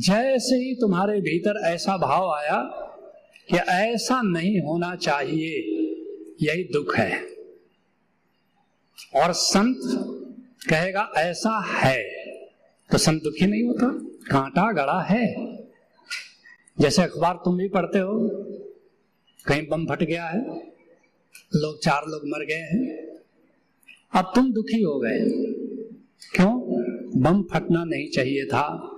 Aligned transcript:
जैसे 0.00 0.56
ही 0.56 0.74
तुम्हारे 0.74 1.20
भीतर 1.20 1.60
ऐसा 1.64 1.96
भाव 1.96 2.30
आया 2.30 2.62
कि 3.50 3.56
ऐसा 3.56 4.22
नहीं 4.22 4.60
होना 4.60 4.96
चाहिए, 4.96 5.58
यही 6.42 6.64
दुख 6.64 6.96
है। 6.96 7.22
और 9.16 9.32
संत 9.32 9.76
कहेगा, 10.70 11.12
ऐसा 11.16 11.64
है। 11.66 12.02
तो 12.90 12.98
संत 12.98 13.22
दुखी 13.22 13.46
नहीं 13.46 13.62
होता, 13.62 13.86
कांटा 14.30 14.72
गड़ा 14.72 15.02
है। 15.02 15.56
जैसे 16.80 17.02
अखबार 17.02 17.34
तुम 17.34 17.56
भी 17.56 17.68
पढ़ते 17.68 17.98
हो, 17.98 18.28
कहीं 19.46 19.68
बम 19.68 19.86
फट 19.86 20.02
गया 20.02 20.24
है, 20.24 20.66
लोग, 21.54 21.80
चार 21.82 22.02
लोग 22.08 22.20
मर 22.26 22.46
गए 22.46 22.54
हैं, 22.54 22.96
अब 24.14 24.32
तुम 24.34 24.52
दुखी 24.52 24.82
हो 24.82 24.98
गए। 24.98 25.18
क्यों? 26.36 26.60
बम 27.20 27.42
फटना 27.42 27.84
नहीं 27.84 28.08
चाहिए 28.08 28.46
था। 28.46 28.96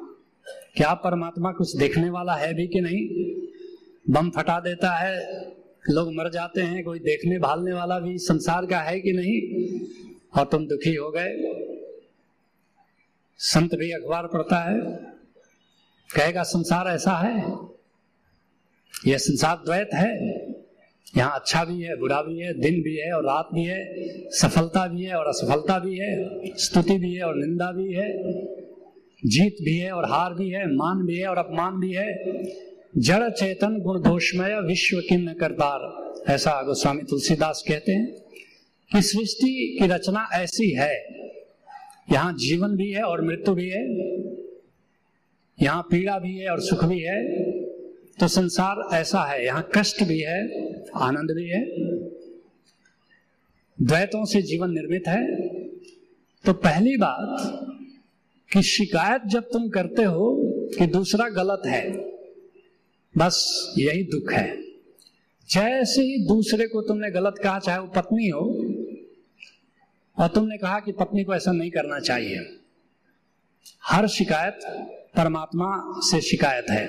क्या 0.77 0.95
परमात्मा 0.95 1.53
कुछ 1.53 1.77
देखने 1.77 2.11
वाला 2.11 2.35
है 2.35 2.55
भी 2.55 2.67
कि 2.67 2.81
नहीं? 2.81 3.07
बम 4.11 4.31
फटा 4.31 4.61
देता 4.61 4.91
है, 4.91 5.19
लोग 5.91 6.13
मर 6.15 6.31
जाते 6.31 6.61
हैं, 6.61 6.85
कोई 6.85 6.99
देखने 6.99 7.39
भालने 7.39 7.73
वाला 7.73 7.99
भी 7.99 8.19
संसार 8.19 8.67
का 8.67 8.79
है 8.79 9.01
कि 9.01 9.13
नहीं? 9.13 9.79
और 10.39 10.45
तुम 10.45 10.67
दुखी 10.67 10.95
हो 10.95 11.11
गए। 11.11 11.31
संत 13.39 13.75
भी 13.75 13.91
अखबार 13.93 14.27
पढ़ता 14.27 14.59
है, 14.59 14.81
कहेगा, 16.11 16.43
संसार 16.43 16.87
ऐसा 16.87 17.13
है 17.13 17.59
यह 19.07 19.19
संसार 19.19 19.57
द्वैत 19.57 19.91
है, 19.95 20.11
यहाँ 21.17 21.35
अच्छा 21.35 21.65
भी 21.65 21.81
है, 21.81 21.97
बुरा 21.97 22.23
भी 22.23 22.39
है, 22.39 22.53
दिन 22.55 22.83
भी 22.83 22.97
है 22.97 23.13
और 23.13 23.25
रात 23.25 23.49
भी 23.55 23.65
है, 23.65 23.81
सफलता 24.31 24.87
भी 24.87 25.03
है 25.03 25.15
और 25.15 25.27
असफलता 25.27 25.79
भी 25.79 25.99
है, 25.99 26.13
स्तुति 26.57 26.99
भी 26.99 27.15
है 27.15 27.23
और 27.23 27.37
निंदा 27.37 27.71
भी 27.73 27.93
है। 27.93 28.62
जीत 29.23 29.57
भी 29.63 29.77
है 29.77 29.91
और 29.93 30.05
हार 30.05 30.35
भी 30.35 30.49
है, 30.51 30.65
मान 30.67 31.05
भी 31.07 31.19
है 31.19 31.27
और 31.27 31.39
अपमान 31.39 31.81
भी 31.81 31.93
है। 31.93 32.43
जड़ 32.99 33.31
चेतन 33.31 33.79
गुण 33.79 34.01
दोषमय 34.01 34.61
विश्व 34.61 35.01
किन्न 35.01 35.33
करतार, 35.33 35.81
ऐसा 36.33 36.63
गोस्वामी 36.63 37.03
तुलसीदास 37.03 37.65
कहते 37.69 37.93
हैं 37.93 38.07
कि 38.91 39.03
सृष्टि 39.03 39.79
की 39.81 39.87
रचना 39.87 40.29
ऐसी 40.35 40.71
है। 40.71 40.95
यहाँ 42.13 42.35
जीवन 42.39 42.77
भी 42.77 42.91
है 42.91 43.03
और 43.03 43.25
मृत्यु 43.25 43.55
भी 43.55 43.69
है, 43.69 43.83
यहाँ 45.59 45.83
पीड़ा 45.83 46.19
भी 46.19 46.37
है 46.39 46.51
और 46.51 46.61
सुख 46.61 46.85
भी 46.85 47.01
है। 47.01 47.21
तो 48.21 48.29
संसार 48.29 48.89
ऐसा 48.95 49.23
है, 49.23 49.45
यहाँ 49.45 49.69
कष्ट 49.77 50.03
भी 50.03 50.21
है, 50.21 50.41
आनंद 50.97 51.31
भी 51.31 51.49
है। 51.49 51.65
द्वैतों 53.79 54.25
से 54.25 54.43
जीवन 54.43 54.71
निर्मित 54.71 55.09
है। 55.09 55.51
तो 56.45 56.53
पहली 56.53 56.97
बात 56.97 57.72
कि 58.53 58.63
शिकायत 58.63 59.23
जब 59.27 59.43
तुम 59.43 59.69
करते 59.69 60.03
हो 60.03 60.35
कि 60.79 60.87
दूसरा 60.87 61.29
गलत 61.29 61.63
है, 61.67 61.91
बस 63.15 63.75
यही 63.79 64.03
दुख 64.03 64.33
है। 64.33 64.63
जैसे 65.49 66.03
ही 66.03 66.27
दूसरे 66.27 66.67
को 66.69 66.83
तुमने 66.83 67.11
गलत 67.11 67.35
कहा, 67.43 67.59
चाहे 67.59 67.79
वो 67.79 67.87
पत्नी 67.87 68.29
हो, 68.29 68.45
और 70.17 70.29
तुमने 70.29 70.57
कहा 70.59 70.79
कि 70.81 70.93
पत्नी 70.93 71.25
को 71.25 71.35
ऐसा 71.35 71.53
नहीं 71.53 71.71
करना 71.71 71.99
चाहिए, 72.01 72.39
हर 73.85 74.07
शिकायत 74.07 74.61
परमात्मा 75.17 75.71
से 76.01 76.21
शिकायत 76.21 76.71
है। 76.71 76.87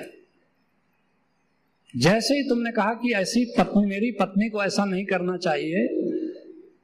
जैसे 1.94 2.34
ही 2.34 2.48
तुमने 2.48 2.70
कहा 2.72 2.92
कि 2.94 3.12
ऐसी 3.12 3.44
पत्नी, 3.58 3.86
मेरी 3.86 4.10
पत्नी 4.10 4.48
को 4.48 4.62
ऐसा 4.62 4.84
नहीं 4.84 5.04
करना 5.04 5.36
चाहिए, 5.36 5.86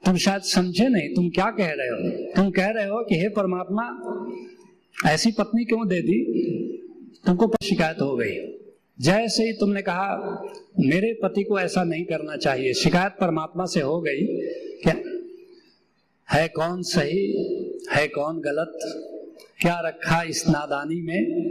तुम 0.05 0.17
शायद 0.17 0.43
समझे 0.43 0.89
नहीं, 0.89 1.15
तुम 1.15 1.29
क्या 1.31 1.51
कह 1.51 1.73
रहे 1.73 1.89
हो? 1.89 2.33
तुम 2.35 2.51
कह 2.51 2.67
रहे 2.67 2.87
हो 2.87 3.05
कि 3.05 3.19
हे 3.19 3.29
परमात्मा 3.29 3.85
ऐसी 5.07 5.33
पत्नी 5.33 5.65
क्यों 5.65 5.89
दे 5.89 6.01
दी? 6.01 6.43
तुमको 7.27 7.47
पर 7.47 7.65
शिकायत 7.65 7.97
हो 8.01 8.17
गई। 8.17 8.37
जैसे 9.01 9.45
ही 9.45 9.53
तुमने 9.53 9.83
कहा, 9.83 10.43
मेरे 10.81 11.19
पति 11.23 11.43
को 11.43 11.59
ऐसा 11.59 11.85
नहीं 11.85 12.05
करना 12.05 12.37
चाहिए। 12.37 12.75
शिकायत 12.75 13.13
परमात्मा 13.21 13.65
से 13.65 13.81
हो 13.81 14.01
गई। 14.01 14.27
क्या? 14.83 15.03
है 16.33 16.49
कौन 16.49 16.83
सही? 16.83 17.33
है 17.93 18.09
कौन 18.09 18.41
गलत? 18.41 18.79
क्या 19.59 19.81
रखा 19.81 20.23
इस 20.23 20.49
नादानी 20.49 21.01
में? 21.03 21.51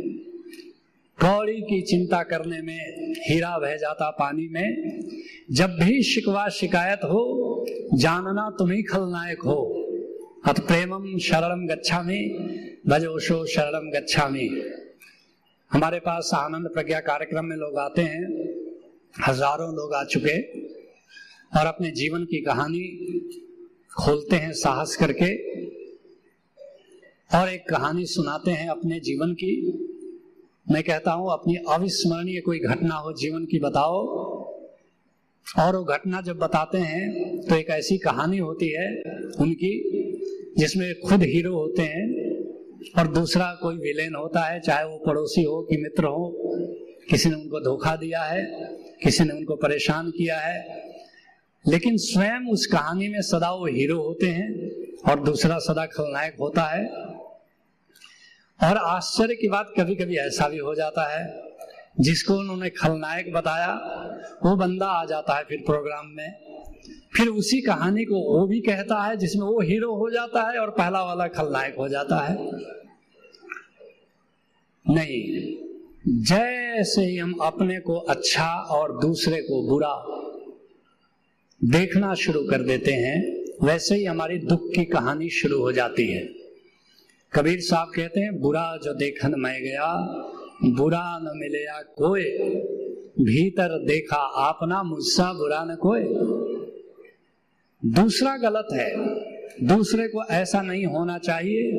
कौड़ी 1.21 1.61
की 1.61 1.81
चिंता 1.81 2.23
करने 2.23 2.61
में, 2.61 3.13
हीरा 3.29 3.57
बह 3.57 3.75
जाता 3.75 4.09
पानी 4.09 4.47
में। 4.47 4.99
जब 5.51 5.69
भी 5.69 6.03
शिकवा 6.03 6.49
शिकायत 6.49 6.99
हो, 7.03 7.65
जानना 7.93 8.55
तुम 8.59 8.71
ही 8.71 8.83
खलनायक 8.83 9.41
हो। 9.41 9.78
अत 10.43 10.59
प्रेमम 10.59 11.17
शरणम 11.19 11.65
गच्छा 11.67 12.01
में 12.01 12.81
भजोशो 12.87 13.45
शरणम 13.45 13.89
गच्छा 13.91 14.27
में 14.29 14.49
हमारे 15.71 15.99
पास 15.99 16.29
आनंद 16.35 16.69
प्रज्ञा 16.73 16.99
कार्यक्रम 16.99 17.45
में 17.45 17.55
लोग 17.57 17.77
आते 17.77 18.01
हैं, 18.03 18.23
हज़ारों 19.19 19.67
लोग 19.75 19.93
आ 19.93 20.03
चुके 20.03 20.37
और 21.51 21.65
अपने 21.65 21.91
जीवन 21.91 22.23
की 22.23 22.41
कहानी 22.41 22.83
खोलते 23.97 24.35
हैं 24.35 24.51
साहस 24.53 24.95
करके 24.95 25.31
और 27.31 27.49
एक 27.49 27.69
कहानी 27.69 28.05
सुनाते 28.07 28.51
हैं 28.51 28.69
अपने 28.69 28.99
जीवन 29.01 29.33
की। 29.33 29.53
मैं 30.67 30.83
कहता 30.83 31.11
हूँ, 31.11 31.31
अपनी 31.33 31.55
अविस्मरणीय 31.69 32.41
कोई 32.41 32.59
घटना 32.61 32.95
हो 32.95 33.13
जीवन 33.13 33.45
की 33.45 33.59
बताओ। 33.59 34.05
और 35.47 35.75
वो 35.75 35.83
घटना 35.85 36.19
जब 36.21 36.37
बताते 36.37 36.77
हैं 36.79 37.05
तो 37.41 37.55
एक 37.55 37.69
ऐसी 37.71 37.97
कहानी 37.99 38.37
होती 38.37 38.67
है, 38.69 38.87
उनकी 39.39 39.71
जिसमें 40.57 40.99
खुद 40.99 41.23
हीरो 41.23 41.55
होते 41.55 41.81
हैं 41.81 42.29
और 42.97 43.07
दूसरा 43.07 43.57
कोई 43.61 43.75
विलेन 43.75 44.15
होता 44.15 44.41
है, 44.41 44.59
चाहे 44.59 44.83
वो 44.83 44.97
पड़ोसी 44.97 45.43
हो 45.43 45.61
कि 45.61 45.77
मित्र 45.77 46.05
हो, 46.05 46.33
किसी 47.09 47.29
ने 47.29 47.35
उनको 47.35 47.59
धोखा 47.59 47.95
दिया 47.95 48.23
है, 48.23 48.45
किसी 49.03 49.23
ने 49.23 49.33
उनको 49.33 49.55
परेशान 49.55 50.11
किया 50.11 50.37
है, 50.37 50.89
लेकिन 51.67 51.97
स्वयं 51.97 52.51
उस 52.51 52.65
कहानी 52.65 53.07
में 53.07 53.21
सदा 53.21 53.51
वो 53.51 53.65
हीरो 53.65 54.01
होते 54.01 54.25
हैं 54.25 54.69
और 55.11 55.19
दूसरा 55.19 55.57
सदा 55.57 55.85
खलनायक 55.85 56.35
होता 56.39 56.61
है। 56.61 56.85
और 58.63 58.77
आश्चर्य 58.77 59.35
की 59.35 59.49
बात 59.49 59.73
कभी 59.77 59.95
कभी 59.95 60.17
ऐसा 60.17 60.49
भी 60.49 60.57
हो 60.57 60.75
जाता 60.75 61.17
है, 61.17 61.49
जिसको 61.99 62.33
उन्होंने 62.33 62.69
खलनायक 62.69 63.33
बताया, 63.33 63.73
वो 64.45 64.55
बंदा 64.55 64.85
आ 64.85 65.05
जाता 65.05 65.37
है 65.37 65.43
फिर 65.43 65.57
प्रोग्राम 65.65 66.05
में। 66.05 66.48
फिर 67.17 67.27
उसी 67.27 67.61
कहानी 67.61 68.05
को 68.05 68.39
वो 68.39 68.47
भी 68.47 68.59
कहता 68.59 69.03
है, 69.03 69.17
जिसमें 69.17 69.47
वो 69.47 69.61
हीरो 69.61 69.95
हो 69.95 70.09
जाता 70.09 70.51
है 70.51 70.59
और 70.59 70.69
पहला 70.69 71.03
वाला 71.03 71.27
खलनायक 71.27 71.75
हो 71.75 71.89
जाता 71.89 72.17
है। 72.17 72.51
नहीं, 74.89 75.53
जैसे 76.23 77.01
ही 77.01 77.17
हम 77.17 77.33
अपने 77.33 77.79
को 77.79 77.95
अच्छा 77.95 78.47
और 78.53 78.99
दूसरे 79.01 79.41
को 79.41 79.67
बुरा 79.67 79.93
देखना 81.63 82.13
शुरू 82.13 82.41
कर 82.43 82.61
देते 82.61 82.91
हैं, 82.91 83.43
वैसे 83.63 83.95
ही 83.95 84.05
हमारी 84.05 84.37
दुख 84.37 84.61
की 84.75 84.85
कहानी 84.85 85.29
शुरू 85.29 85.59
हो 85.59 85.71
जाती 85.71 86.07
है। 86.07 86.29
कबीर 87.33 87.59
साहब 87.59 87.91
कहते 87.95 88.19
हैं, 88.19 88.39
बुरा 88.41 88.77
जो 88.77 88.93
देखन 88.93 89.33
मैं 89.37 89.63
गया, 89.63 89.95
बुरा 90.65 91.19
न 91.19 91.31
मिले 91.35 91.65
कोई, 91.81 92.23
भीतर 93.25 93.85
देखा 93.85 94.17
आपना 94.17 94.83
मुझसा 94.83 95.33
बुरा 95.33 95.63
न 95.63 95.75
कोई। 95.75 96.03
दूसरा 97.85 98.37
गलत 98.37 98.67
है। 98.73 99.19
दूसरे 99.67 100.07
को 100.07 100.25
ऐसा 100.25 100.61
नहीं 100.61 100.85
होना 100.85 101.17
चाहिए, 101.17 101.71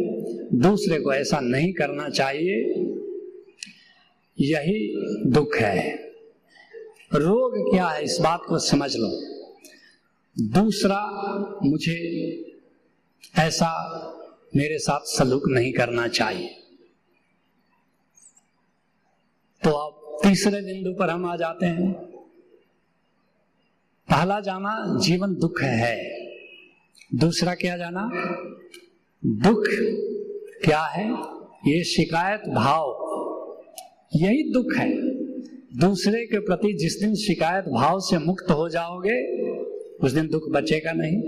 दूसरे 0.54 1.00
को 1.00 1.12
ऐसा 1.12 1.40
नहीं 1.40 1.72
करना 1.72 2.08
चाहिए। 2.08 2.64
यही 4.40 5.02
दुख 5.30 5.56
है। 5.56 5.96
रोग 7.14 7.74
क्या 7.74 7.86
है, 7.86 8.04
इस 8.04 8.18
बात 8.20 8.40
को 8.48 8.58
समझ 8.58 8.96
लो। 8.96 9.08
दूसरा, 10.40 11.06
मुझे 11.64 11.98
ऐसा 13.38 13.96
मेरे 14.56 14.78
साथ 14.78 15.00
सलूक 15.00 15.42
नहीं 15.48 15.72
करना 15.72 16.08
चाहिए। 16.08 16.48
तो 19.64 19.70
अब 19.70 20.18
तीसरे 20.22 20.60
बिंदु 20.60 20.92
पर 20.92 21.10
हम 21.10 21.26
आ 21.26 21.36
जाते 21.36 21.66
हैं। 21.66 22.19
पहला 24.20 24.40
जाना 24.40 24.98
जीवन 24.98 25.34
दुख 25.34 25.60
है। 25.62 26.10
दूसरा 27.14 27.54
क्या 27.54 27.76
जाना? 27.76 28.10
दुख 29.24 29.64
क्या 30.64 30.82
है? 30.82 31.12
ये 31.66 31.84
शिकायत 31.84 32.40
भाव। 32.40 32.84
यही 34.14 34.52
दुख 34.52 34.66
है। 34.76 34.92
दूसरे 35.80 36.26
के 36.26 36.38
प्रति 36.38 36.72
जिस 36.72 37.00
दिन 37.00 37.14
शिकायत 37.14 37.64
भाव 37.64 38.00
से 38.00 38.18
मुक्त 38.18 38.50
हो 38.50 38.68
जाओगे, 38.68 39.42
उस 39.96 40.12
दिन 40.12 40.28
दुख 40.28 40.42
बचेगा 40.50 40.92
नहीं। 40.92 41.22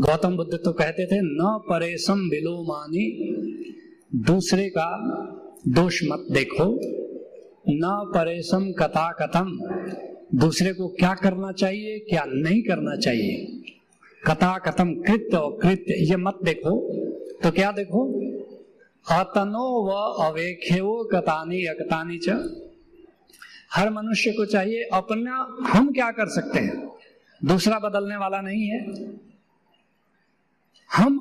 गौतम 0.00 0.36
बुद्ध 0.36 0.54
तो 0.64 0.72
कहते 0.72 1.06
थे, 1.06 1.20
न 1.20 1.60
परेशम 1.70 2.18
मानी 2.68 3.34
दूसरे 4.16 4.68
का 4.68 5.06
दोष 5.68 6.00
मत 6.04 6.26
देखो। 6.32 6.78
न 7.68 8.12
परेशम 8.14 8.72
कथा 8.72 9.12
कथम 9.22 9.58
दूसरे 10.34 10.72
को 10.72 10.88
क्या 10.88 11.14
करना 11.14 11.52
चाहिए, 11.52 11.98
क्या 11.98 12.24
नहीं 12.26 12.62
करना 12.62 12.96
चाहिए? 12.96 13.62
कथा 14.26 14.58
कथम 14.58 14.94
कृत्य 14.94 15.36
और 15.36 15.58
कृत्य, 15.62 15.94
ये 15.94 16.16
मत 16.16 16.38
देखो। 16.44 16.94
तो 17.42 17.50
क्या 17.50 17.72
देखो? 17.72 18.20
अतनो 19.10 19.84
व 19.84 19.90
अवेख्यो 20.24 21.08
कतानी 21.12 21.64
अकतानी 21.64 22.18
च। 22.18 22.28
हर 23.72 23.90
मनुष्य 23.90 24.32
को 24.32 24.44
चाहिए 24.44 24.82
अपना, 24.82 25.56
हम 25.68 25.92
क्या 25.92 26.10
कर 26.10 26.28
सकते 26.28 26.58
हैं? 26.58 26.88
दूसरा 27.44 27.78
बदलने 27.78 28.16
वाला 28.16 28.40
नहीं 28.40 28.66
है। 28.66 28.86
हम 30.92 31.18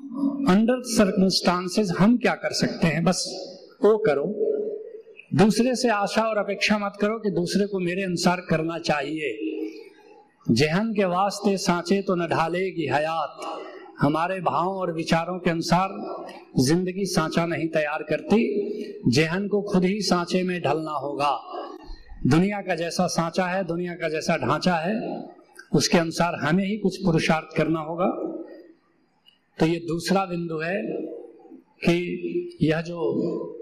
अंडर 0.49 0.81
सर्कमस्टांसेस 0.81 1.91
हम 1.99 2.17
क्या 2.17 2.35
कर 2.35 2.53
सकते 2.53 2.87
हैं? 2.87 3.03
बस 3.03 3.25
वो 3.83 3.97
करो। 3.97 4.56
दूसरे 5.31 5.75
से 5.75 5.89
आशा 5.89 6.21
और 6.21 6.37
अपेक्षा 6.37 6.77
मत 6.77 6.93
करो 7.01 7.17
कि 7.19 7.29
दूसरे 7.29 7.65
को 7.67 7.79
मेरे 7.79 8.03
अनुसार 8.03 8.41
करना 8.41 8.77
चाहिए। 8.79 9.31
जेहन 10.51 10.93
के 10.93 11.05
वास्ते 11.05 11.57
सांचे 11.57 12.01
तो 12.01 12.15
न 12.15 12.27
ढालेगी 12.27 12.87
हयात। 12.87 13.63
हमारे 14.01 14.39
भाव 14.39 14.69
और 14.69 14.93
विचारों 14.93 15.39
के 15.39 15.49
अनुसार 15.49 15.89
ज़िंदगी 16.59 17.05
सांचा 17.05 17.45
नहीं 17.45 17.67
तैयार 17.67 18.03
करती। 18.03 19.11
जेहन 19.11 19.47
को 19.47 19.61
खुद 19.61 19.85
ही 19.85 20.01
सांचे 20.01 20.43
में 20.43 20.61
ढलना 20.61 20.91
होगा। 20.91 21.39
दुनिया 22.27 22.61
का 22.61 22.75
जैसा 22.75 23.07
सांचा 23.07 23.45
है, 23.45 23.63
दुनिया 23.63 23.93
का 23.93 24.09
जैसा 24.09 24.37
ढांचा 24.37 24.75
है, 24.75 25.25
उसके 25.73 25.97
अनुसार 25.97 26.35
हमें 26.35 26.65
ही 26.65 26.77
कुछ 26.77 26.97
पुरुषार्थ 26.97 27.57
करना 27.57 27.79
होगा। 27.79 28.09
तो 29.57 29.65
ये 29.65 29.79
दूसरा 29.79 30.25
बिंदु 30.25 30.59
है 30.59 30.81
कि 31.83 32.57
यह 32.61 32.81
जो 32.81 33.56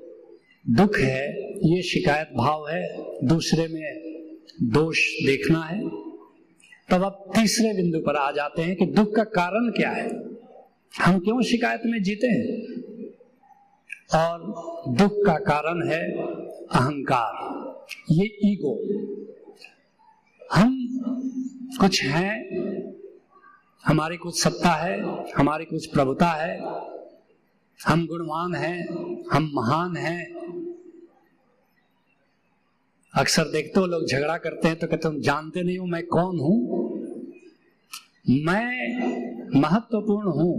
दुख 0.70 0.98
है, 0.98 1.52
ये 1.58 1.82
शिकायत 1.82 2.30
भाव 2.38 2.70
है, 2.70 2.98
दूसरे 3.28 3.68
में 3.68 4.16
दोष 4.64 4.98
देखना 5.26 5.62
है। 5.62 5.90
तब 6.90 7.04
अब 7.04 7.32
तीसरे 7.36 7.74
बिंदु 7.74 8.00
पर 8.00 8.16
आ 8.16 8.32
जाते 8.32 8.62
हैं 8.62 8.76
कि 8.76 8.86
दुख 8.86 9.16
का 9.16 9.24
कारण 9.24 9.72
क्या 9.72 9.92
है। 9.92 10.10
हम 11.02 11.20
क्यों 11.20 11.42
शिकायत 11.42 11.82
में 11.86 12.04
जीते 12.04 12.28
हैं? 12.28 12.76
और 14.16 14.40
दुख 14.94 15.12
का 15.26 15.34
कारण 15.34 15.88
है 15.88 16.12
अहंकार। 16.66 17.56
ये 18.12 18.38
ईगो। 18.44 18.80
हम 20.54 20.88
कुछ 21.80 22.04
हैं, 22.04 22.46
हमारी 23.86 24.18
कुछ 24.18 24.44
सत्ता 24.44 24.70
है, 24.70 25.02
हमारी 25.36 25.66
कुछ 25.66 25.86
प्रभुता 25.86 26.28
है। 26.28 26.60
हम 27.88 28.08
गुणवान 28.08 28.56
हैं, 28.56 28.88
हम 29.32 29.52
महान 29.54 29.98
हैं 29.98 30.45
अक्सर 33.16 33.44
देखते 33.44 33.80
हो, 33.80 33.86
लोग 33.86 34.06
झगड़ा 34.08 34.38
करते 34.38 34.68
हैं 34.68 34.80
तो 34.80 34.88
कहते 34.88 35.10
तुम 35.10 35.20
जानते 35.22 35.64
नहीं 35.64 35.78
हो 35.78 35.86
मैं 35.86 36.06
कौन 36.06 36.40
हूँ? 36.40 36.86
मैं 38.30 39.60
महत्वपूर्ण 39.62 40.28
हूँ। 40.28 40.54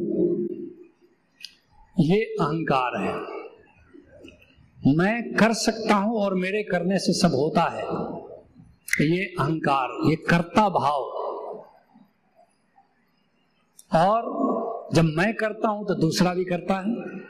ये 2.00 2.23
अहंकार 2.41 3.03
है। 3.03 3.14
मैं 4.97 5.35
कर 5.35 5.53
सकता 5.53 5.94
हूँ 5.94 6.19
और 6.19 6.35
मेरे 6.35 6.62
करने 6.62 6.99
से 6.99 7.12
सब 7.12 7.35
होता 7.35 7.62
है। 7.62 7.85
ये 9.11 9.25
अहंकार, 9.25 10.11
ये 10.11 10.17
कर्ता 10.17 10.69
भाव। 10.69 11.03
और 13.97 14.35
जब 14.94 15.05
मैं 15.05 15.35
करता 15.35 15.69
हूँ 15.69 15.87
तो 15.87 15.94
दूसरा 15.94 16.35
भी 16.35 16.44
करता 16.44 16.75
है। 16.75 17.20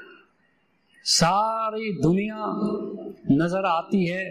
सारी 1.04 2.02
दुनिया 2.02 2.52
नज़र 3.30 3.64
आती 3.64 4.06
है 4.06 4.24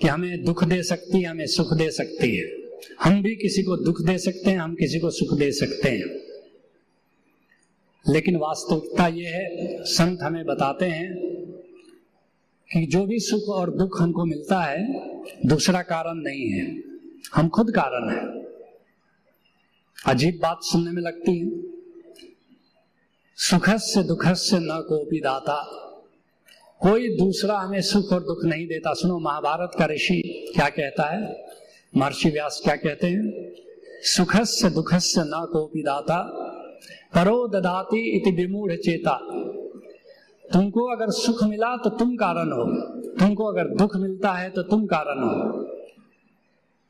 कि 0.00 0.08
हमें 0.08 0.44
दुख 0.44 0.64
दे 0.64 0.82
सकती 0.82 1.18
है, 1.18 1.24
हमें 1.24 1.46
सुख 1.46 1.74
दे 1.74 1.90
सकती 1.90 2.36
है। 2.36 2.46
हम 3.02 3.22
भी 3.22 3.36
किसी 3.36 3.62
को 3.62 3.76
दुख 3.76 4.02
दे 4.02 4.18
सकते 4.18 4.50
हैं, 4.50 4.58
हम 4.58 4.74
किसी 4.74 4.98
को 4.98 5.10
सुख 5.10 5.38
दे 5.38 5.52
सकते 5.52 5.88
हैं। 5.90 6.28
लेकिन 8.12 8.36
वास्तविकता 8.36 9.08
यह 9.08 9.30
है, 9.30 9.48
संत 9.84 10.18
हमें 10.22 10.44
बताते 10.44 10.84
हैं 10.84 11.16
कि 12.72 12.86
जो 12.86 13.06
भी 13.06 13.18
सुख 13.18 13.42
और 13.48 13.76
दुख 13.76 14.02
हमको 14.02 14.24
मिलता 14.24 14.60
है, 14.60 14.86
दूसरा 15.46 15.82
कारण 15.82 16.14
नहीं 16.14 16.50
है। 16.50 16.82
हम 17.34 17.48
खुद 17.48 17.70
कारण 17.78 18.10
है। 18.10 18.42
अजीब 20.06 20.38
बात 20.42 20.58
सुनने 20.62 20.90
में 20.90 21.02
लगती 21.02 21.38
है। 21.38 21.62
सुखस्य 23.36 24.02
दुखस्य 24.02 24.58
न 24.58 24.68
कोपी 24.88 25.20
दाता। 25.20 25.84
कोई 26.80 27.08
दूसरा 27.16 27.58
हमें 27.58 27.80
सुख 27.80 28.12
और 28.12 28.20
दुख 28.20 28.44
नहीं 28.44 28.66
देता। 28.66 28.92
सुनो, 28.94 29.18
महाभारत 29.18 29.70
का 29.78 29.86
ऋषि 29.86 30.20
क्या 30.56 30.68
कहता 30.68 31.06
है? 31.06 31.46
महर्षि 31.96 32.30
व्यास 32.30 32.60
क्या 32.64 32.76
कहते 32.76 33.06
हैं? 33.06 33.52
सुखस्य 34.02 34.70
दुखस्य 34.70 35.20
न 35.20 35.46
कोपी 35.52 35.82
दाता, 35.82 36.18
परो 37.14 37.48
ददाती 37.48 38.16
इति 38.16 38.30
विमूढ़ 38.30 38.72
चेता। 38.72 39.18
तुमको 40.52 40.84
अगर 40.96 41.10
सुख 41.10 41.42
मिला 41.44 41.76
तो 41.76 41.90
तुम 41.90 42.14
कारण 42.16 42.52
हो। 42.52 42.64
तुमको 43.18 43.44
अगर 43.44 43.64
दुख 43.68 43.96
मिलता 43.96 44.32
है 44.32 44.50
तो 44.50 44.62
तुम 44.62 44.86
कारण 44.86 45.18
हो। 45.18 45.62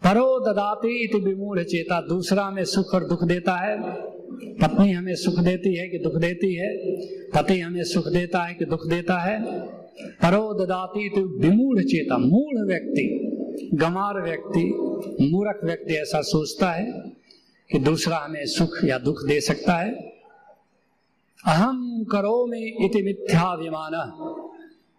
परो 0.02 0.52
ददाती 0.52 1.04
इति 1.04 1.18
विमूढ़ 1.18 1.62
चेता, 1.62 2.00
दूसरा 2.00 2.42
हमें 2.42 2.64
सुख 2.64 2.94
और 2.94 3.08
दुख 3.08 3.24
देता 3.24 3.52
है। 3.52 3.78
पत्नी 4.62 4.92
हमें 4.92 5.14
सुख 5.14 5.34
देती 5.34 5.74
है 5.74 5.88
कि 5.88 5.98
दुख 5.98 6.14
देती 6.14 6.54
है? 6.54 6.68
पति 7.30 7.60
हमें 7.60 7.84
सुख 7.84 8.08
देता 8.08 8.42
है 8.42 8.54
कि 8.54 8.64
दुख 8.64 8.86
देता 8.86 9.18
है? 9.18 9.36
परो 10.02 10.64
ददाती 10.64 11.08
तो 11.08 11.38
विमूढ़ 11.38 11.80
चेता, 11.80 12.18
मूढ़ 12.18 12.66
व्यक्ति 12.66 13.34
गमार 13.74 14.22
व्यक्ति, 14.22 14.64
मूर्ख 15.30 15.60
व्यक्ति 15.64 15.94
ऐसा 15.94 16.20
सोचता 16.20 16.72
है 16.72 16.92
कि 17.72 17.78
दूसरा 17.78 18.16
हमें 18.16 18.46
सुख 18.46 18.84
या 18.84 18.98
दुख 18.98 19.24
दे 19.26 19.40
सकता 19.40 19.72
है। 19.72 19.94
अहम 21.46 22.04
करो 22.12 22.46
में 22.46 22.84
इति 22.84 23.02
मिथ्याभिमान। 23.02 23.92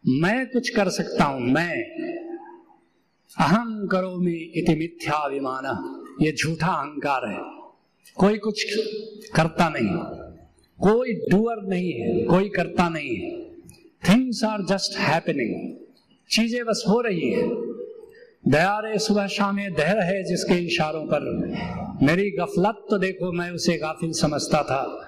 मैं 0.07 0.47
कुछ 0.47 0.69
कर 0.69 0.89
सकता 0.89 1.23
हूँ, 1.23 1.41
मैं। 1.41 1.83
अहम 3.39 3.87
करो 3.87 4.15
में 4.15 4.51
इति 4.55 4.75
मिथ्याभिमान। 4.75 5.95
ये 6.21 6.31
झूठा 6.31 6.67
अहंकार 6.67 7.29
है। 7.29 7.39
कोई 8.15 8.37
कुछ 8.37 8.63
करता 9.35 9.69
नहीं। 9.69 10.19
कोई 10.79 11.13
डूअर 11.13 11.57
नहीं 11.57 11.91
है, 11.93 12.23
कोई 12.23 12.49
करता 12.49 12.89
नहीं 12.89 13.15
है। 13.15 13.48
थिंग्स 14.03 14.43
आर 14.43 14.61
जस्ट 14.61 14.97
हैपनिंग 14.97 15.77
चीज़ें 16.29 16.65
बस 16.65 16.83
हो 16.87 17.01
रही 17.01 17.29
है। 17.29 17.47
दया 18.47 18.79
रे, 18.79 18.99
सुबह 18.99 19.27
शाम 19.27 19.57
दह 19.57 19.91
रहे 19.91 20.23
जिसके 20.23 20.53
इशारों 20.53 21.05
पर। 21.05 21.19
मेरी 22.03 22.31
गफलत 22.31 22.85
तो 22.89 22.97
देखो, 22.97 23.31
मैं 23.31 23.51
उसे 23.51 23.77
गाफिल 23.77 24.11
समझता 24.11 24.63
था। 24.63 25.05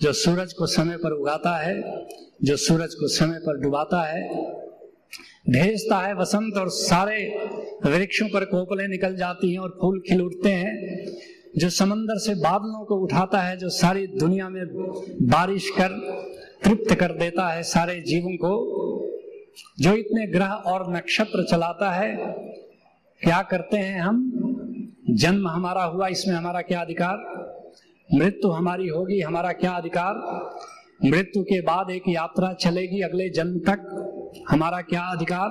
जो 0.00 0.12
सूरज 0.12 0.52
को 0.52 0.66
समय 0.66 0.96
पर 0.96 1.12
उगाता 1.12 1.56
है, 1.56 2.06
जो 2.44 2.56
सूरज 2.56 2.94
को 2.94 3.08
समय 3.08 3.38
पर 3.38 3.60
डुबाता 3.60 4.02
है, 4.02 4.28
भेजता 5.50 5.98
है 5.98 6.14
वसंत 6.14 6.56
और 6.56 6.68
सारे 6.68 7.18
वृक्षों 7.86 8.28
पर 8.28 8.44
कोपले 8.44 8.86
निकल 8.88 9.16
जाती 9.16 9.52
हैं 9.52 9.58
और 9.58 9.78
फूल 9.80 10.02
खिल 10.08 10.22
उठते 10.22 10.50
हैं। 10.50 11.06
जो 11.58 11.70
समंदर 11.70 12.18
से 12.18 12.34
बादलों 12.34 12.84
को 12.84 12.96
उठाता 12.96 13.40
है, 13.40 13.56
जो 13.56 13.68
सारी 13.68 14.06
दुनिया 14.06 14.48
में 14.48 14.66
बारिश 15.22 15.70
कर, 15.70 15.88
तृप्त 16.64 16.94
कर 16.94 17.12
देता 17.12 17.48
है 17.48 17.62
सारे 17.62 18.00
जीवों 18.00 18.36
को, 18.36 18.76
जो 19.80 19.92
इतने 19.92 20.26
ग्रह 20.26 20.50
और 20.50 20.96
नक्षत्र 20.96 21.44
चलाता 21.44 21.90
है, 21.90 22.16
क्या 23.22 23.42
करते 23.42 23.76
हैं 23.76 24.00
हम? 24.00 24.32
जन्म 25.10 25.48
हमारा 25.48 25.84
हुआ, 25.84 26.08
इसमें 26.08 26.34
हमारा 26.34 26.60
क्या 26.60 26.80
अधिकार? 26.80 27.46
मृत्यु 28.14 28.50
हमारी 28.50 28.88
होगी, 28.88 29.20
हमारा 29.20 29.52
क्या 29.52 29.70
अधिकार? 29.70 30.14
मृत्यु 31.04 31.42
के 31.42 31.60
बाद 31.60 31.90
एक 31.90 32.02
यात्रा 32.08 32.52
चलेगी, 32.52 33.00
अगले 33.00 33.28
जन्म 33.28 33.58
तक 33.58 33.92
हमारा 34.50 34.80
क्या 34.80 35.02
अधिकार? 35.02 35.48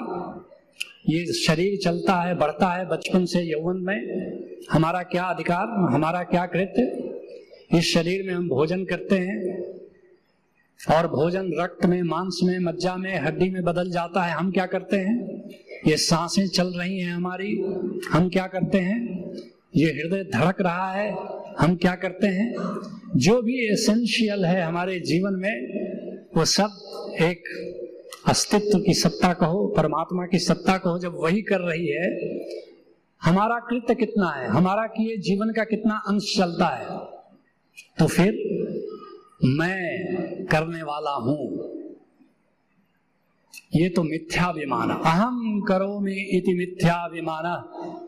ये 1.10 1.26
शरीर 1.26 1.80
चलता 1.84 2.22
है, 2.22 2.36
बढ़ता 2.36 2.74
है 2.74 2.88
बचपन 2.88 3.26
से 3.26 3.42
यौवन 3.42 3.78
में। 3.78 4.32
हमारा 4.72 5.04
क्या 5.04 5.24
अधिकार, 5.24 5.94
हमारा 5.94 6.24
क्या 6.24 6.46
कृत्य? 6.46 7.10
इस 7.78 7.94
शरीर 7.94 8.28
में 8.28 8.34
हम 8.34 8.50
भोजन 8.50 8.86
करते 8.86 9.16
हैं 9.16 9.64
और 10.96 11.08
भोजन 11.08 11.52
रक्त 11.60 11.86
में, 11.86 12.02
मांस 12.02 12.40
में, 12.44 12.60
मज्जा 12.60 12.96
में, 12.96 13.20
हड्डी 13.20 13.50
में 13.50 13.64
बदल 13.64 13.92
जाता 13.92 14.24
है। 14.24 14.34
हम 14.34 14.52
क्या 14.52 14.66
करते 14.66 14.98
हैं? 14.98 15.42
ये 15.88 15.98
साँसें 15.98 16.48
चल 16.48 16.68
रही 16.68 17.00
हैं 17.00 17.14
हमारी। 17.14 17.62
हम 18.12 18.30
क्या 18.34 18.48
करते 18.48 18.78
हैं? 18.78 19.32
ये 19.76 19.86
हृदय 19.86 20.24
धड़क 20.24 20.62
रहा 20.62 20.92
है। 20.92 21.16
हम 21.60 21.76
क्या 21.76 21.96
करते 21.96 22.28
हैं? 22.28 22.56
जो 23.16 23.42
भी 23.42 23.74
एसेंशियल 23.74 24.46
है 24.46 24.62
हमारे 24.62 25.00
जीवन 25.00 25.34
में, 25.34 25.86
वो 26.38 26.46
सब 26.46 26.70
एक 27.22 27.44
अस्तित्व 28.28 28.80
की 28.80 28.94
सत्ता 28.94 29.34
कहो, 29.34 29.74
परमात्मा 29.78 30.26
की 30.26 30.40
सत्ता 30.40 30.78
कहो, 30.78 31.00
जब 31.00 31.14
वही 31.16 31.42
कर 31.42 31.62
रही 31.62 31.88
है, 31.88 32.40
हमारा 33.22 33.60
कृत्य 33.60 33.96
कितना 33.96 34.30
है? 34.30 34.48
हमारा 34.48 34.88
किए 34.88 35.18
जीवन 35.18 35.50
का 35.50 35.64
कितना 35.64 36.04
अंश 36.08 36.38
चलता 36.38 36.68
है? 36.68 36.86
तो 38.00 38.08
फिर 38.08 38.32
मैं 39.44 40.06
करने 40.46 40.84
वाला 40.84 41.12
हूँ। 41.12 41.76
ये 43.76 43.90
तो 43.90 44.04
मिथ्याभिमान। 44.04 44.90
अहम 44.90 45.62
करो 45.68 46.00
में 46.00 46.28
इति 46.30 46.54
मिथ्याभिमान। 46.54 47.64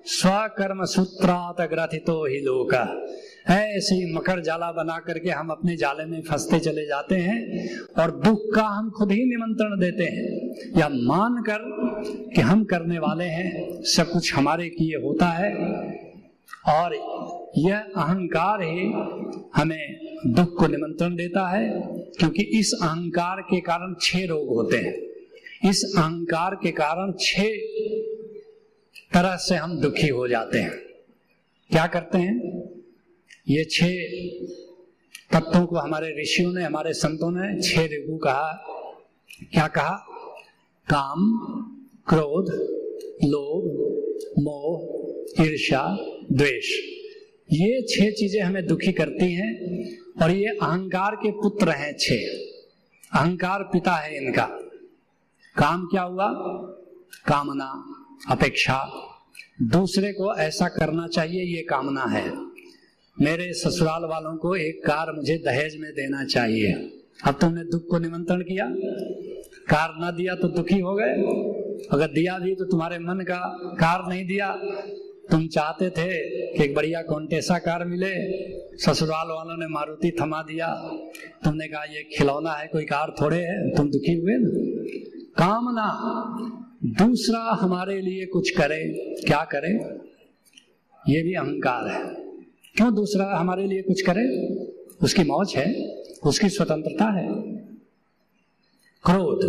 स्वकर्म 0.05 0.85
सूत्रात 0.85 1.61
ग्रथितो 1.61 2.25
ही 2.25 2.41
लोक। 2.41 2.73
ऐसे 3.55 3.95
ही 3.95 4.13
मकर 4.13 4.41
जाला 4.41 4.71
बना 4.71 4.97
करके 4.99 5.29
हम 5.29 5.49
अपने 5.49 5.75
जाले 5.77 6.05
में 6.05 6.21
फंसते 6.21 6.59
चले 6.59 6.85
जाते 6.85 7.15
हैं 7.15 7.69
और 7.99 8.11
दुख 8.11 8.41
का 8.55 8.63
हम 8.63 8.89
खुद 8.89 9.11
ही 9.11 9.25
निमंत्रण 9.25 9.79
देते 9.79 10.03
हैं। 10.03 10.79
या 10.79 10.89
मान 10.89 11.43
कर 11.49 11.59
कि 12.35 12.41
हम 12.41 12.63
करने 12.63 12.99
वाले 12.99 13.23
हैं, 13.23 13.81
सब 13.83 14.09
कुछ 14.11 14.33
हमारे 14.35 14.69
किए 14.69 14.95
होता 14.95 15.25
है 15.25 15.53
और 16.67 16.95
यह 17.57 17.77
अहंकार 17.77 18.61
ही 18.61 18.91
हमें 19.55 20.15
दुख 20.27 20.57
को 20.59 20.67
निमंत्रण 20.67 21.15
देता 21.15 21.47
है 21.49 21.69
क्योंकि 22.19 22.43
इस 22.43 22.79
अहंकार 22.83 23.41
के 23.41 23.59
कारण 23.59 23.95
छह 24.01 24.25
रोग 24.25 24.47
होते 24.47 24.77
हैं। 24.77 25.07
इस 25.69 25.93
अहंकार 25.97 26.55
के 26.55 26.71
कारण 26.71 27.13
छह 27.19 27.43
तरह 29.13 29.35
से 29.35 29.55
हम 29.55 29.79
दुखी 29.79 30.07
हो 30.07 30.27
जाते 30.27 30.59
हैं। 30.59 30.71
क्या 31.71 31.87
करते 31.87 32.17
हैं? 32.17 32.37
ये 33.49 33.63
छह 33.63 33.87
तत्वों 35.39 35.65
को 35.65 35.75
हमारे 35.75 36.21
ऋषियों 36.21 36.53
ने, 36.53 36.63
हमारे 36.63 36.93
संतों 36.93 37.31
ने 37.31 37.61
छह 37.61 37.85
रिगु 37.85 38.17
कहा। 38.17 38.51
क्या 39.51 39.67
कहा? 39.67 40.05
काम, 40.93 41.37
क्रोध, 42.07 42.45
लोभ, 43.23 43.63
मोह 44.39 45.07
ईर्षा 45.45 45.97
द्वेष। 46.31 46.65
ये 47.51 47.81
छह 47.81 48.11
चीज़ें 48.11 48.41
हमें 48.41 48.67
दुखी 48.67 48.91
करती 48.91 49.33
हैं 49.33 49.55
और 50.23 50.31
ये 50.31 50.45
अहंकार 50.45 51.15
के 51.15 51.31
पुत्र 51.31 51.69
हैं 51.69 51.95
छह। 51.99 52.25
अहंकार 53.19 53.63
पिता 53.63 53.91
है 53.91 54.25
इनका। 54.25 54.45
काम 55.55 55.85
क्या 55.85 56.01
हुआ? 56.01 56.27
कामना, 57.25 57.85
अपेक्षा। 58.29 58.91
दूसरे 59.61 60.13
को 60.13 60.35
ऐसा 60.35 60.67
करना 60.67 61.07
चाहिए, 61.07 61.55
ये 61.55 61.61
कामना 61.61 62.03
है। 62.03 62.56
मेरे 63.21 63.53
ससुराल 63.53 64.05
वालों 64.05 64.37
को 64.37 64.55
एक 64.55 64.85
कार 64.85 65.13
मुझे 65.13 65.37
दहेज 65.37 65.77
में 65.79 65.91
देना 65.91 66.25
चाहिए। 66.25 66.73
अब 67.25 67.37
तुमने 67.41 67.63
दुख 67.63 67.87
को 67.89 67.99
निमंत्रण 67.99 68.41
किया। 68.41 68.65
कार 69.69 69.93
ना 69.99 70.11
दिया 70.11 70.35
तो 70.35 70.47
दुखी 70.47 70.79
हो 70.79 70.95
गए। 70.95 71.13
अगर 71.91 72.07
दिया 72.07 72.39
भी 72.39 72.55
तो 72.55 72.65
तुम्हारे 72.65 72.99
मन 72.99 73.19
का 73.19 73.59
कार 73.63 74.09
नहीं 74.09 74.27
दिया। 74.27 74.51
तुम 75.31 75.47
चाहते 75.47 75.89
थे 75.89 76.07
कि 76.57 76.63
एक 76.63 76.75
बढ़िया 76.75 77.01
कौनटेसा 77.01 77.57
कार 77.57 77.85
मिले। 77.85 78.13
ससुराल 78.77 79.27
वालों 79.27 79.57
ने 79.57 79.67
मारुति 79.67 80.11
थमा 80.21 80.41
दिया। 80.41 80.67
तुमने 81.43 81.67
कहा, 81.67 81.83
ये 81.83 82.09
खिलौना 82.17 82.51
है, 82.51 82.67
कोई 82.67 82.83
कार 82.83 83.15
थोड़े 83.21 83.37
है, 83.37 83.75
तुम 83.75 83.91
दुखी 83.91 84.13
हुए 84.13 84.33
ना? 84.33 84.49
कामना, 85.37 85.87
दूसरा 87.05 87.39
हमारे 87.39 88.01
लिए 88.01 88.25
कुछ 88.25 88.49
करे। 88.49 88.83
क्या 89.27 89.43
करे? 89.43 89.69
ये 91.13 91.23
भी 91.23 91.33
अहंकार 91.33 91.87
है। 91.87 92.26
क्यों 92.77 92.95
दूसरा 92.95 93.25
हमारे 93.25 93.67
लिए 93.67 93.81
कुछ 93.81 94.01
करे? 94.01 94.55
उसकी 95.03 95.23
मौज 95.23 95.53
है, 95.55 95.95
उसकी 96.25 96.49
स्वतंत्रता 96.49 97.05
है। 97.05 97.27
क्रोध 99.03 99.39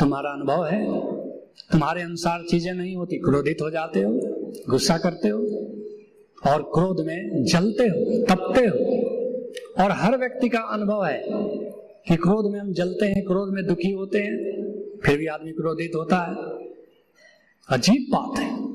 तुम्हारा 0.00 0.30
अनुभव 0.30 0.66
है। 0.66 1.10
तुम्हारे 1.72 2.02
अनुसार 2.02 2.42
चीज़ें 2.50 2.72
नहीं 2.72 2.96
होती, 2.96 3.16
क्रोधित 3.16 3.58
हो 3.62 3.70
जाते 3.70 4.00
हो, 4.00 4.12
गुस्सा 4.70 4.98
करते 4.98 5.28
हो, 5.28 5.40
और 6.50 6.62
क्रोध 6.62 7.06
में 7.06 7.44
जलते 7.44 7.84
हो, 7.84 8.26
तपते 8.26 8.66
हो। 8.66 9.00
और 9.84 9.90
हर 9.90 10.18
व्यक्ति 10.18 10.48
का 10.48 10.58
अनुभव 10.58 11.04
है 11.04 11.22
कि 12.08 12.16
क्रोध 12.16 12.52
में 12.52 12.60
हम 12.60 12.72
जलते 12.72 13.06
हैं, 13.06 13.24
क्रोध 13.24 13.54
में 13.54 13.66
दुखी 13.66 13.90
होते 13.90 14.18
हैं, 14.18 14.62
फिर 15.04 15.18
भी 15.18 15.26
आदमी 15.26 15.52
क्रोधित 15.52 15.92
होता 15.96 16.16
है। 16.16 16.34
अजीब 17.68 18.06
बात 18.12 18.38
है। 18.38 18.69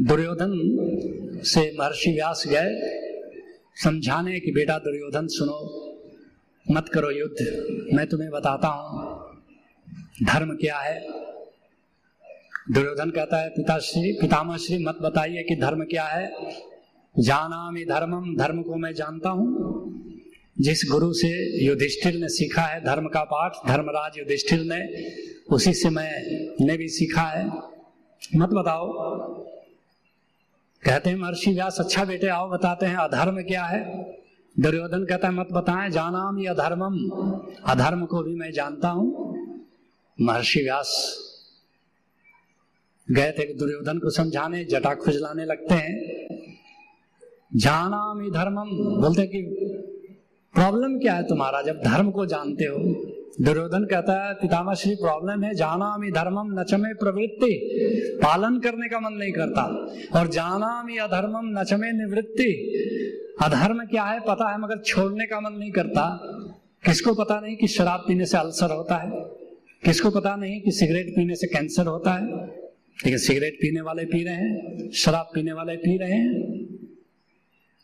दुर्योधन 0.00 1.42
से 1.44 1.76
महर्षि 1.78 2.12
व्यास 2.12 2.44
गए, 2.46 2.98
समझाने 3.84 4.40
कि 4.40 4.52
बेटा 4.52 4.78
दुर्योधन 4.78 5.26
सुनो, 5.26 5.58
मत 6.70 6.88
करो 6.88 7.10
युद्ध, 7.10 7.46
मैं 7.94 8.06
तुम्हें 8.06 8.30
बताता 8.30 8.68
हूँ, 8.68 9.42
धर्म 10.22 10.56
क्या 10.56 10.78
है। 10.78 11.00
दुर्योधन 12.72 13.10
कहता 13.10 13.36
है, 13.36 13.48
पिताश्री 13.48 14.12
पितामह 14.12 14.56
श्री 14.56 14.84
मत 14.84 14.98
बताइए 15.02 15.42
कि 15.42 15.56
धर्म 15.56 15.84
क्या 15.84 16.04
है। 16.04 16.32
जाना 17.18 17.70
मी 17.70 17.84
धर्मम, 17.84 18.36
धर्म 18.36 18.62
को 18.62 18.76
मैं 18.76 18.94
जानता 18.94 19.30
हूँ। 19.30 19.92
जिस 20.60 20.82
गुरु 20.90 21.12
से 21.12 21.64
युधिष्ठिर 21.66 22.14
ने 22.14 22.28
सीखा 22.28 22.62
है 22.62 22.84
धर्म 22.84 23.08
का 23.08 23.24
पाठ, 23.24 23.52
धर्मराज 23.68 24.18
युधिष्ठिर 24.18 24.60
ने, 24.62 25.04
उसी 25.54 25.74
से 25.74 25.90
मैं 25.90 26.12
ने 26.66 26.76
भी 26.76 26.88
सीखा 26.88 27.22
है। 27.22 27.46
मत 28.36 28.48
बताओ 28.48 29.51
कहते 30.84 31.10
हैं, 31.10 31.16
महर्षि 31.16 31.50
व्यास 31.50 31.76
अच्छा 31.80 32.04
बेटे, 32.04 32.26
आओ 32.26 32.50
बताते 32.50 32.86
हैं, 32.86 32.96
अधर्म 32.96 33.42
क्या 33.42 33.64
है? 33.64 34.02
दुर्योधन 34.60 35.04
कहता 35.04 35.28
है, 35.28 35.34
मत 35.34 35.48
बताएँ, 35.52 35.90
जानाम 35.90 36.38
या 36.38 36.54
अधर्मम। 36.54 37.10
अधर्म 37.66 38.06
को 38.06 38.22
भी 38.22 38.34
मैं 38.34 38.52
जानता 38.52 38.88
हूँ। 38.88 39.32
महर्षि 40.20 40.60
व्यास 40.60 41.18
गए 43.10 43.32
थे 43.32 43.54
दुर्योधन 43.54 43.98
को 43.98 44.10
समझाने 44.10 44.64
जटा 44.64 44.94
खुजलाने 44.94 45.44
लगते 45.44 45.74
हैं। 45.74 46.22
जाना 47.56 48.14
धर्मम। 48.30 49.00
बोलते 49.00 49.26
कि 49.26 49.38
प्रॉब्लम 50.54 50.98
क्या 50.98 51.14
है 51.14 51.22
तुम्हारा? 51.22 51.62
जब 51.62 51.80
धर्म 51.80 52.10
को 52.10 52.26
जानते 52.26 52.64
हो। 52.64 52.78
दुर्योधन 53.40 53.84
कहता 53.84 54.28
है, 54.28 54.34
पितामह 54.34 54.74
श्री 54.74 54.94
प्रॉब्लम 54.94 55.42
है। 55.42 55.54
जाना 55.54 55.96
मी 55.98 56.10
धर्मम 56.10 56.60
नचमे 56.60 56.94
प्रवृत्ति। 56.94 57.52
पालन 58.16 58.58
करने 58.58 58.88
का 58.88 59.00
मन 59.00 59.12
नहीं 59.12 59.32
करता। 59.32 59.62
और 60.20 60.28
जाना 60.28 60.82
मी 60.82 60.96
अधर्मम 60.96 61.60
नचमे 61.60 61.92
निवृत्ति। 61.92 62.72
अधर्म 63.42 63.84
क्या 63.84 64.04
है? 64.04 64.20
पता 64.20 64.50
है, 64.50 64.60
मगर 64.60 64.78
छोड़ने 64.78 65.26
का 65.26 65.40
मन 65.40 65.52
नहीं 65.58 65.72
करता। 65.72 66.20
किसको 66.86 67.14
पता 67.14 67.40
नहीं 67.40 67.56
कि 67.56 67.66
शराब 67.66 68.04
पीने 68.08 68.26
से 68.26 68.38
अल्सर 68.38 68.70
होता 68.70 68.94
है? 68.94 69.10
किसको 69.84 70.10
पता 70.10 70.36
नहीं 70.36 70.60
कि 70.60 70.70
सिगरेट 70.70 71.10
पीने 71.16 71.34
से 71.34 71.46
कैंसर 71.46 71.86
होता 71.86 72.10
है? 72.12 72.46
लेकिन 73.04 73.18
सिगरेट 73.18 73.54
पीने 73.54 73.80
वाले 73.80 74.04
पी 74.04 74.24
रहे 74.24 74.34
हैं, 74.34 74.90
शराब 74.90 75.30
पीने 75.34 75.52
वाले 75.52 75.76
पी 75.76 75.98
रहे 75.98 76.12
हैं। 76.12 76.62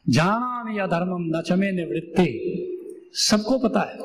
जाना 0.08 0.64
मी 0.64 0.78
अधर्मम 0.78 1.38
नचमे 1.38 1.72
निवृत्ति। 1.72 2.54
सबको 3.12 3.58
पता 3.58 3.80
है। 3.80 3.98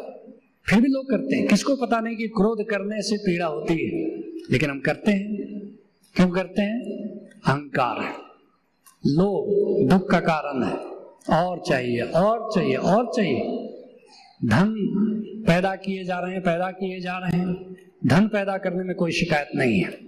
फिर 0.70 0.82
भी 0.82 0.88
लोग 0.90 1.10
करते 1.10 1.36
हैं। 1.36 1.48
किसको 1.48 1.76
पता 1.76 2.00
नहीं 2.00 2.16
कि 2.16 2.28
क्रोध 2.28 2.66
करने 2.70 3.02
से 3.02 3.18
पीड़ा 3.18 3.46
होती 3.46 3.74
है? 3.74 4.18
लेकिन 4.52 4.70
हम 4.70 4.80
करते 4.80 5.12
हैं। 5.12 5.36
क्यों 6.16 6.30
करते 6.30 6.62
हैं? 6.62 6.82
अहंकार 7.46 8.02
है। 8.02 8.14
लोभ, 9.08 9.90
दुख 9.90 10.10
का 10.10 10.20
कारण 10.20 10.64
है। 10.64 10.78
और 11.40 11.62
चाहिए 11.68 12.02
और 12.02 12.50
चाहिए 12.56 12.76
और 12.76 13.12
चाहिए। 13.16 13.70
धन 14.46 14.74
पैदा 15.48 15.76
किए 15.76 16.04
जा 16.04 16.20
रहे 16.20 16.32
हैं, 16.32 16.42
पैदा 16.42 16.72
किए 16.72 17.00
जा 17.00 17.18
रहे 17.18 17.40
हैं। 17.40 17.76
धन 18.08 18.28
पैदा 18.28 18.58
करने 18.58 18.84
में 18.84 18.96
कोई 18.96 19.12
शिकायत 19.12 19.48
नहीं 19.56 19.82
है। 19.82 20.00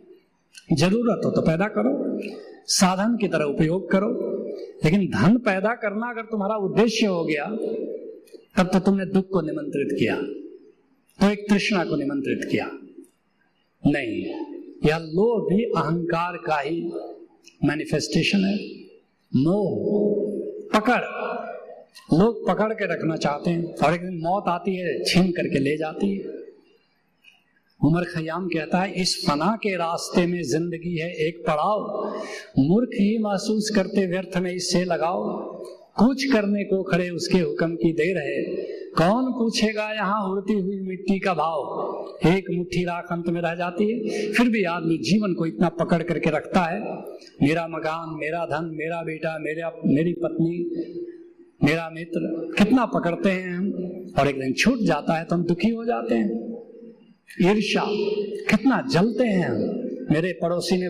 ज़रूरत 0.74 1.22
हो 1.26 1.32
तो 1.32 1.42
पैदा 1.42 1.68
करो। 1.68 2.20
साधन 2.66 3.18
की 3.18 3.28
तरह 3.28 3.44
उपयोग 3.44 3.92
करो। 3.92 4.36
लेकिन 4.86 5.08
धन 5.08 5.38
पैदा 5.38 5.70
करना 5.70 6.10
अगर 6.10 6.22
तुम्हारा 6.22 6.56
उद्देश्य 6.56 7.06
हो 7.06 7.26
गया 7.26 7.46
तब 8.58 8.70
तो 8.74 8.80
तुमने 8.80 9.06
दुख 9.06 9.30
को 9.30 9.42
निमंत्रित 9.42 9.98
किया 10.00 10.16
तो 11.20 11.30
एक 11.32 11.46
तृष्णा 11.50 11.84
को 11.86 11.96
निमंत्रित 11.96 12.48
किया। 12.52 12.66
नहीं, 13.84 14.26
यह 14.86 14.98
लोभ 14.98 15.48
भी 15.50 15.64
अहंकार 15.64 16.38
का 16.38 16.60
ही 16.60 16.82
मैनिफेस्टेशन 17.66 18.44
है। 18.46 18.56
मोह, 19.32 19.70
पकड़। 20.74 21.04
लोग 22.20 22.48
पकड़ 22.48 22.74
के 22.74 22.86
रखना 22.86 23.16
चाहते 23.16 23.50
हैं, 23.50 23.74
और 23.76 23.94
एक 23.94 24.02
दिन 24.02 24.20
मौत 24.24 24.44
आती 24.48 24.76
है, 24.76 25.04
छीन 25.04 25.32
करके 25.32 25.60
ले 25.60 25.78
जाती 25.78 26.12
है। 26.16 26.34
उमर 27.82 28.04
खयाम 28.04 28.48
कहता 28.48 28.80
है, 28.80 28.94
इस 28.94 29.16
फना 29.28 29.56
के 29.56 29.76
रास्ते 29.76 30.26
में 30.26 30.42
ज़िंदगी 30.44 30.96
है, 30.98 31.10
एक 31.28 31.44
पड़ाव। 31.48 32.14
मूर्ख 32.60 32.90
ही 32.94 33.18
महसूस 33.18 33.72
करते 33.76 34.06
व्यर्थ 34.06 34.38
में 34.38 34.52
इससे 34.52 34.84
लगाओ। 34.86 35.24
कुछ 36.00 36.32
करने 36.32 36.64
को 36.64 36.84
खड़े 36.84 37.10
उसके 37.10 37.38
हुक्म 37.38 37.76
की 37.76 37.94
दे 37.94 38.14
रहे। 38.14 38.66
कौन 38.90 39.32
पूछेगा 39.32 39.94
यहाँ 39.94 40.30
उड़ती 40.30 40.54
हुई 40.54 40.80
मिट्टी 40.80 41.20
का 41.20 41.34
भाव? 41.34 41.60
एक 42.28 42.46
मुट्ठी 42.52 42.84
राख 42.84 43.08
अंत 43.12 43.30
में 43.30 43.42
रह 43.42 43.56
जाती 43.56 43.92
है। 43.92 44.32
फिर 44.34 44.50
भी 44.50 44.64
आदमी 44.64 44.98
जीवन 44.98 45.34
को 45.34 45.46
इतना 45.46 45.70
पकड़ 45.70 46.04
करके 46.04 46.30
रखता 46.30 46.62
है। 46.62 46.82
मेरा 47.48 47.68
मकान, 47.68 48.16
मेरा 48.20 48.46
धन, 48.46 48.66
मेरा 48.66 49.04
बेटा, 49.04 49.38
मेरा 49.40 49.82
मेरी 49.86 50.14
पत्नी, 50.14 50.58
मेरा 51.64 51.90
मित्र, 51.94 52.52
कितना 52.58 52.86
पकड़ते 52.86 53.30
हैं 53.30 53.56
हम। 53.56 53.74
और 54.20 54.28
एक 54.28 54.40
दिन 54.40 54.54
छूट 54.54 54.78
जाता 54.78 55.18
है 55.18 55.24
तो 55.24 55.36
हम 55.36 55.44
दुखी 55.44 55.70
हो 55.70 55.86
जाते 55.86 56.16
हैं। 56.16 56.62
ईर्षा 57.42 57.84
कितना 58.50 58.88
जलते 58.92 59.24
हैं 59.24 59.46
हम। 59.46 59.82
मेरे 60.12 60.34
पड़ोसी 60.34 60.78
ने 60.78 60.86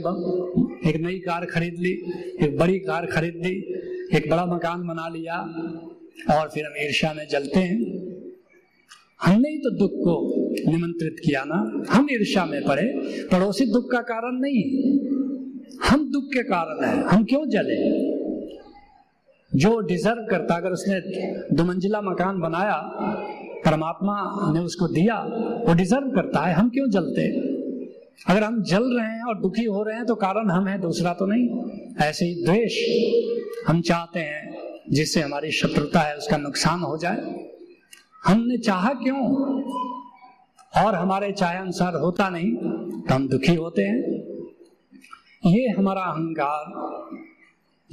एक 0.89 0.97
नई 0.97 1.19
कार 1.19 1.45
खरीद 1.45 1.75
ली, 1.79 1.91
एक 2.43 2.57
बड़ी 2.57 2.79
कार 2.79 3.05
खरीद 3.05 3.33
ली। 3.35 3.75
एक 4.13 4.31
बड़ा 4.31 4.45
मकान 4.45 4.88
बना 4.88 5.09
लिया 5.09 5.38
और 6.35 6.50
फिर 6.50 6.65
हम 6.65 6.71
ईर्षा 6.81 7.13
में 7.13 7.27
जलते 7.27 7.59
हैं। 7.59 7.77
हमने 9.21 9.50
ही 9.50 9.57
तो 9.57 9.77
दुख 9.77 9.91
को 9.93 10.35
निमंत्रित 10.71 11.15
किया 11.25 11.43
ना। 11.47 11.83
हम 11.89 12.07
ईर्षा 12.12 12.45
में 12.45 12.63
पड़े। 12.63 12.85
पड़ोसी 13.31 13.65
दुख 13.65 13.91
का 13.91 14.01
कारण 14.01 14.31
नहीं। 14.31 14.97
हम 15.89 16.12
दुख 16.12 16.24
के 16.24 16.43
कारण 16.43 16.85
है। 16.85 17.03
हम 17.03 17.24
क्यों 17.24 17.50
जले? 17.50 18.15
जो 19.59 19.79
डिजर्व 19.79 20.27
करता, 20.31 20.55
अगर 20.55 20.69
उसने 20.69 21.00
दो 21.55 21.63
मंजिला 21.63 22.01
मकान 22.01 22.39
बनाया, 22.39 22.77
परमात्मा 23.65 24.50
ने 24.53 24.59
उसको 24.59 24.88
दिया, 24.88 25.19
वो 25.67 25.74
डिजर्व 25.74 26.12
करता 26.15 26.39
है। 26.41 26.53
हम 26.53 26.69
क्यों 26.69 26.89
जलते? 26.89 27.55
अगर 28.33 28.43
हम 28.43 28.63
जल 28.63 28.83
रहे 28.83 29.07
हैं 29.07 29.24
और 29.24 29.41
दुखी 29.41 29.65
हो 29.65 29.83
रहे 29.83 29.95
हैं 29.95 30.05
तो 30.05 30.15
कारण 30.15 30.50
हम 30.50 30.67
हैं, 30.67 30.81
दूसरा 30.81 31.13
तो 31.13 31.25
नहीं। 31.25 31.71
ऐसे 32.01 32.25
ही 32.25 32.45
द्वेष। 32.45 32.74
हम 33.67 33.81
चाहते 33.81 34.19
हैं 34.19 34.65
जिससे 34.89 35.22
हमारी 35.22 35.51
शत्रुता 35.51 36.00
है, 36.00 36.15
उसका 36.17 36.38
नुकसान 36.38 36.79
हो 36.79 36.98
जाए। 36.98 37.45
हमने 38.25 38.57
चाहा 38.57 38.93
क्यों? 38.93 39.22
और 40.77 40.95
हमारे 40.95 41.31
चाहे 41.31 41.57
अनुसार 41.57 41.95
होता 41.95 42.29
नहीं 42.29 42.51
तो 43.01 43.13
हम 43.13 43.27
दुखी 43.27 43.55
होते 43.55 43.81
हैं। 43.81 43.98
ये 45.45 45.69
हमारा 45.69 46.01
अहंकार, 46.01 46.63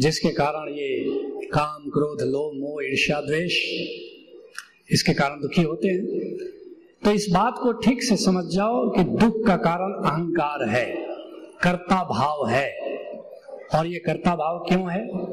जिसके 0.01 0.29
कारण 0.29 0.69
ये 0.69 1.05
काम, 1.47 1.91
क्रोध, 1.91 2.23
लोभ, 2.23 2.53
मोह, 2.61 2.85
ईर्ष्या, 2.85 3.21
द्वेष, 3.21 3.57
इसके 4.91 5.15
कारण 5.15 5.41
दुखी 5.41 5.63
होते 5.63 5.89
हैं। 5.89 6.07
तो 7.05 7.11
इस 7.11 7.27
बात 7.33 7.55
को 7.59 7.73
ठीक 7.73 8.03
से 8.03 8.17
समझ 8.17 8.45
जाओ 8.45 8.91
कि 8.91 9.05
दुख 9.05 9.47
का 9.47 9.57
कारण 9.57 9.93
अहंकार 9.93 10.69
है, 10.69 10.87
कर्ता 11.63 12.05
भाव 12.05 12.47
है। 12.49 12.71
और 13.75 13.87
ये 13.87 13.99
कर्ता 13.99 14.37
भाव 14.37 14.65
क्यों 14.69 14.93
है? 14.93 15.33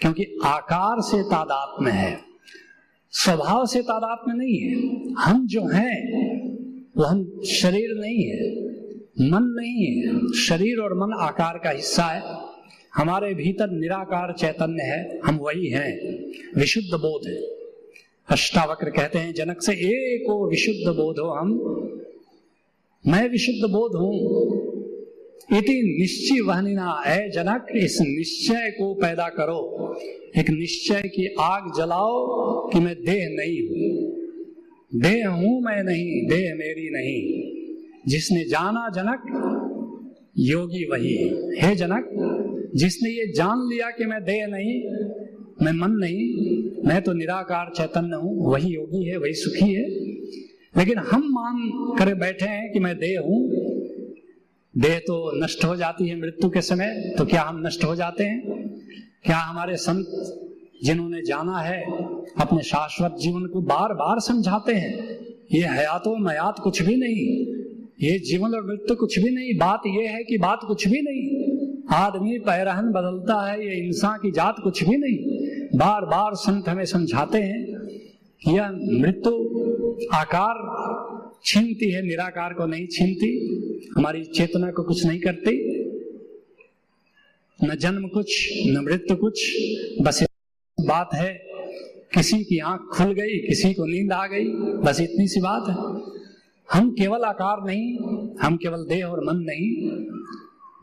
क्योंकि 0.00 0.38
आकार 0.44 1.00
से 1.00 1.22
तादात्म्य 1.22 1.90
है, 1.90 2.20
स्वभाव 3.10 3.66
से 3.66 3.82
तादात्म्य 3.82 4.34
नहीं 4.36 4.58
है। 4.58 4.74
हम 5.14 5.46
जो 5.46 5.62
हैं, 5.62 5.96
वो 6.96 7.04
हम 7.04 7.40
शरीर 7.44 7.94
नहीं 8.00 8.24
है, 8.24 8.68
मन 9.30 9.42
नहीं 9.42 9.84
है। 9.86 10.32
शरीर 10.32 10.78
और 10.78 10.94
मन 10.94 11.12
आकार 11.20 11.58
का 11.58 11.70
हिस्सा 11.70 12.02
है। 12.02 12.22
हमारे 12.94 13.34
भीतर 13.34 13.70
निराकार 13.70 14.32
चैतन्य 14.32 14.82
है, 14.82 15.20
हम 15.24 15.36
वही 15.36 15.66
हैं, 15.66 15.92
विशुद्ध 16.60 17.00
बोध 17.00 17.28
है। 17.28 17.40
अष्टावक्र 18.28 18.90
कहते 18.90 19.18
हैं, 19.18 19.34
जनक 19.34 19.62
से 19.62 19.72
एको 19.72 20.50
विशुद्ध 20.50 20.96
बोध 20.96 21.18
हो 21.18 21.30
हम। 21.30 21.50
मैं 23.06 23.28
विशुद्ध 23.28 23.72
बोध 23.72 23.92
हूँ 23.94 24.67
इति 25.52 25.96
निश्चय 26.00 26.40
वहनिना 26.40 27.02
है 27.06 27.30
जनक, 27.30 27.66
इस 27.76 27.98
निश्चय 28.00 28.70
को 28.70 28.94
पैदा 28.94 29.28
करो। 29.28 29.94
एक 30.38 30.50
निश्चय 30.50 31.02
की 31.08 31.34
आग 31.40 31.72
जलाओ 31.76 32.26
कि 32.68 32.80
मैं 32.80 32.94
देह 32.94 33.28
नहीं 33.30 33.68
हूँ। 33.68 34.12
देह 35.02 35.28
हूँ 35.28 35.62
मैं 35.62 35.82
नहीं, 35.82 36.26
देह 36.28 36.54
मेरी 36.54 36.90
नहीं। 36.90 37.42
जिसने 38.08 38.44
जाना 38.44 38.88
जनक, 38.88 39.22
योगी 40.38 40.84
वही 40.84 41.16
है 41.58 41.76
जनक, 41.76 42.10
जिसने 42.76 43.10
ये 43.10 43.32
जान 43.32 43.58
लिया 43.58 43.90
कि 43.90 44.04
मैं 44.04 44.24
देह 44.24 44.46
नहीं, 44.46 44.82
मैं 45.62 45.72
मन 45.72 45.90
नहीं, 45.90 46.48
मैं 46.88 47.02
तो 47.02 47.12
निराकार 47.12 47.72
चैतन्य 47.76 48.16
हूँ, 48.16 48.52
वही 48.52 48.74
योगी 48.74 49.04
है, 49.04 49.16
वही 49.16 49.32
सुखी 49.32 49.72
है। 49.72 49.88
लेकिन 50.78 50.98
हम 50.98 51.28
मान 51.30 51.70
कर 51.98 52.14
बैठे 52.14 52.46
हैं 52.46 52.72
कि 52.72 52.78
मैं 52.78 52.98
देह 52.98 53.20
हूँ 53.20 53.57
देह 54.78 54.98
तो 54.98 55.44
नष्ट 55.44 55.64
हो 55.64 55.76
जाती 55.76 56.08
है 56.08 56.20
मृत्यु 56.20 56.50
के 56.50 56.60
समय 56.60 57.14
तो 57.18 57.24
क्या 57.24 57.42
हम 57.42 57.66
नष्ट 57.66 57.84
हो 57.84 57.94
जाते 57.96 58.24
हैं? 58.24 58.40
क्या 59.24 59.36
हमारे 59.36 59.76
संत 59.76 60.06
जिन्होंने 60.84 61.22
जाना 61.22 61.58
है, 61.58 61.82
अपने 62.40 62.62
शाश्वत 62.62 63.16
जीवन 63.20 63.46
को 63.46 63.60
बार 63.60 63.92
बार 63.92 64.20
समझाते 64.20 64.72
हैं? 64.72 65.18
ये 65.52 65.66
हयातो 65.66 66.16
मयात 66.16 66.58
कुछ 66.58 66.82
भी 66.82 66.96
नहीं। 66.96 67.46
ये 68.02 68.18
जीवन 68.18 68.54
और 68.54 68.66
मृत्यु 68.66 68.96
कुछ 68.96 69.18
भी 69.18 69.30
नहीं। 69.30 69.58
बात 69.58 69.82
ये 69.86 70.06
है 70.06 70.24
कि 70.24 70.38
बात 70.38 70.60
कुछ 70.66 70.88
भी 70.88 71.00
नहीं। 71.02 71.48
आदमी 71.96 72.38
पैरहन 72.38 72.92
बदलता 72.92 73.50
है, 73.50 73.66
ये 73.66 73.86
इंसान 73.86 74.18
की 74.18 74.30
जात 74.30 74.56
कुछ 74.62 74.84
भी 74.84 74.96
नहीं। 74.96 75.18
बार 75.78 76.04
बार 76.04 76.34
संत 76.34 76.68
हमें 76.68 76.84
समझाते 76.84 77.38
हैं 77.38 77.88
यह 78.48 78.70
मृत्यु 78.72 79.32
आकार 80.14 80.54
छीनती 81.44 81.90
है, 81.90 82.02
निराकार 82.02 82.54
को 82.54 82.66
नहीं 82.66 82.86
छीनती, 82.86 83.30
हमारी 83.96 84.24
चेतना 84.24 84.70
को 84.70 84.82
कुछ 84.82 85.06
नहीं 85.06 85.20
करती। 85.20 85.78
न 87.64 87.74
जन्म 87.74 88.08
कुछ, 88.08 88.48
न 88.66 88.84
मृत्यु 88.84 89.16
कुछ, 89.16 89.56
बस 90.02 90.26
बात 90.80 91.10
है, 91.14 91.42
किसी 92.14 92.44
की 92.44 92.58
आँख 92.58 92.80
खुल 92.80 93.12
गई, 93.12 93.38
किसी 93.38 93.74
को 93.74 93.86
नींद 93.86 94.12
आ 94.12 94.26
गई, 94.26 94.44
बस 94.54 95.00
इतनी 95.00 95.28
सी 95.28 95.40
बात 95.40 95.64
है। 95.68 95.74
हम 96.72 96.90
केवल 96.90 97.22
आकार 97.22 97.66
नहीं, 97.66 97.98
हम 98.40 98.56
केवल 98.56 98.86
देह 98.88 99.04
और 99.04 99.24
मन 99.24 99.36
नहीं। 99.36 99.90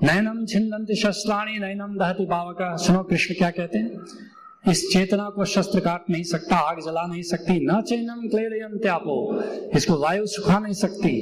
नैनम 0.07 0.45
छिंदंत 0.45 0.87
शस्त्राणी, 0.97 1.59
नैनम 1.59 1.97
दहती 1.97 2.25
पावका 2.25 2.75
सुनो 2.75 3.03
कृष्ण 3.03 3.35
क्या 3.35 3.51
कहते 3.51 3.77
हैं? 3.77 4.05
इस 4.65 4.87
चेतना 4.93 5.29
को 5.29 5.45
शस्त्र 5.45 5.79
काट 5.79 6.09
नहीं 6.09 6.23
सकता, 6.23 6.55
आग 6.55 6.79
जला 6.79 7.05
नहीं 7.07 7.21
सकती, 7.23 7.59
न 7.65 7.81
चैनम 7.81 8.27
क्लेरयम 8.29 8.77
त्यापो 8.77 9.17
इसको 9.77 9.97
वायु 9.97 10.25
सुखा 10.25 10.59
नहीं 10.59 10.73
सकती, 10.73 11.13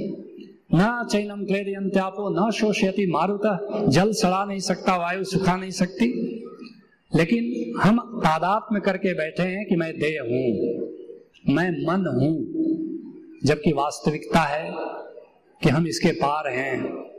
न 0.75 1.07
चैनम 1.11 1.43
क्लेरियम 1.45 1.89
त्यापो 1.89 2.29
न 2.29 2.49
शोषयति 2.51 3.05
मारुता, 3.07 3.85
जल 3.87 4.11
सड़ा 4.11 4.43
नहीं 4.45 4.59
सकता, 4.59 4.95
वायु 4.97 5.23
सुखा 5.23 5.55
नहीं 5.55 5.71
सकती। 5.71 6.07
लेकिन 7.11 7.79
हम 7.81 7.99
तादात्म 8.17 8.79
करके 8.79 9.13
बैठे 9.13 9.43
हैं 9.43 9.65
कि 9.65 9.75
मैं 9.75 9.91
देह 9.99 10.21
हूँ, 10.21 10.47
मैं 11.49 11.69
मन 11.87 12.05
हूँ, 12.15 12.33
जबकि 13.45 13.73
वास्तविकता 13.73 14.39
है 14.39 14.71
कि 15.61 15.69
हम 15.69 15.87
इसके 15.87 16.11
पार 16.11 16.47
हैं। 16.47 17.12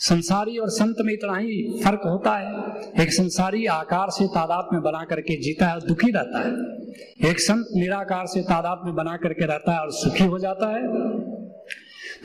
संसारी 0.00 0.56
और 0.58 0.68
संत 0.68 0.96
में 1.00 1.12
इतना 1.12 1.36
ही 1.36 1.80
फ़र्क 1.84 2.00
होता 2.06 2.36
है। 2.36 3.02
एक 3.02 3.12
संसारी 3.12 3.66
आकार 3.66 4.10
से 4.10 4.26
तादाद 4.26 4.68
में 4.72 4.82
बना 4.82 5.04
करके 5.04 5.36
जीता 5.36 5.66
है 5.66 5.74
और 5.74 5.80
दुखी 5.80 6.10
रहता 6.10 6.38
है। 6.38 7.30
एक 7.30 7.40
संत 7.40 7.68
निराकार 7.76 8.26
से 8.26 8.40
तादाद 8.40 8.82
में 8.84 8.94
बना 8.94 9.16
करके 9.16 9.46
रहता 9.46 9.72
है 9.72 9.80
और 9.80 9.90
सुखी 9.92 10.24
हो 10.24 10.38
जाता 10.38 10.68
है। 10.76 10.82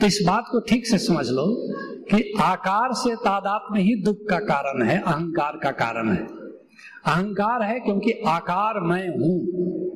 तो 0.00 0.06
इस 0.06 0.22
बात 0.26 0.44
को 0.50 0.60
ठीक 0.60 0.86
से 0.86 0.98
समझ 0.98 1.26
लो 1.28 1.46
कि 2.10 2.32
आकार 2.40 2.92
से 2.92 3.14
तादाद 3.14 3.72
में 3.72 3.80
ही 3.80 3.94
दुख 3.94 4.16
का 4.30 4.38
कारण 4.38 4.82
है, 4.82 4.98
अहंकार 4.98 5.58
का 5.62 5.70
कारण 5.70 6.10
है। 6.10 6.26
अहंकार 7.06 7.62
है 7.62 7.78
क्योंकि 7.80 8.12
आकार 8.28 8.80
मैं 8.80 9.08
हूँ, 9.08 9.36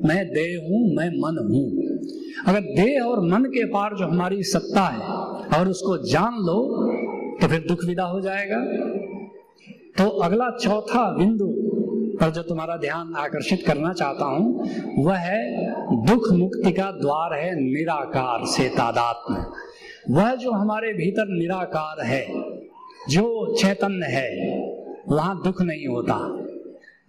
मैं 0.07 0.25
देह 0.27 0.57
हूँ, 0.63 0.95
मैं 0.95 1.09
मन 1.09 1.37
हूँ। 1.51 1.65
अगर 2.47 2.61
देह 2.75 3.01
और 3.01 3.21
मन 3.21 3.45
के 3.45 3.65
पार 3.65 3.95
जो 3.95 4.07
हमारी 4.07 4.43
सत्ता 4.43 4.81
है 4.81 5.59
और 5.59 5.67
उसको 5.67 5.97
जान 5.97 6.33
लो 6.39 6.57
तो 7.41 7.47
फिर 7.47 7.65
दुख 7.67 7.85
विदा 7.85 8.03
हो 8.03 8.21
जाएगा। 8.21 8.59
तो 9.97 10.09
अगला 10.09 10.49
चौथा 10.57 11.17
बिंदु 11.17 11.47
पर 12.21 12.29
जो 12.29 12.41
तुम्हारा 12.41 12.77
ध्यान 12.77 13.13
आकर्षित 13.15 13.63
करना 13.67 13.93
चाहता 13.93 14.25
हूँ, 14.25 14.69
वह 15.05 15.17
है 15.17 15.41
दुख 16.05 16.31
मुक्ति 16.31 16.71
का 16.71 16.91
द्वार 16.91 17.33
है 17.33 17.55
निराकार 17.55 18.45
से 18.45 18.69
तादात्म। 18.69 19.35
वह 20.15 20.35
जो 20.35 20.51
हमारे 20.51 20.93
भीतर 20.93 21.27
निराकार 21.27 22.05
है, 22.05 22.25
जो 23.09 23.55
चैतन्य 23.61 24.05
है, 24.05 24.29
वहाँ 25.09 25.41
दुख 25.43 25.61
नहीं 25.61 25.87
होता। 25.87 26.17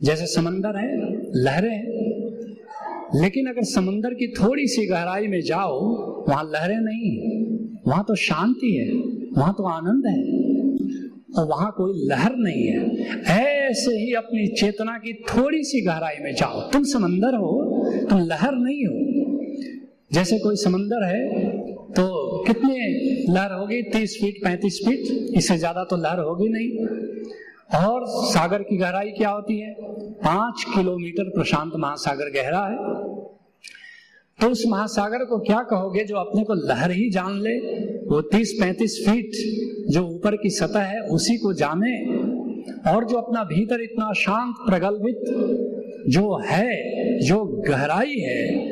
जैसे 0.02 0.26
समंदर 0.26 0.76
है, 0.76 0.96
लहरें 1.34 1.70
हैं, 1.70 1.86
लेकिन 3.20 3.46
अगर 3.46 3.62
समंदर 3.62 4.14
की 4.14 4.26
थोड़ी 4.32 4.66
सी 4.66 4.86
गहराई 4.86 5.26
में 5.26 5.40
जाओ, 5.40 5.80
वहाँ 6.28 6.44
लहरें 6.44 6.78
नहीं 6.78 7.46
वहाँ 7.86 8.04
तो 8.08 8.14
शांति 8.14 8.70
है। 8.76 8.86
वहाँ 9.38 9.53
तो 9.55 9.64
आनंद 9.68 10.07
है, 10.07 10.20
और 11.33 11.46
वहाँ 11.46 11.70
कोई 11.77 12.07
लहर 12.09 12.35
नहीं 12.38 12.64
है। 12.64 12.81
ऐसे 13.31 13.96
ही 13.96 14.12
अपनी 14.16 14.46
चेतना 14.55 14.96
की 14.98 15.12
थोड़ी 15.24 15.62
सी 15.64 15.81
गहराई 15.83 16.22
में 16.22 16.35
जाओ। 16.35 16.61
तुम 16.70 16.85
समंदर 16.92 17.35
हो, 17.37 17.51
तुम 18.11 18.18
लहर 18.20 18.55
नहीं 18.57 18.85
हो। 18.87 18.94
जैसे 20.12 20.38
कोई 20.38 20.57
समंदर 20.59 21.05
है 21.05 21.57
तो 21.90 22.05
कितने 22.46 22.77
लहर 23.29 23.53
होगी? 23.53 23.83
तीस 23.85 24.16
फीट, 24.20 24.35
पैंतीस 24.44 24.81
फीट? 24.87 25.37
इससे 25.37 25.57
ज़्यादा 25.59 25.85
तो 25.85 25.96
लहर 25.96 26.18
होगी 26.20 26.48
नहीं। 26.48 26.70
और 27.77 28.05
सागर 28.27 28.62
की 28.62 28.77
गहराई 28.77 29.11
क्या 29.12 29.31
होती 29.31 29.59
है? 29.59 29.74
पाँच 30.18 30.64
किलोमीटर 30.74 31.31
प्रशांत 31.31 31.72
महासागर 31.77 32.31
गहरा 32.33 32.64
है। 32.64 32.77
तो 34.38 34.48
उस 34.48 34.62
महासागर 34.68 35.24
को 35.24 35.38
क्या 35.40 35.62
कहोगे 35.70 36.05
जो 36.05 36.16
अपने 36.16 36.44
को 36.44 36.55
लहर 36.62 36.90
ही 36.90 37.09
जान 37.11 37.40
ले? 37.40 37.55
वो 38.08 38.20
तीस 38.20 38.58
पैंतीस 38.60 39.04
फीट 39.08 39.30
जो 39.90 40.02
ऊपर 40.02 40.36
की 40.36 40.50
सतह 40.50 40.80
है, 40.80 41.00
उसी 41.00 41.36
को 41.36 41.52
जाने 41.52 41.94
और 42.92 43.04
जो 43.04 43.16
अपना 43.16 43.44
भीतर 43.44 43.80
इतना 43.80 44.12
शांत 44.12 44.54
प्रगल्भित 44.68 45.22
जो 46.08 46.36
है, 46.46 46.68
जो 47.26 47.44
गहराई 47.68 48.16
है, 48.18 48.70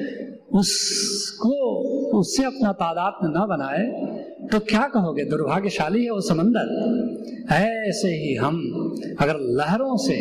उसको, 0.53 1.55
उससे 2.19 2.45
अपना 2.45 2.73
तादाद 2.73 3.15
में 3.23 3.31
न 3.31 3.47
बनाए 3.49 3.85
तो 4.49 4.59
क्या 4.59 4.89
कहोगे? 4.89 5.25
दुर्भाग्यशाली 5.25 6.05
है 6.05 6.11
वो 6.11 6.21
समंदर। 6.21 7.55
ऐसे 7.55 8.09
ही 8.09 8.35
हम 8.35 8.57
अगर 9.21 9.37
लहरों 9.39 9.97
से, 9.97 10.15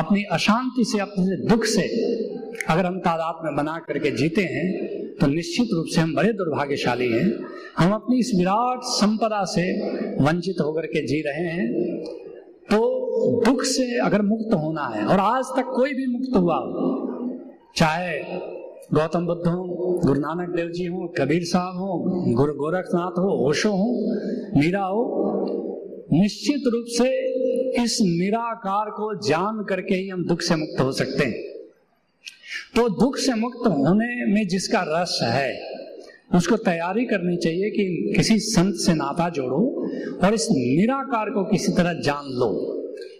अपनी 0.00 0.22
अशांति 0.22 0.84
से, 0.84 0.98
अपने 0.98 1.48
दुख 1.48 1.64
से 1.64 1.82
अगर 2.68 2.86
हम 2.86 2.98
तादाद 2.98 3.44
में 3.44 3.56
बना 3.56 3.78
करके 3.78 4.10
जीते 4.10 4.42
हैं 4.42 5.03
तो 5.20 5.26
निश्चित 5.26 5.68
रूप 5.74 5.86
से 5.94 6.00
हम 6.00 6.14
बड़े 6.14 6.32
दुर्भाग्यशाली 6.32 7.08
हैं। 7.08 7.46
हम 7.78 7.92
अपनी 7.92 8.18
इस 8.18 8.32
विराट 8.36 8.80
संपदा 8.82 9.44
से 9.44 9.62
वंचित 10.24 10.56
होकर 10.60 10.86
के 10.86 11.06
जी 11.06 11.20
रहे 11.20 11.48
हैं। 11.48 11.68
तो 12.70 12.80
दुख 13.46 13.62
से 13.62 13.98
अगर 13.98 14.22
मुक्त 14.22 14.54
होना 14.54 14.86
है, 14.94 15.06
और 15.06 15.18
आज 15.18 15.44
तक 15.44 15.72
कोई 15.76 15.94
भी 15.94 16.06
मुक्त 16.06 16.36
हुआ 16.36 16.56
हो, 16.56 17.00
चाहे 17.76 18.18
गौतम 18.94 19.26
बुद्ध 19.26 19.46
हो, 19.46 19.64
गुरु 20.06 20.20
नानक 20.20 20.56
देव 20.56 20.70
जी 20.70 20.86
हो, 20.86 21.14
कबीर 21.18 21.44
साहब 21.44 21.76
हो, 21.76 22.02
गुरु 22.34 22.54
गोरखनाथ 22.54 23.18
हो, 23.18 23.48
ओशो 23.48 23.70
हो, 23.70 23.90
मीरा 24.56 24.82
हो, 24.82 25.02
निश्चित 26.12 26.62
रूप 26.72 26.84
से 26.88 27.08
इस 27.82 27.98
निराकार 28.02 28.90
को 28.90 29.14
जान 29.28 29.64
करके 29.68 29.94
ही 29.94 30.08
हम 30.08 30.24
दुख 30.24 30.40
से 30.40 30.56
मुक्त 30.56 30.80
हो 30.80 30.92
सकते 30.92 31.24
हैं। 31.24 31.53
तो 32.76 32.88
दुख 32.88 33.16
से 33.16 33.34
मुक्त 33.34 33.66
होने 33.66 34.34
में 34.34 34.46
जिसका 34.48 34.84
रस 34.88 35.18
है, 35.22 35.50
उसको 36.34 36.56
तैयारी 36.56 37.04
करनी 37.04 37.36
चाहिए 37.36 37.70
कि 37.70 38.12
किसी 38.16 38.38
संत 38.38 38.74
से 38.74 38.94
नाता 38.94 39.28
जोड़ो 39.28 39.88
और 40.24 40.34
इस 40.34 40.48
निराकार 40.50 41.30
को 41.30 41.44
किसी 41.44 41.72
तरह 41.72 41.92
जान 41.92 42.24
लो। 42.24 42.50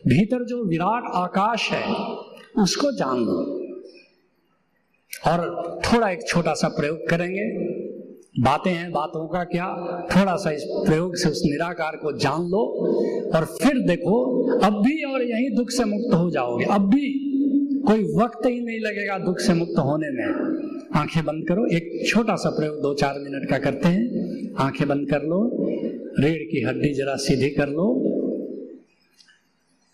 भीतर 0.09 0.45
जो 0.45 0.65
विराट 0.65 1.05
आकाश 1.15 1.71
है, 1.71 1.95
उसको 2.63 2.93
जान 2.93 3.17
लो 3.17 3.39
और 5.31 5.81
थोड़ा 5.85 6.11
एक 6.11 6.27
छोटा 6.29 6.55
सा 6.55 6.69
प्रयोग 6.69 7.09
करेंगे। 7.09 7.49
बातें 8.41 8.71
हैं, 8.71 8.91
बातों 8.93 9.27
का 9.29 9.45
क्या? 9.45 9.67
थोड़ा 10.17 10.37
सा 10.37 10.51
इस 10.51 10.63
प्रयोग 10.69 11.17
से 11.17 11.29
उस 11.29 11.43
निराकार 11.45 11.97
को 11.97 12.19
जान 12.19 12.41
लो 12.43 12.63
और 13.37 13.45
फिर 13.45 13.79
देखो, 13.79 14.17
अब 14.59 14.83
भी 14.83 15.03
और 15.03 15.23
यही 15.23 15.49
दुख 15.57 15.71
से 15.71 15.85
मुक्त 15.85 16.15
हो 16.15 16.31
जाओगे, 16.31 16.65
अब 16.65 16.89
भी। 16.91 17.24
कोई 17.87 18.05
वक्त 18.05 18.47
ही 18.47 18.61
नहीं 18.61 18.81
लगेगा 18.81 19.19
दुख 19.19 19.41
से 19.41 19.55
मुक्त 19.55 19.79
होने 19.79 20.09
में। 20.11 20.27
आँखें 20.95 21.25
बंद 21.25 21.49
करो, 21.49 21.67
एक 21.67 22.09
छोटा 22.09 22.37
सा 22.37 22.51
प्रयोग 22.51 22.83
दो 22.83 22.95
चार 22.95 23.19
मिनट 23.19 23.51
का 23.51 23.59
करते 23.59 23.89
हैं। 23.89 24.25
आँखें 24.59 24.89
बंद 24.89 25.11
कर 25.11 25.23
लो 25.23 25.67
रीढ़ 26.19 26.43
की 26.43 26.63
हड्डी 26.63 26.95
जरा 26.95 27.17
सीधी 27.17 27.51
कर 27.51 27.69
लो। 27.69 28.15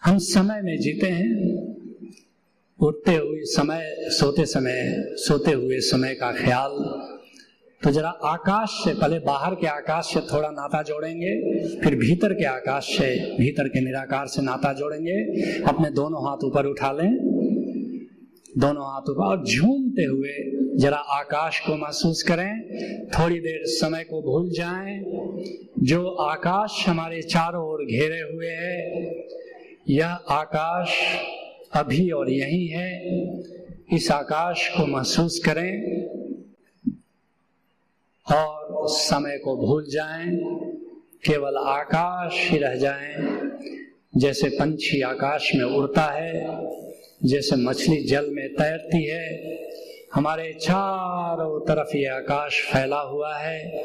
हम 0.04 0.18
समय 0.18 0.62
में 0.62 0.78
जीते 0.78 1.06
हैं। 1.06 1.60
उठते 2.82 3.10
हुए 3.10 3.40
समय, 3.42 3.96
सोते 3.98 4.46
समय, 4.46 5.04
सोते 5.16 5.50
हुए 5.50 5.78
समय 5.78 6.14
का 6.14 6.32
ख्याल। 6.32 6.70
तो 7.84 7.90
जरा 7.90 8.08
आकाश 8.08 8.68
से, 8.68 8.94
पहले 8.94 9.18
बाहर 9.18 9.54
के 9.54 9.66
आकाश 9.66 10.04
से 10.14 10.20
थोड़ा 10.20 10.50
नाता 10.50 10.82
जोड़ेंगे, 10.82 11.64
फिर 11.80 11.94
भीतर 11.94 12.32
के 12.32 12.44
आकाश 12.44 12.84
से, 12.84 13.36
भीतर 13.38 13.68
के 13.68 13.80
निराकार 13.80 14.26
से 14.26 14.42
नाता 14.42 14.72
जोड़ेंगे। 14.72 15.42
अपने 15.62 15.90
दोनों 15.90 16.28
हाथ 16.28 16.44
ऊपर 16.44 16.66
उठा 16.66 16.92
लें। 16.92 17.29
दोनों 18.58 18.82
हाथ 18.82 19.00
ऊपर 19.00 19.22
और 19.22 19.44
झूमते 19.44 20.04
हुए 20.04 20.32
जरा 20.76 20.96
आकाश 20.96 21.60
को 21.60 21.76
महसूस 21.76 22.22
करें, 22.22 22.62
थोड़ी 23.08 23.40
देर 23.40 23.60
समय 23.64 24.04
को 24.04 24.22
भूल 24.22 24.50
जाएँ। 24.50 25.00
जो 25.82 26.10
आकाश 26.10 26.84
हमारे 26.88 27.22
चारों 27.22 27.72
ओर 27.72 27.84
घेरे 27.84 28.20
हुए 28.20 28.46
है, 28.46 29.14
यह 29.88 30.08
आकाश 30.08 30.94
अभी 31.72 32.10
और 32.10 32.30
यही 32.30 32.66
है। 32.66 33.20
इस 33.92 34.10
आकाश 34.10 34.68
को 34.68 34.86
महसूस 34.86 35.42
करें 35.44 36.06
और 38.26 38.88
समय 38.88 39.38
को 39.38 39.56
भूल 39.56 39.86
जाएँ। 39.90 40.36
केवल 41.24 41.56
आकाश 41.56 42.50
ही 42.50 42.58
रह 42.58 42.74
जाएँ, 42.74 43.40
जैसे 44.16 44.48
पंछी 44.48 45.00
आकाश 45.00 45.50
में 45.54 45.64
उड़ता 45.64 46.02
है। 46.02 46.46
जैसे 47.24 47.56
मछली 47.56 48.04
जल 48.04 48.30
में 48.30 48.48
तैरती 48.48 49.04
है, 49.04 49.56
हमारे 50.14 50.52
चारों 50.52 51.60
तरफ़ 51.60 51.96
ये 51.96 52.06
आकाश 52.06 52.62
फैला 52.62 53.00
हुआ 53.00 53.36
है। 53.36 53.84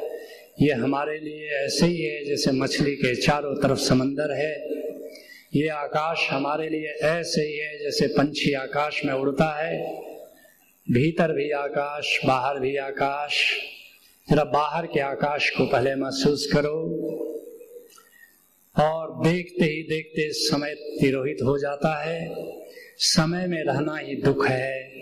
ये 0.61 0.71
हमारे 0.71 1.19
लिए 1.19 1.65
ऐसे 1.65 1.85
ही 1.85 2.01
है 2.01 2.25
जैसे 2.25 2.51
मछली 2.51 2.95
के 2.95 3.15
चारों 3.15 3.55
तरफ़ 3.55 3.79
समंदर 3.79 4.31
है। 4.31 4.69
ये 5.55 5.67
आकाश 5.67 6.27
हमारे 6.29 6.69
लिए 6.69 6.87
ऐसे 6.87 7.41
ही 7.41 7.57
है 7.57 7.79
जैसे 7.79 8.07
पंछी 8.07 8.53
आकाश 8.53 9.05
में 9.05 9.13
उड़ता 9.13 9.63
है। 9.63 9.85
भीतर 10.91 11.33
भी 11.33 11.51
आकाश, 11.51 12.19
बाहर 12.25 12.59
भी 12.59 12.77
आकाश। 12.77 13.33
जरा 14.31 14.43
बाहर 14.43 14.85
के 14.85 14.99
आकाश 14.99 15.49
को 15.49 15.65
पहले 15.65 15.95
महसूस 15.95 16.51
करो 16.53 16.77
और 18.79 19.27
देखते 19.27 19.65
ही 19.65 19.83
देखते 19.83 20.31
समय 20.31 20.73
तिरोहित 20.73 21.37
हो 21.43 21.57
जाता 21.57 22.03
है। 22.03 22.35
समय 22.97 23.47
में 23.47 23.63
रहना 23.63 23.97
ही 23.97 24.15
दुख 24.15 24.47
है, 24.47 25.01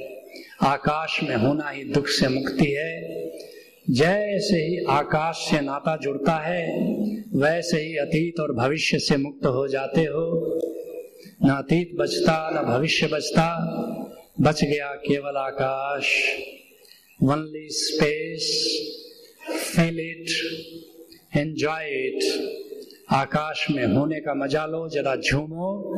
आकाश 0.62 1.20
में 1.24 1.36
होना 1.36 1.70
ही 1.70 1.84
दुख 1.84 2.08
से 2.08 2.28
मुक्ति 2.28 2.66
है। 2.66 3.24
जैसे 3.90 4.56
ही 4.56 4.86
आकाश 4.90 5.36
से 5.52 5.62
नाता 5.62 5.98
जुड़ता 5.98 6.36
है, 6.36 6.68
वैसे 7.36 7.78
ही 7.82 7.98
अतीत 7.98 8.40
और 8.40 8.54
भविष्य 8.54 9.00
से 9.00 9.18
मुक्त 9.18 9.46
हो 9.46 9.68
जाते 9.68 10.02
हो। 10.02 10.60
न 11.46 11.50
अतीत 11.50 11.96
बचता, 11.96 12.50
न 12.50 12.66
भविष्य 12.66 13.08
बचता, 13.08 13.48
बच 14.42 14.64
गया 14.64 14.88
केवल 14.88 15.38
आकाश। 15.38 16.38
Only 17.24 17.70
space 17.70 18.44
feel 19.50 20.00
it 20.00 20.30
enjoy 21.38 21.86
it 21.86 22.50
आकाश 23.12 23.68
में 23.72 23.86
होने 23.86 24.20
का 24.20 24.34
मज़ा 24.34 24.66
लो, 24.66 24.90
जरा 24.90 25.16
झूमो। 25.16 25.90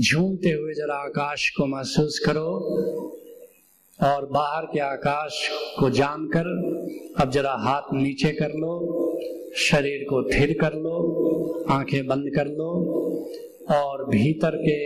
झूमते 0.00 0.50
हुए 0.50 0.74
जरा 0.74 0.94
आकाश 0.94 1.48
को 1.50 1.66
महसूस 1.66 2.18
करो 2.18 2.50
और 4.04 4.26
बाहर 4.26 4.64
के 4.64 4.80
आकाश 4.80 5.50
को 5.78 5.90
जानकर 5.90 6.46
अब 7.20 7.30
जरा 7.30 7.52
हाथ 7.52 7.92
नीचे 7.92 8.32
कर 8.32 8.48
लो, 8.48 8.74
शरीर 9.56 10.04
को 10.04 10.22
थिर 10.22 10.56
कर 10.60 10.72
लो, 10.72 11.64
आँखें 11.70 12.06
बंद 12.06 12.30
कर 12.34 12.46
लो 12.46 12.70
और 13.70 14.04
भीतर 14.04 14.56
के 14.56 14.80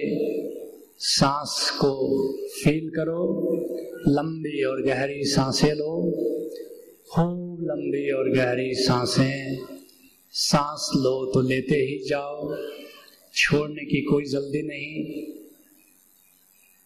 सांस 0.98 1.70
को 1.80 1.92
फील 2.48 2.88
करो, 2.88 3.22
लंबी 4.08 4.64
और 4.64 4.82
गहरी 4.82 5.24
साँसें 5.24 5.72
लो, 5.72 5.92
खूब 7.10 7.60
लंबी 7.62 8.10
और 8.10 8.30
गहरी 8.30 8.74
साँसें, 8.74 9.58
सांस 10.32 10.90
लो 10.96 11.32
तो 11.34 11.40
लेते 11.40 11.76
ही 11.76 12.08
जाओ। 12.08 12.56
छोड़ने 13.34 13.84
की 13.84 14.00
कोई 14.00 14.24
जल्दी 14.24 14.62
नहीं। 14.62 15.22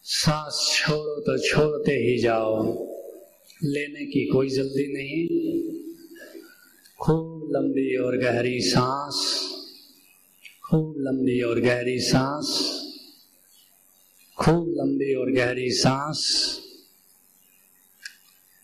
सांस 0.04 0.58
छोड़ो 0.74 1.20
तो 1.20 1.37
छोड़ते 1.38 1.92
ही 1.92 2.18
जाओ, 2.18 2.62
लेने 3.64 4.04
की 4.06 4.24
कोई 4.26 4.48
जल्दी 4.48 4.87
नहीं। 4.92 5.26
खूब 7.00 7.50
लंबी 7.52 7.96
और 7.96 8.16
गहरी 8.16 8.61
सांस, 8.61 9.18
खूब 10.64 10.94
लंबी 10.98 11.40
और 11.42 11.61
गहरी 11.61 11.98
सांस, 11.98 12.48
खूब 14.38 14.68
लंबी 14.76 15.14
और 15.14 15.30
गहरी 15.32 15.70
सांस। 15.70 16.24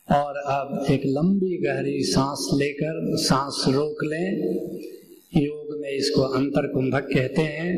और 0.09 0.37
अब 0.37 0.87
एक 0.91 1.03
लंबी 1.07 1.57
गहरी 1.57 2.03
सांस 2.05 2.49
लेकर 2.55 3.17
सांस 3.17 3.65
रोक 3.69 4.05
लें। 4.05 4.29
में 5.85 5.91
इसको 5.91 6.23
अंतर 6.33 6.67
कुंभक 6.67 7.09
कहते 7.13 7.43
हैं। 7.43 7.73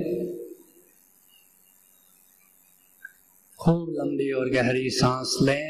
खूब 3.60 3.88
लंबी 3.90 4.30
और 4.32 4.50
गहरी 4.50 4.90
सांस 4.92 5.36
लें 5.42 5.66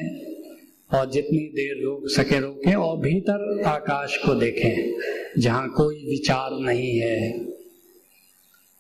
और 0.90 1.10
जितनी 1.10 1.38
देर 1.54 1.82
रोक 1.84 2.08
सके 2.10 2.38
रोकें 2.40 2.74
और 2.74 2.96
भीतर 2.98 3.62
आकाश 3.66 4.16
को 4.16 4.34
देखें, 4.34 4.76
जहाँ 5.38 5.68
कोई 5.68 6.04
विचार 6.06 6.58
नहीं 6.60 6.98
है। 6.98 7.44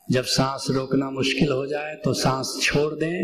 जब 0.08 0.24
सांस 0.24 0.66
रोकना 0.70 1.10
मुश्किल 1.10 1.52
हो 1.52 1.66
जाए 1.66 1.94
तो 2.04 2.12
सांस 2.14 2.58
छोड़ 2.62 2.92
दें, 2.94 3.18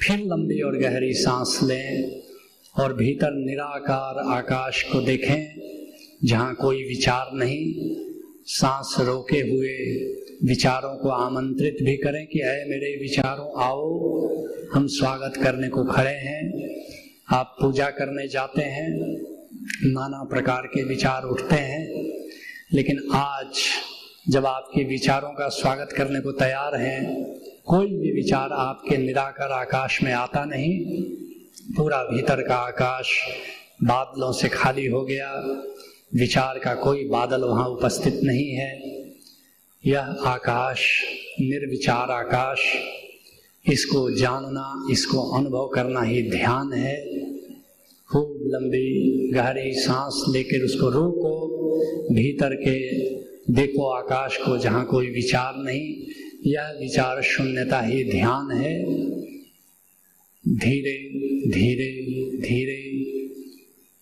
फिर 0.00 0.18
लंबी 0.18 0.60
और 0.60 0.76
गहरी 0.76 1.12
सांस 1.14 1.58
लें 1.62 2.20
और 2.74 2.94
भीतर 2.94 3.32
निराकार 3.36 4.18
आकाश 4.34 4.82
को 4.82 5.00
देखें, 5.00 5.42
जहाँ 6.24 6.54
कोई 6.54 6.84
विचार 6.84 7.30
नहीं। 7.34 8.08
सांस 8.46 8.96
रोके 9.00 9.40
हुए 9.40 9.76
विचारों 10.44 10.96
को 10.96 11.08
आमंत्रित 11.08 11.76
भी 11.82 11.96
करें 11.96 12.26
कि 12.26 12.40
अय 12.40 12.64
मेरे 12.68 13.00
विचारों, 13.00 13.62
आओ, 13.62 13.98
हम 14.74 14.86
स्वागत 14.86 15.32
करने 15.36 15.68
को 15.68 15.84
खड़े 15.84 16.10
हैं, 16.10 16.70
आप 17.28 17.56
पूजा 17.60 17.90
करने 17.90 18.28
जाते 18.28 18.62
हैं, 18.62 18.90
नाना 19.84 20.24
प्रकार 20.24 20.62
के 20.66 20.84
विचार 20.84 21.22
उठते 21.22 21.54
हैं, 21.54 22.10
लेकिन 22.72 23.02
आज 23.14 23.46
जब 24.28 24.46
आपके 24.46 24.84
विचारों 24.84 25.30
का 25.30 25.48
स्वागत 25.48 25.92
करने 25.92 26.20
को 26.20 26.32
तैयार 26.32 26.76
हैं, 26.76 27.24
कोई 27.66 27.86
भी 27.86 28.12
विचार 28.12 28.52
आपके 28.52 28.96
निराकर 28.96 29.52
आकाश 29.52 30.02
में 30.02 30.12
आता 30.12 30.44
नहीं, 30.44 31.02
पूरा 31.76 32.02
भीतर 32.02 32.48
का 32.48 32.54
आकाश 32.54 33.20
बादलों 33.84 34.32
से 34.32 34.48
खाली 34.48 34.86
हो 34.86 35.04
गया 35.04 35.28
विचार 36.14 36.58
का 36.58 36.74
कोई 36.74 37.08
बादल 37.08 37.40
वहाँ 37.40 37.68
उपस्थित 37.68 38.20
नहीं 38.22 38.48
है। 38.48 39.00
यह 39.86 40.00
आकाश, 40.00 41.02
निर्विचार 41.40 42.10
आकाश, 42.10 42.58
इसको 43.68 44.10
जानना, 44.10 44.86
इसको 44.90 45.22
अनुभव 45.22 45.68
करना 45.74 46.02
ही 46.02 46.30
ध्यान 46.30 46.72
है। 46.72 47.20
खूब 48.12 48.38
लंबी, 48.46 49.30
गहरी 49.34 49.72
सांस 49.74 50.24
लेकर 50.28 50.64
उसको 50.64 50.88
रोको, 50.88 51.50
भीतर 52.14 52.54
के 52.54 53.08
देखो 53.52 53.88
आकाश 53.88 54.36
को 54.36 54.58
जहाँ 54.58 54.86
कोई 54.86 55.10
विचार 55.10 55.54
नहीं, 55.56 55.94
यह 56.46 56.62
विचार 56.80 57.22
शून्यता 57.22 57.80
ही 57.80 58.04
ध्यान 58.04 58.50
है। 58.50 58.84
धीरे 60.48 61.08
धीरे 61.50 62.02
धीरे 62.38 62.99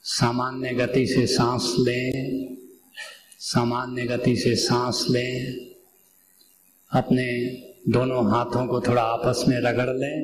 सामान्य 0.09 0.71
गति 0.71 1.07
से 1.07 1.27
सांस 1.27 1.65
लें, 1.79 2.57
सामान्य 3.39 4.05
गति 4.05 4.37
से 4.37 4.55
सांस 4.57 5.05
लें, 5.11 5.69
अपने 6.93 7.27
दोनों 7.89 8.25
हाथों 8.31 8.67
को 8.67 8.81
थोड़ा 8.81 9.03
आपस 9.03 9.45
में 9.49 9.57
रगड़ 9.61 9.97
लें, 9.97 10.17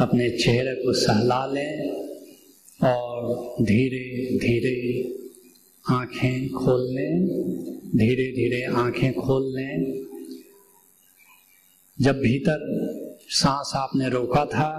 अपने 0.00 0.28
चेहरे 0.30 0.74
को 0.74 0.92
सहला 0.92 1.46
लें 1.46 1.90
और 2.84 3.56
धीरे 3.62 4.38
धीरे 4.38 4.76
आँखें 5.84 6.48
खोल 6.48 6.86
लें, 6.90 7.26
धीरे 7.96 8.30
धीरे 8.32 8.62
आँखें 8.76 9.12
खोल 9.14 9.50
लें। 9.56 10.06
जब 11.98 12.20
भीतर 12.20 12.60
सांस 13.30 13.72
आपने 13.76 14.08
रोका 14.08 14.44
था 14.44 14.70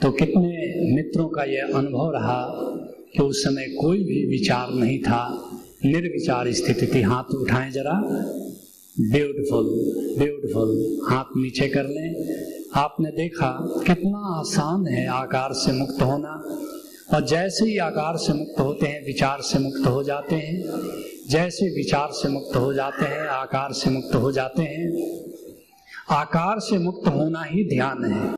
तो 0.00 0.10
कितने 0.12 0.94
मित्रों 0.94 1.28
का 1.28 1.44
यह 1.44 1.76
अनुभव 1.76 2.12
रहा? 2.14 2.40
कि 3.12 3.22
उस 3.22 3.44
समय 3.44 3.62
कोई 3.62 3.98
भी 3.98 4.26
विचार 4.26 4.74
नहीं 4.74 4.98
था। 4.98 5.50
निर्विचार 5.84 6.52
स्थिति 6.52 6.86
थी। 6.94 7.02
हाथ 7.02 7.34
उठाएँ 7.34 7.70
जरा। 7.70 7.92
ब्यूटिफुल 9.00 9.64
ब्यूटिफुल 10.18 11.00
हाथ 11.10 11.24
नीचे 11.36 11.68
कर 11.68 11.84
लें। 11.84 12.40
आपने 12.74 13.10
देखा 13.10 13.74
कितना 13.86 14.18
आसान 14.18 14.86
है 14.86 15.06
आकार 15.06 15.52
से 15.52 15.72
मुक्त 15.72 16.02
होना। 16.02 16.58
और 17.14 17.26
जैसे 17.26 17.66
ही 17.66 17.78
आकार 17.78 18.16
से 18.16 18.32
मुक्त 18.32 18.60
होते 18.60 18.86
हैं, 18.86 19.06
विचार 19.06 19.38
से 19.40 19.58
मुक्त 19.58 19.86
हो 19.86 20.02
जाते 20.02 20.34
हैं। 20.34 20.64
जैसे 21.28 21.66
विचार 21.66 22.08
से 22.12 22.28
मुक्त 22.28 22.56
हो 22.56 22.74
जाते 22.74 23.04
हैं, 23.04 23.20
आकार 23.20 23.72
से 23.72 23.90
मुक्त 23.90 24.14
हो 24.14 24.32
जाते 24.32 24.62
हैं। 24.62 25.20
आकार 26.10 26.58
से 26.58 26.78
मुक्त 26.78 27.08
होना 27.08 27.42
ही 27.42 27.64
ध्यान 27.64 28.04
है। 28.04 28.34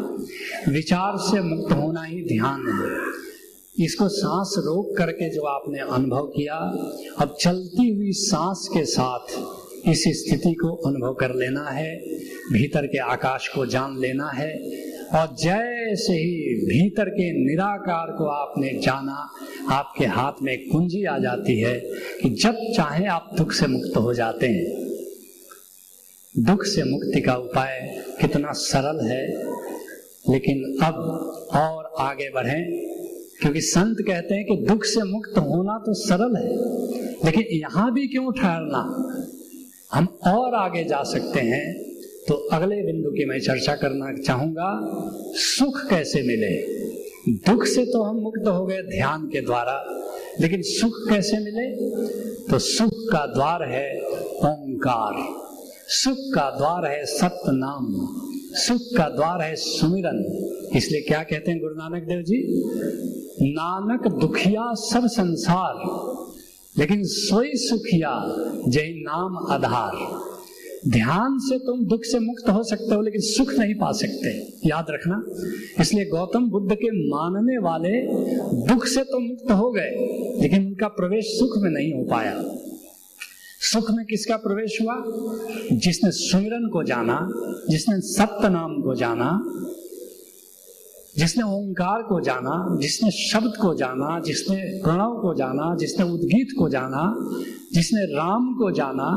विचार 0.72 1.12
से 1.16 1.40
मुक्त 1.40 1.72
होना 1.72 2.02
ही 2.02 2.22
ध्यान 2.22 2.60
है। 2.60 3.22
इसको 3.80 4.08
सांस 4.08 4.54
रोक 4.58 4.98
करके 4.98 5.34
जो 5.34 5.42
आपने 5.42 5.78
अनुभव 5.78 6.26
किया, 6.26 6.54
अब 7.18 7.36
चलती 7.40 7.90
हुई 7.90 8.12
सांस 8.12 8.68
के 8.74 8.84
साथ 8.84 9.26
इस 9.88 10.04
स्थिति 10.08 10.54
को 10.54 10.74
अनुभव 10.74 11.14
कर 11.14 11.34
लेना 11.34 11.70
है, 11.70 11.96
भीतर 12.52 12.86
के 12.86 12.98
आकाश 12.98 13.48
को 13.48 13.66
जान 13.66 13.98
लेना 13.98 14.30
है, 14.30 14.58
और 15.14 15.36
जैसे 15.40 16.12
ही 16.12 16.54
भीतर 16.54 17.04
के 17.04 17.46
निराकार 17.46 18.12
को 18.12 18.24
आपने 18.24 18.80
जाना, 18.82 19.30
आपके 19.70 20.04
हाथ 20.04 20.32
में 20.42 20.68
कुंजी 20.68 21.04
आ 21.04 21.18
जाती 21.18 21.60
है 21.60 21.80
कि 22.22 22.30
जब 22.30 22.56
चाहे 22.76 23.06
आप 23.06 23.30
दुख 23.36 23.52
से 23.52 23.66
मुक्त 23.66 23.96
हो 23.96 24.14
जाते 24.14 24.46
हैं। 24.46 24.86
दुख 26.38 26.64
से 26.64 26.84
मुक्ति 26.84 27.20
का 27.20 27.36
उपाय 27.36 28.04
कितना 28.20 28.52
सरल 28.52 29.06
है, 29.06 29.26
लेकिन 30.32 30.78
अब 30.82 30.94
और 31.54 31.92
आगे 31.98 32.30
बढ़ें। 32.30 32.91
क्योंकि 33.42 33.60
संत 33.60 33.96
कहते 34.06 34.34
हैं 34.34 34.44
कि 34.46 34.56
दुख 34.66 34.84
से 34.84 35.02
मुक्त 35.02 35.38
होना 35.38 35.78
तो 35.86 35.94
सरल 35.94 36.36
है, 36.36 36.50
लेकिन 37.24 37.44
यहाँ 37.52 37.92
भी 37.92 38.06
क्यों 38.08 38.32
ठहरना? 38.32 38.82
हम 39.92 40.06
और 40.26 40.54
आगे 40.54 40.84
जा 40.84 41.02
सकते 41.04 41.40
हैं 41.40 41.64
तो 42.28 42.34
अगले 42.52 42.76
बिंदु 42.82 43.10
की 43.10 43.24
मैं 43.24 43.38
चर्चा 43.40 43.74
करना 43.76 44.12
चाहूँगा, 44.18 44.68
सुख 45.36 45.80
कैसे 45.90 46.22
मिले? 46.22 46.50
दुख 47.46 47.64
से 47.66 47.84
तो 47.84 48.02
हम 48.02 48.16
मुक्त 48.16 48.48
हो 48.48 48.64
गए 48.66 48.82
ध्यान 48.88 49.26
के 49.28 49.40
द्वारा, 49.40 49.74
लेकिन 50.40 50.62
सुख 50.62 50.94
कैसे 51.08 51.38
मिले? 51.38 51.66
तो 52.50 52.58
सुख 52.58 52.92
का 53.12 53.24
द्वार 53.26 53.62
है 53.70 53.88
ओंकार, 54.44 55.18
सुख 55.94 56.18
का 56.34 56.48
द्वार 56.50 56.86
है 56.86 57.04
सत्य 57.08 57.52
नाम 57.56 57.84
सुख 58.54 58.80
का 58.96 59.08
द्वार 59.08 59.42
है 59.42 59.54
सुमिरन। 59.56 60.18
इसलिए 60.76 61.00
क्या 61.00 61.22
कहते 61.22 61.50
हैं 61.50 61.60
गुरु 61.60 61.74
नानक 61.74 62.02
देव 62.02 62.22
जी? 62.22 62.38
नानक 63.42 64.08
दुखिया 64.20 64.72
सब 64.74 65.06
संसार, 65.06 65.74
लेकिन 66.78 67.02
सोई 67.04 67.50
सुखिया 67.54 68.12
जय 68.68 68.92
नाम 68.98 69.36
आधार। 69.50 69.96
ध्यान 70.88 71.38
से 71.38 71.58
तुम 71.58 71.84
दुख 71.86 72.04
से 72.04 72.18
मुक्त 72.18 72.48
हो 72.48 72.62
सकते 72.62 72.94
हो, 72.94 73.02
लेकिन 73.02 73.20
सुख 73.20 73.52
नहीं 73.58 73.74
पा 73.74 73.92
सकते। 73.92 74.30
याद 74.68 74.86
रखना। 74.90 75.22
इसलिए 75.80 76.04
गौतम 76.04 76.48
बुद्ध 76.50 76.74
के 76.74 76.90
मानने 77.10 77.58
वाले 77.58 78.00
दुख 78.66 78.86
से 78.86 79.02
तो 79.02 79.18
मुक्त 79.18 79.50
हो 79.50 79.70
गए, 79.70 79.90
लेकिन 80.42 80.66
उनका 80.66 80.88
प्रवेश 80.88 81.24
सुख 81.24 81.50
में 81.58 81.70
नहीं 81.70 81.92
हो 81.94 82.02
पाया। 82.04 82.34
सुख 83.64 83.90
में 83.90 84.06
किसका 84.06 84.36
प्रवेश 84.36 84.78
हुआ? 84.82 85.02
जिसने 85.72 86.10
सुमिरन 86.10 86.68
को 86.68 86.82
जाना, 86.82 87.28
जिसने 87.70 88.00
सत्य 88.00 88.48
नाम 88.48 88.82
को 88.82 88.94
जाना, 88.94 89.44
जिसने 91.18 91.42
ओंकार 91.42 92.02
को 92.02 92.20
जाना, 92.20 92.76
जिसने 92.80 93.10
शब्द 93.10 93.52
को 93.60 93.74
जाना, 93.74 94.20
जिसने 94.20 94.82
प्रणव 94.82 95.18
को 95.22 95.34
जाना, 95.34 95.76
जिसने 95.76 96.04
उद्गीत 96.12 96.48
को 96.58 96.68
जाना 96.68 97.14
जिसने 97.74 98.00
राम 98.00 98.54
को 98.54 98.70
जाना, 98.70 99.10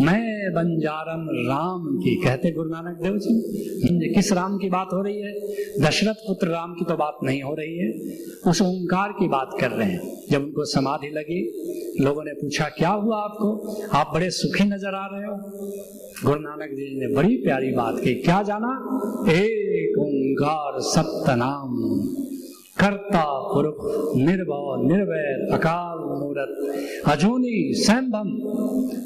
मैं 0.00 0.52
बंजारन 0.52 1.46
राम 1.48 1.98
की, 1.98 2.16
कहते 2.16 2.52
गुरु 2.52 2.68
नानक 2.68 2.96
देव 3.02 3.18
जी। 3.18 4.14
किस 4.14 4.32
राम 4.32 4.58
की 4.58 4.70
बात 4.70 4.88
हो 4.92 5.02
रही 5.02 5.20
है? 5.20 5.32
दशरथ 5.80 6.14
पुत्र 6.14 6.46
राम 6.46 6.74
की 6.74 6.84
तो 6.84 6.96
बात 6.96 7.16
नहीं 7.22 7.42
हो 7.42 7.54
रही 7.54 7.78
है। 7.78 8.18
उस 8.46 8.62
ओंकार 8.62 9.12
की 9.12 9.28
बात 9.28 9.50
कर 9.60 9.70
रहे 9.70 9.90
हैं। 9.90 10.20
जब 10.30 10.42
उनको 10.42 10.64
समाधि 10.64 11.08
लगी, 11.08 11.40
लोगों 12.00 12.24
ने 12.24 12.32
पूछा, 12.32 12.64
क्या 12.64 12.88
हुआ 12.88 13.16
आपको? 13.16 13.76
आप 13.92 14.10
बड़े 14.14 14.30
सुखी 14.30 14.64
नज़र 14.64 14.94
आ 14.94 15.08
रहे 15.12 15.26
हो? 15.26 15.36
गुरु 16.24 16.40
नानक 16.40 16.70
जी 16.70 17.00
ने 17.00 17.14
बड़ी 17.14 17.36
प्यारी 17.36 17.72
बात 17.72 17.96
की, 17.98 18.14
क्या 18.14 18.42
जाना? 18.42 18.68
एक 19.32 19.98
ओंकार 19.98 20.72
सत्य 20.80 21.36
नाम 21.36 21.72
कर्ता, 22.78 23.24
पुरुष, 23.26 23.74
निर्भव 24.16 24.88
निर्वैर 24.88 25.54
अकाल, 25.54 25.98
मूरत। 25.98 26.74
अजूनी 27.08 27.74
सैम्भम 27.74 28.28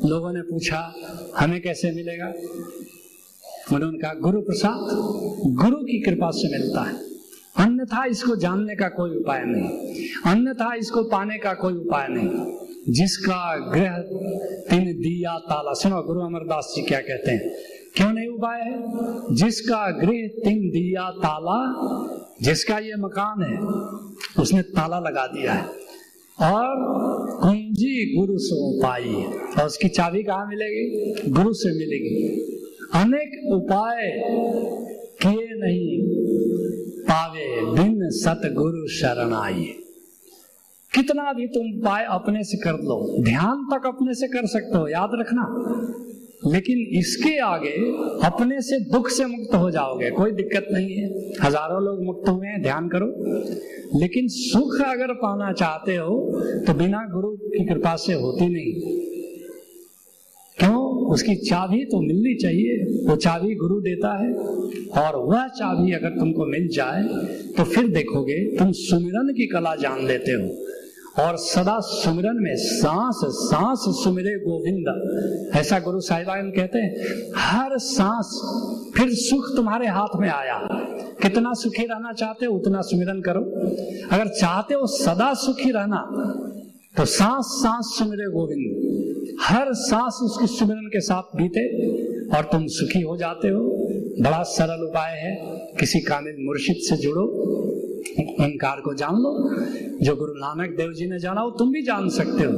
लोगों 0.08 0.32
ने 0.32 0.42
पूछा, 0.42 0.94
हमें 1.36 1.62
कैसे 1.62 1.92
मिलेगा? 1.92 2.32
उन्होंने 3.76 3.98
कहा 3.98 4.14
गुरु 4.14 4.40
प्रसाद, 4.40 4.78
गुरु 5.54 5.76
की 5.76 6.00
कृपा 6.00 6.30
से 6.30 6.58
मिलता 6.58 6.80
है। 6.80 6.94
अन्यथा 7.56 8.04
इसको 8.04 8.36
जानने 8.36 8.76
का 8.76 8.88
कोई 8.88 9.10
उपाय 9.10 9.42
नहीं। 9.44 9.68
अन्यथा 10.32 10.74
इसको 10.74 11.02
पाने 11.02 11.38
का 11.38 11.54
कोई 11.54 11.72
उपाय 11.72 12.06
नहीं। 12.10 12.56
जिसका 12.88 13.70
ग्रह 13.70 13.98
तीन 14.70 14.84
दिया 14.84 15.38
ताला। 15.38 15.72
सुनो, 15.72 16.02
गुरु 16.02 16.20
अमरदास 16.20 16.72
जी 16.76 16.82
क्या 16.82 17.00
कहते 17.00 17.30
हैं? 17.30 17.54
क्यों 17.96 18.12
नहीं 18.12 18.28
उपाय 18.28 18.60
है? 18.60 18.82
जिसका 19.34 19.90
गृह 19.90 20.28
तिन 20.44 20.58
दिया 20.58 21.10
ताला, 21.10 21.58
जिसका 22.42 22.78
ये 22.78 22.92
मकान 22.98 23.42
है, 23.42 23.58
उसने 24.42 24.62
ताला 24.62 24.98
लगा 24.98 25.26
दिया 25.26 25.52
है। 25.52 25.66
और 26.42 26.76
कुंजी 27.40 28.16
गुरु 28.16 28.38
से 28.38 28.82
पाई 28.82 29.14
और 29.58 29.66
उसकी 29.66 29.88
चाबी 29.88 30.22
कहाँ 30.22 30.46
मिलेगी? 30.46 31.14
गुरु 31.30 31.52
से 31.52 31.68
मिलेगी। 31.68 32.28
अनेक 32.94 33.52
उपाय 33.52 34.12
किए 35.22 35.48
नहीं, 35.54 36.02
पावे 37.02 37.72
बिन 37.72 38.10
सतगुरु 38.10 38.86
शरण 38.86 39.32
आई 39.32 39.74
कितना 40.94 41.32
भी 41.32 41.46
तुम 41.46 41.80
उपाय 41.80 42.04
अपने 42.04 42.44
से 42.44 42.56
कर 42.56 42.72
लो, 42.72 43.22
ध्यान 43.22 43.68
तक 43.74 43.86
अपने 43.86 44.14
से 44.14 44.28
कर 44.28 44.46
सकते 44.46 44.78
हो, 44.78 44.88
याद 44.88 45.10
रखना। 45.12 45.44
लेकिन 46.46 46.78
इसके 46.98 47.36
आगे 47.40 47.74
अपने 48.26 48.60
से 48.62 48.78
दुख 48.90 49.08
से 49.10 49.24
मुक्त 49.26 49.54
हो 49.54 49.70
जाओगे, 49.70 50.10
कोई 50.12 50.32
दिक्कत 50.32 50.66
नहीं 50.72 50.90
है। 50.90 51.06
हज़ारों 51.42 51.82
लोग 51.84 52.04
मुक्त 52.04 52.28
हुए 52.28 52.46
हैं, 52.48 52.62
ध्यान 52.62 52.88
करो। 52.88 53.06
लेकिन 53.94 54.28
सुख 54.30 54.80
अगर 54.82 55.12
पाना 55.16 55.52
चाहते 55.54 55.96
हो 55.96 56.14
तो 56.66 56.74
बिना 56.74 57.02
गुरु 57.10 57.30
की 57.48 57.64
कृपा 57.64 57.94
से 57.98 58.12
होती 58.14 58.48
नहीं। 58.48 59.04
क्यों? 60.58 60.84
उसकी 61.06 61.34
चाबी 61.38 61.84
तो 61.84 62.00
मिलनी 62.02 62.34
चाहिए। 62.34 63.02
वो 63.08 63.16
चाबी 63.18 63.54
गुरु 63.56 63.80
देता 63.80 64.12
है, 64.18 64.30
और 64.98 65.16
वह 65.24 65.46
चाबी 65.50 65.92
अगर 65.92 66.10
तुमको 66.10 66.46
मिल 66.46 66.68
जाए 66.74 67.02
तो 67.56 67.64
फिर 67.64 67.88
देखोगे 67.90 68.38
तुम 68.58 68.72
सुमिरन 68.78 69.32
की 69.34 69.46
कला 69.46 69.74
जान 69.76 70.06
लेते 70.06 70.32
हो। 70.32 70.48
और 71.18 71.36
सदा 71.36 71.78
सुमिरन 71.80 72.36
में 72.40 72.54
सांस 72.56 73.20
सांस 73.24 73.84
सुमिरे 73.96 74.34
गोविंद। 74.40 75.52
ऐसा 75.56 75.78
गुरु 75.78 76.00
साहिबान 76.00 76.50
कहते 76.50 76.78
हैं, 76.78 77.32
हर 77.36 77.76
सांस 77.78 78.32
फिर 78.96 79.08
सुख 79.10 79.44
तुम्हारे 79.56 79.86
हाथ 79.88 80.16
में 80.20 80.28
आया। 80.28 80.58
कितना 81.22 81.52
सुखी 81.54 81.86
रहना 81.86 82.12
चाहते 82.12 82.46
हो, 82.46 82.54
उतना 82.54 82.80
सुमिरन 82.80 83.20
करो। 83.20 83.40
अगर 84.12 84.28
चाहते 84.30 84.74
हो 84.74 84.86
सदा 84.86 85.32
सुखी 85.36 85.70
रहना 85.70 86.04
तो 86.96 87.04
सांस 87.04 87.46
सांस 87.52 87.94
सुमिरे 87.98 88.26
गोविंद। 88.30 89.36
हर 89.42 89.72
सांस 89.78 90.18
उसकी 90.22 90.46
सुमिरन 90.48 90.86
के 90.86 91.00
साथ 91.00 91.36
बीते 91.36 91.64
और 92.36 92.44
तुम 92.52 92.66
सुखी 92.68 93.00
हो 93.00 93.16
जाते 93.16 93.48
हो। 93.48 93.60
बड़ा 94.20 94.42
सरल 94.42 94.84
उपाय 94.84 95.12
है, 95.12 95.34
किसी 95.80 96.00
कामिल 96.00 96.36
मुर्शिद 96.40 96.76
से 96.80 96.96
जुड़ो। 96.96 97.26
ओंकार 98.40 98.80
को 98.80 98.94
जान 98.94 99.14
लो। 99.14 99.54
जो 100.04 100.16
गुरु 100.16 100.32
नानक 100.32 100.70
देव 100.70 100.92
जी 100.92 101.06
ने 101.06 101.18
जाना 101.18 101.40
हो, 101.40 101.50
तुम 101.50 101.72
भी 101.72 101.82
जान 101.82 102.08
सकते 102.08 102.44
हो। 102.44 102.52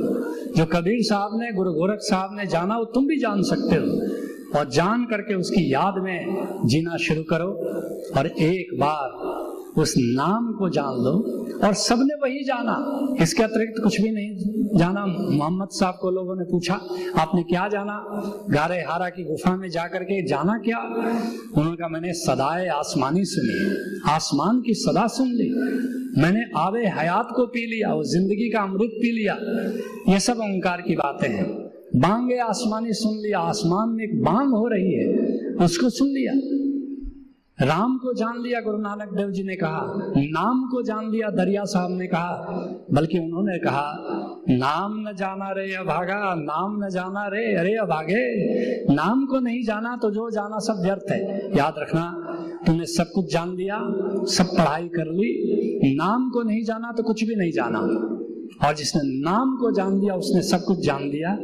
जो 0.57 0.67
कबीर 0.67 1.03
साहब 1.03 1.31
ने, 1.35 1.53
गुरु 1.53 1.73
गोरख 1.73 1.99
साहब 1.99 2.31
ने 2.33 2.47
जाना 2.47 2.75
हो, 2.75 2.85
तुम 2.85 3.07
भी 3.07 3.17
जान 3.17 3.43
सकते 3.43 3.75
हो। 3.75 4.19
और 4.59 4.69
जान 4.69 5.05
करके 5.05 5.35
उसकी 5.35 5.73
याद 5.73 5.95
में 6.03 6.49
जीना 6.65 6.97
शुरू 6.97 7.23
करो। 7.23 7.51
और 8.19 8.27
एक 8.27 8.81
बार 8.81 9.09
उस 9.77 9.95
नाम 9.99 10.53
को 10.53 10.69
जान 10.69 10.95
लो 10.95 11.13
और 11.67 11.75
सबने 11.75 12.15
वही 12.15 12.45
जाना। 12.45 12.75
इसके 13.23 13.43
अतिरिक्त 13.43 13.83
कुछ 13.83 14.01
भी 14.01 14.11
नहीं। 14.11 14.79
जाना, 14.79 15.07
मोहम्मद 15.07 15.69
साहब 15.71 15.99
को 16.01 16.11
लोगों 16.11 16.37
ने 16.37 16.45
पूछा, 16.45 16.75
आपने 17.19 17.43
क्या 17.43 17.69
जाना? 17.69 18.23
गारे 18.51 18.81
हारा 18.81 19.09
की 19.09 19.25
गुफा 19.25 19.57
में 19.57 19.71
जाकर 19.71 20.03
के 20.03 20.27
जाना 20.27 20.59
क्या? 20.59 20.79
उन्होंने 20.79 21.77
कहा, 21.77 21.89
मैंने 21.89 22.13
सदाए 22.13 22.69
आसमानी 22.69 23.25
सुनी। 23.25 24.11
आसमान 24.11 24.61
की 24.61 24.75
सदा 24.75 25.07
सुन 25.07 25.29
ली। 25.29 25.51
मैंने 26.23 26.45
आवे 26.57 26.87
हयात 26.87 27.29
को 27.37 27.47
पी 27.47 27.67
लिया 27.67 27.95
वो 27.95 28.05
ज़िंदगी 28.05 28.51
का 28.51 28.61
अमृत 28.61 28.91
पी 28.95 29.13
लिया। 29.13 29.35
ये 30.13 30.21
सब 30.21 30.39
ओंकार 30.39 30.81
की 30.81 30.97
बातें 30.97 31.29
हैं। 31.29 31.49
बांगे 31.97 32.39
आसमानी 32.39 32.93
सुन 32.93 33.17
लिया। 33.17 33.39
आसमान 33.39 33.89
में 33.89 34.05
एक 34.05 34.23
बांग 34.23 34.51
हो 34.51 34.67
रही 34.69 34.93
है, 34.93 35.09
उसको 35.65 35.91
सुन 35.91 36.09
लिया। 36.09 36.33
राम 37.63 37.97
को 37.99 38.13
जान 38.15 38.43
लिया 38.43 38.61
गुरु 38.61 38.79
नानक 38.79 39.13
देव 39.13 39.31
जी 39.31 39.43
ने 39.43 39.57
कहा, 39.57 39.81
नाम 40.17 40.69
को 40.69 40.83
जान 40.83 41.11
लिया 41.11 41.31
दरिया 41.31 41.65
साहब 41.65 41.91
ने 41.91 42.07
कहा, 42.07 42.85
बल्कि 42.93 43.19
उन्होंने 43.19 43.59
कहा, 43.59 44.05
नाम 44.51 45.09
न 45.09 45.13
जाना 45.17 45.51
रे 45.53 45.75
अभागा, 45.75 46.35
नाम 46.35 46.85
न 46.85 46.91
जाना 46.91 47.27
रे, 47.27 47.55
अरे 47.55 47.75
अभागे, 47.75 48.25
नाम 48.95 49.27
को 49.27 49.41
नहीं 49.41 49.65
जाना 49.65 49.97
तो 49.97 50.11
जो 50.11 50.31
जाना 50.31 50.59
सब 50.59 50.83
व्यर्थ 50.83 51.11
है। 51.11 51.57
याद 51.57 51.75
रखना, 51.79 52.25
तुमने 52.67 52.87
सब 52.87 53.11
कुछ 53.15 53.33
जान 53.33 53.57
लिया, 53.57 53.79
सब 54.29 54.45
पढ़ाई 54.45 54.89
कर 54.89 55.07
ली, 55.07 55.33
नाम 55.97 56.31
को 56.31 56.43
नहीं 56.43 56.65
जाना 56.65 56.93
तो 56.93 57.03
कुछ 57.03 57.25
भी 57.25 57.35
नहीं 57.35 57.53
जाना। 57.53 57.79
और 58.69 58.75
जिसने 58.75 59.03
नाम 59.05 59.57
को 59.57 59.71
जान 59.71 60.01
लिया, 60.01 60.15
उसने 60.15 60.43
सब 60.43 60.65
कुछ 60.65 60.79
जान 60.79 61.03
लिया, 61.03 61.39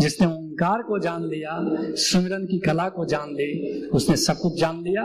जिसने 0.00 0.26
ओंकार 0.58 0.82
को 0.82 0.98
जान 0.98 1.24
लिया, 1.24 1.68
सुमिरन 1.94 2.44
की 2.44 2.58
कला 2.58 2.88
को 2.88 3.04
जान 3.04 3.30
ली, 3.30 3.82
उसने 3.88 4.16
सब 4.16 4.34
कुछ 4.34 4.60
जान 4.60 4.76
लिया। 4.82 5.02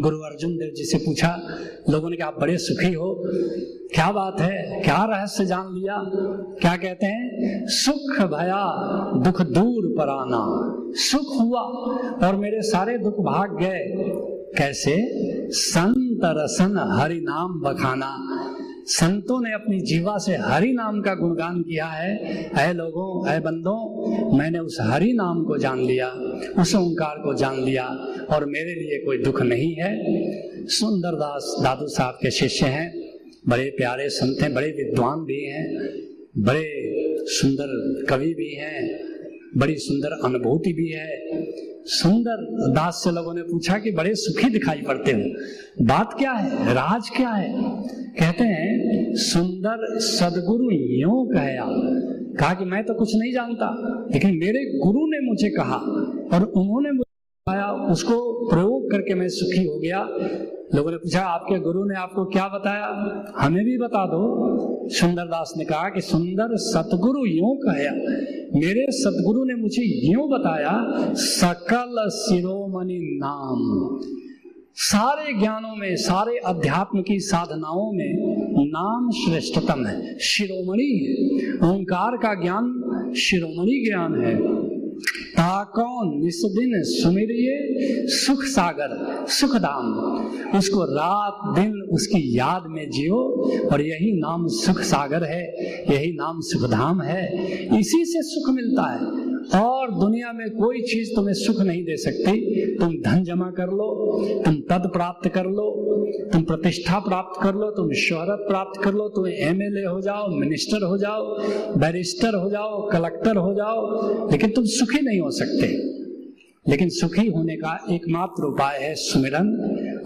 गुरु 0.00 0.18
अर्जुन 0.18 0.56
देव 0.56 0.74
जी 0.76 0.84
से 0.84 0.98
पूछा, 0.98 1.42
लोगों 1.90 2.10
ने 2.10 2.16
कहा 2.16 2.30
बड़े 2.30 2.58
सुखी 2.58 2.92
हो। 2.92 3.22
क्या 3.94 4.12
बात 4.12 4.40
है? 4.40 4.80
क्या 4.80 5.04
रहस्य 5.04 5.46
जान 5.46 5.74
लिया? 5.74 6.02
क्या 6.60 6.76
कहते 6.76 7.06
हैं? 7.06 7.60
सुख 7.66 8.26
भया, 8.26 8.64
दुख 9.24 9.42
दूर 9.42 9.94
पर 9.98 10.08
आना। 10.08 10.44
सुख 10.94 11.40
हुआ 11.40 11.60
और 12.28 12.36
मेरे 12.36 12.62
सारे 12.62 12.98
दुख 12.98 13.14
भाग 13.14 13.58
गए। 13.58 13.94
कैसे? 14.58 14.96
संत 15.50 16.20
रसन 16.24 16.98
हरि 17.00 17.20
नाम 17.20 17.60
बखाना। 17.60 18.18
संतों 18.90 19.48
ने 19.48 19.54
अपनी 19.54 19.80
जीवा 19.80 20.18
से 20.18 20.36
हरि 20.36 20.72
नाम 20.72 21.00
का 21.00 21.14
गुणगान 21.14 21.62
किया 21.62 21.86
है। 21.86 22.18
ऐ 22.58 22.72
लोगों, 22.72 23.28
ऐ 23.28 23.40
बंदों 23.40 24.38
मैंने 24.38 24.58
उस 24.58 24.78
हरि 24.80 25.12
नाम 25.12 25.44
को 25.44 25.58
जान 25.58 25.80
लिया, 25.80 26.08
उस 26.62 26.74
ओंकार 26.74 27.16
को 27.16 27.34
जान 27.34 27.60
लिया, 27.60 27.84
और 28.30 28.44
मेरे 28.44 28.74
लिए 28.74 29.04
कोई 29.06 29.18
दुख 29.18 29.42
नहीं 29.42 29.74
है। 29.74 29.98
सुंदरदास 30.66 31.56
दादू 31.64 31.86
साहब 31.86 32.14
के 32.22 32.30
शिष्य 32.30 32.66
हैं। 32.66 33.00
बड़े 33.48 33.70
प्यारे 33.70 34.08
संत 34.08 34.42
हैं, 34.42 34.54
बड़े 34.54 34.68
विद्वान 34.68 35.18
भी 35.18 35.44
हैं, 35.44 35.78
बड़े 36.38 36.72
सुंदर 37.26 37.66
कवि 38.06 38.34
भी 38.34 38.54
हैं, 38.54 38.98
बड़ी 39.56 39.76
सुंदर 39.76 40.08
अनुभूति 40.24 40.72
भी 40.72 40.88
है। 40.88 41.26
सुंदर 41.88 42.42
दास 42.72 43.00
से 43.04 43.10
लोगों 43.10 43.34
ने 43.34 43.42
पूछा 43.42 43.78
कि 43.78 43.90
बड़े 43.90 44.14
सुखी 44.14 44.48
दिखाई 44.50 44.82
पड़ते 44.88 45.12
हो। 45.12 45.84
बात 45.86 46.14
क्या 46.18 46.32
है? 46.32 46.74
राज 46.74 47.08
क्या 47.16 47.30
है? 47.30 47.52
कहते 48.18 48.44
हैं, 48.44 49.14
सुंदर 49.14 49.98
सदगुरु 49.98 50.70
यो 50.70 51.24
कहया 51.34 51.64
कहा 52.38 52.54
कि 52.54 52.64
मैं 52.64 52.84
तो 52.84 52.94
कुछ 52.94 53.14
नहीं 53.14 53.32
जानता, 53.32 53.68
लेकिन 54.12 54.36
मेरे 54.38 54.64
गुरु 54.78 55.06
ने 55.06 55.20
मुझे 55.28 55.50
कहा 55.50 55.76
और 56.36 56.44
उन्होंने 56.56 56.90
बताया 57.48 57.90
उसको 57.92 58.48
प्रयोग 58.50 58.90
करके 58.90 59.14
मैं 59.14 59.28
सुखी 59.28 59.66
हो 59.66 59.78
गया। 59.78 59.98
लोगों 60.74 60.90
ने 60.90 60.96
पूछा, 60.96 61.20
आपके 61.20 61.58
गुरु 61.58 61.84
ने 61.84 61.94
आपको 61.94 62.24
क्या 62.24 62.48
बताया? 62.48 62.86
हमें 63.38 63.64
भी 63.64 63.78
बता 63.78 64.06
दो। 64.06 64.88
सुंदरदास 64.88 65.54
ने 65.56 65.64
कहा 65.64 65.88
कि 65.88 66.00
सुंदर 66.00 66.56
सतगुरु 66.56 67.26
यूँ 67.26 67.56
कहया 67.56 67.92
मेरे 68.60 68.86
सतगुरु 68.90 69.44
ने 69.44 69.54
मुझे 69.54 70.10
यूँ 70.12 70.28
बताया, 70.28 70.86
सकल 71.14 72.08
शिरोमणि 72.08 73.20
नाम। 73.24 73.98
सारे 74.74 75.38
ज्ञानों 75.38 75.76
में, 75.76 75.96
सारे 75.96 76.36
अध्यात्म 76.36 77.02
की 77.02 77.20
साधनाओं 77.20 77.92
में 77.92 78.12
नाम 78.68 79.10
श्रेष्ठतम 79.10 79.86
है। 79.86 80.18
शिरोमणि, 80.18 80.90
ओंकार 81.64 82.16
का 82.16 82.34
ज्ञान, 82.42 82.64
शिरोमणि 83.16 83.84
ज्ञान 83.88 84.22
है। 84.22 84.67
ताको 85.06 86.20
निस्दिन 86.24 86.82
सुमिरिये 86.82 87.78
सुख 88.08 88.44
सागर 88.44 89.26
सुख 89.28 89.56
धाम 89.56 90.08
उसको 90.58 90.84
रात 90.84 91.58
दिन 91.58 91.72
उसकी 91.92 92.38
याद 92.38 92.64
में 92.66 92.90
जियो 92.90 93.16
और 93.72 93.80
यही 93.80 94.20
नाम 94.20 94.46
सुख 94.46 94.80
सागर 94.80 95.24
है, 95.24 95.42
यही 95.90 96.12
नाम 96.12 96.40
सुख 96.40 96.70
धाम 96.70 97.02
है। 97.02 97.26
इसी 97.80 98.04
से 98.04 98.22
सुख 98.22 98.54
मिलता 98.54 98.92
है। 98.92 99.17
और 99.54 99.90
दुनिया 99.90 100.32
में 100.32 100.50
कोई 100.50 100.80
चीज़ 100.80 101.16
तुम्हें 101.16 101.34
सुख 101.34 101.60
नहीं 101.60 101.84
दे 101.84 101.96
सकती। 101.96 102.66
तुम 102.76 102.88
धन 102.88 103.24
जमा 103.24 103.50
कर 103.50 103.66
लो, 103.66 104.18
तुम 104.44 104.54
पद 104.54 104.90
प्राप्त 104.92 105.28
कर 105.28 105.44
लो, 105.44 105.94
तुम 106.32 106.42
प्रतिष्ठा 106.42 106.98
प्राप्त 106.98 107.42
कर 107.42 107.54
लो, 107.54 107.70
तुम 107.70 107.92
शोहरत 107.92 108.44
प्राप्त 108.48 108.82
कर 108.82 108.94
लो, 108.94 109.08
तुम 109.08 109.26
एमएलए 109.26 109.86
हो 109.86 110.00
जाओ 110.00 110.28
मिनिस्टर 110.28 110.84
हो 110.84 110.98
जाओ 110.98 111.38
बैरिस्टर 111.78 112.34
हो 112.34 112.50
जाओ 112.50 112.90
कलेक्टर 112.90 113.36
हो 113.36 113.54
जाओ, 113.54 113.98
लेकिन 114.30 114.50
तुम 114.50 114.64
सुखी 114.66 115.00
नहीं 115.02 115.20
हो 115.20 115.30
सकते। 115.30 115.98
लेकिन 116.70 116.88
सुखी 116.88 117.26
होने 117.26 117.56
का 117.56 117.86
एकमात्र 117.90 118.44
उपाय 118.44 118.78
है 118.78 118.94
सुमिरन, 118.94 119.46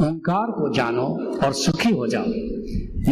ओंकार 0.00 0.50
को 0.50 0.74
जानो 0.74 1.36
और 1.46 1.52
सुखी 1.52 1.90
हो 1.90 2.06
जाओ। 2.06 2.24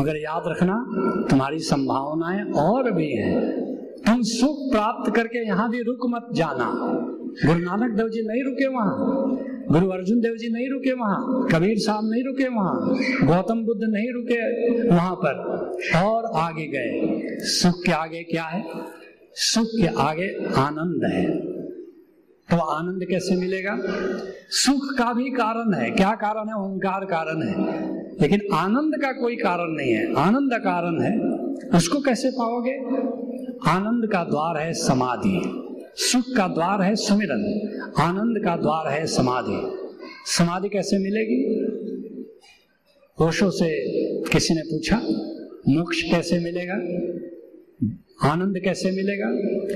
मगर 0.01 0.17
याद 0.17 0.43
रखना, 0.47 0.87
तुम्हारी 1.31 1.59
संभावनाएँ 1.59 2.53
और 2.53 2.91
भी 2.91 3.13
हैं। 3.13 3.70
तुम 4.07 4.23
सुख 4.23 4.73
प्राप्त 4.73 5.17
करके 5.17 5.47
यहाँ 5.47 5.71
भी 5.71 5.79
रुक 5.79 5.99
मत 6.09 6.29
जाना। 6.33 6.73
गुरु 7.47 7.59
नानक 7.59 7.97
देव 7.97 8.09
जी 8.09 8.23
नहीं 8.23 8.45
रुके 8.45 8.67
वहाँ। 8.67 8.97
गुरु 9.71 9.89
अर्जुन 9.89 10.21
देव 10.21 10.37
जी 10.37 10.49
नहीं 10.53 10.71
रुके 10.71 10.93
वहाँ। 10.93 11.49
कबीर 11.53 11.79
साहब 11.79 12.11
नहीं 12.11 12.25
रुके 12.25 12.49
वहाँ। 12.49 12.95
गौतम 13.27 13.65
बुद्ध 13.65 13.81
नहीं 13.85 14.13
रुके 14.13 14.89
वहाँ 14.89 15.15
पर। 15.15 15.35
और 16.05 16.25
आगे 16.35 16.67
गए। 16.67 17.21
सुख 17.41 17.83
के 17.87 17.93
आगे 17.93 18.23
क्या 18.23 18.43
है? 18.43 18.65
सुख 19.33 19.67
के 19.81 19.87
आगे 19.87 20.29
आनंद 20.57 21.13
है। 21.13 21.37
तो 22.51 22.57
आनंद 22.57 23.05
कैसे 23.05 23.37
मिलेगा? 23.37 23.79
सुख 24.51 24.99
का 24.99 25.13
भी 25.13 25.31
कारण 25.31 25.75
है। 25.75 25.91
क्या 25.91 26.11
कारण 26.11 26.49
है? 26.49 26.55
ओंकार 26.55 27.05
कारण 27.05 27.43
है। 27.43 27.81
लेकिन 28.21 28.41
आनंद 28.55 29.03
का 29.03 29.13
कोई 29.13 29.37
कारण 29.37 29.71
नहीं 29.71 29.93
है। 29.93 30.15
आनंद 30.15 30.51
कारण 30.53 31.01
है। 31.01 31.41
उसको 31.79 32.01
कैसे 32.01 32.31
पाओगे? 32.31 32.73
आनंद 33.67 34.11
का 34.13 34.25
द्वार 34.25 34.63
है 34.63 34.73
समाधि, 34.73 35.41
सुख 35.97 36.25
का 36.37 36.49
द्वार 36.49 36.83
है 36.83 36.97
सुमिरन, 36.97 37.69
आनंद 37.99 38.45
का 38.45 38.57
द्वार 38.57 38.93
है 38.93 39.07
समाधि। 39.07 39.87
समाधि 40.27 40.69
कैसे 40.69 40.99
मिलेगी? 40.99 41.61
होशो 43.21 43.51
से 43.51 43.69
किसी 44.23 44.55
ने 44.55 44.61
पूछा, 44.61 44.97
मोक्ष 45.69 46.03
कैसे 46.03 46.39
मिलेगा? 46.39 46.75
आनंद 48.31 48.59
कैसे 48.65 48.91
मिलेगा? 48.91 49.27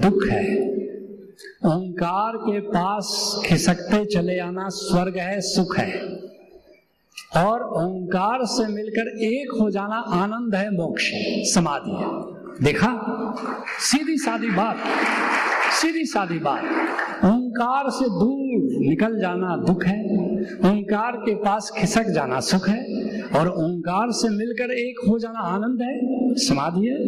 दुख 0.00 0.26
है। 0.26 0.68
ओंकार 1.66 2.36
के 2.36 2.60
पास 2.60 3.36
खिसकते 3.46 4.04
चले 4.04 4.38
आना 4.38 4.68
स्वर्ग 4.68 5.16
है, 5.16 5.40
सुख 5.40 5.78
है। 5.78 6.17
और 7.36 7.62
ओंकार 7.62 8.38
से 8.42 8.66
मिलकर 8.66 9.24
एक 9.24 9.58
हो 9.60 9.70
जाना 9.70 9.94
आनंद 9.94 10.54
है, 10.54 10.70
मोक्ष 10.70 11.10
समाधि 11.54 11.90
है। 11.90 12.38
देखा? 12.64 12.90
सीधी 13.80 14.16
सादी 14.16 14.50
बात, 14.50 14.76
सीधी 15.72 16.04
सादी 16.04 16.38
बात। 16.38 16.64
ओंकार 17.24 17.90
से 17.90 18.04
दूर 18.04 18.88
निकल 18.88 19.20
जाना 19.20 19.56
दुख 19.56 19.84
है, 19.84 20.04
ओंकार 20.42 21.12
के 21.12 21.34
पास 21.34 21.72
खिसक 21.78 22.04
जाना 22.04 22.40
सुख 22.40 22.68
है, 22.68 22.84
और 23.22 23.48
ओंकार 23.48 24.10
से 24.10 24.28
मिलकर 24.28 24.70
एक 24.70 25.08
हो 25.08 25.18
जाना 25.18 25.38
आनंद 25.38 25.82
है, 25.82 26.00
समाधि 26.34 26.86
है। 26.86 27.04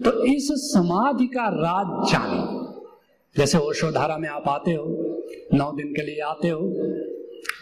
तो 0.00 0.24
इस 0.24 0.48
समाधि 0.48 1.26
का 1.26 1.48
राज 1.48 2.12
जानो। 2.12 2.62
जैसे 3.36 3.58
ओशोधारा 3.58 4.18
में 4.18 4.28
आप 4.28 4.48
आते 4.48 4.70
हो, 4.70 4.84
नौ 5.54 5.72
दिन 5.72 5.86
के 5.86 6.02
लिए 6.02 6.20
आते 6.20 6.48
हो 6.48 6.60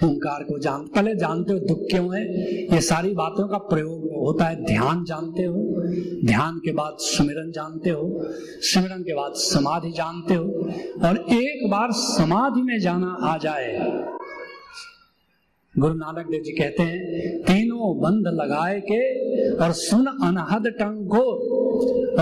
ओंकार 0.04 0.42
को 0.42 0.58
जान, 0.58 0.80
पहले 0.80 1.14
जानते 1.14 1.52
हो 1.52 1.58
दुख 1.58 1.78
क्यों 1.78 2.16
है? 2.16 2.22
ये 2.74 2.80
सारी 2.80 3.12
बातों 3.12 3.48
का 3.48 3.58
प्रयोग 3.58 4.02
होता 4.26 4.44
है 4.44 4.64
ध्यान 4.64 5.04
जानते 5.04 5.42
हो, 5.42 5.64
ध्यान 6.26 6.58
के 6.58 6.72
बाद 6.72 6.96
सुमिरन 6.98 7.50
जानते 7.50 7.90
हो, 7.90 8.26
सुमिरन 8.60 9.02
के 9.02 9.14
बाद 9.14 9.32
समाधि 9.34 9.90
जानते 9.90 10.34
हो, 10.34 10.44
और 11.08 11.26
एक 11.32 11.70
बार 11.70 11.88
समाधि 11.92 12.62
में 12.62 12.80
जाना 12.80 13.16
आ 13.22 13.36
जाए। 13.38 13.78
गुरु 15.78 15.94
नानक 15.94 16.26
देव 16.26 16.42
जी 16.42 16.52
कहते 16.52 16.82
हैं, 16.82 16.98
तीनों 17.42 18.00
बंद 18.00 18.40
लगाए 18.40 18.80
के 18.80 19.00
और 19.56 19.72
सुन 19.72 20.06
अनहद 20.06 20.66
टंगो 20.66 21.24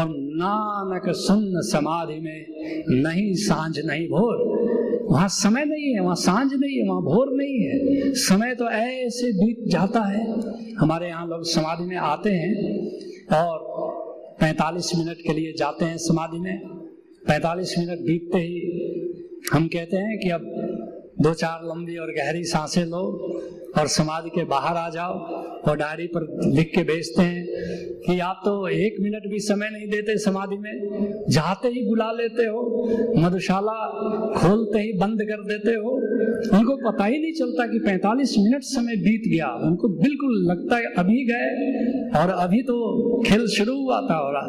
और 0.01 0.07
नानक 0.17 1.15
सुन 1.15 1.53
समाधि 1.55 2.21
में 2.21 2.47
नहीं 3.03 3.35
साँझ 3.35 3.79
नहीं 3.79 4.09
भोर। 4.09 4.52
वहाँ 5.13 5.29
समय 5.29 5.65
नहीं 5.65 5.95
है, 5.95 6.01
वहाँ 6.01 6.15
साँझ 6.15 6.53
नहीं 6.55 6.77
है, 6.77 6.89
वहाँ 6.89 7.03
भोर 7.03 7.27
नहीं 7.33 7.61
है। 7.61 8.13
समय 8.15 8.55
तो 8.55 8.71
ऐसे 8.71 9.33
बीत 9.33 9.73
जाता 9.73 10.01
है। 10.01 10.27
हमारे 10.75 11.09
यहाँ 11.09 11.27
लोग 11.27 11.45
समाधि 11.45 11.85
में 11.85 11.97
आते 11.97 12.31
हैं 12.31 12.55
और 13.37 13.59
45 14.43 14.93
मिनट 14.99 15.17
के 15.17 15.33
लिए 15.33 15.53
जाते 15.53 15.85
हैं 15.85 15.97
समाधि 15.97 16.39
में। 16.39 16.61
45 17.31 17.75
मिनट 17.79 17.99
बीतते 17.99 18.39
ही 18.39 18.61
हम 19.53 19.67
कहते 19.67 19.97
हैं 19.97 20.19
कि 20.19 20.31
अब 20.31 20.41
दो 21.21 21.35
चार 21.35 21.61
लंबी 21.65 21.97
और 21.97 22.07
गहरी 22.07 22.45
साँसें 22.45 22.85
लो 22.85 23.03
और 23.79 23.87
समाधि 23.87 24.29
के 24.29 24.45
बाहर 24.45 24.77
आ 24.77 24.91
जाओ। 24.91 25.42
और 25.69 25.77
डायरी 25.77 26.07
पर 26.07 26.27
लिख 26.55 26.71
के 26.75 26.83
भेजते 26.85 27.23
हैं 27.23 28.01
कि 28.07 28.19
आप 28.21 28.41
तो 28.45 28.53
एक 28.69 28.97
मिनट 29.01 29.27
भी 29.31 29.39
समय 29.41 29.69
नहीं 29.73 29.89
देते 29.91 30.17
समाधि 30.19 30.57
में। 30.57 31.27
जाते 31.29 31.69
ही 31.69 31.85
बुला 31.87 32.11
लेते 32.13 32.47
हो, 32.47 32.63
मधुशाला 33.17 33.75
खोलते 34.37 34.79
ही 34.79 34.93
बंद 34.99 35.23
कर 35.23 35.45
देते 35.45 35.75
हो। 35.77 35.93
उनको 36.59 36.77
पता 36.83 37.05
ही 37.05 37.19
नहीं 37.19 37.33
चलता 37.33 37.67
कि 37.67 37.79
45 37.79 38.35
मिनट 38.39 38.63
समय 38.65 38.97
बीत 38.97 39.31
गया। 39.33 39.49
उनको 39.63 39.89
बिल्कुल 39.99 40.41
लगता 40.47 40.77
है 40.77 40.93
अभी 40.99 41.25
गए 41.25 42.21
और 42.21 42.31
अभी 42.39 42.63
तो 42.63 42.77
खेल 43.23 43.47
शुरू 43.49 43.77
हुआ 43.77 44.01
था 44.01 44.19
और 44.21 44.41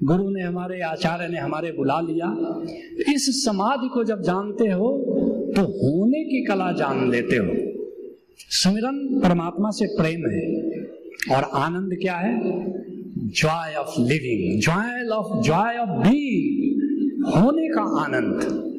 गुरु 0.00 0.28
ने 0.30 0.42
हमारे, 0.42 0.80
आचार्य 0.80 1.28
ने 1.28 1.38
हमारे 1.38 1.70
बुला 1.72 2.00
लिया। 2.00 2.28
इस 3.14 3.26
समाधि 3.44 3.88
को 3.88 4.04
जब 4.04 4.22
जानते 4.22 4.68
हो 4.68 4.88
तो 5.56 5.62
होने 5.62 6.22
की 6.24 6.44
कला 6.44 6.72
जान 6.72 7.10
लेते 7.10 7.36
हो। 7.36 7.52
सुमिरन 8.38 9.20
परमात्मा 9.22 9.70
से 9.70 9.86
प्रेम 9.86 10.30
है 10.30 10.74
और 11.36 11.44
आनंद 11.44 11.98
क्या 12.00 12.14
है? 12.14 12.40
Joy 13.18 13.74
of 13.74 14.00
living 14.00 14.60
joy 14.60 15.08
of 15.08 15.44
joy 15.46 15.76
of 15.76 16.08
being 16.08 17.24
होने 17.26 17.68
का 17.68 18.00
आनंद। 18.00 18.72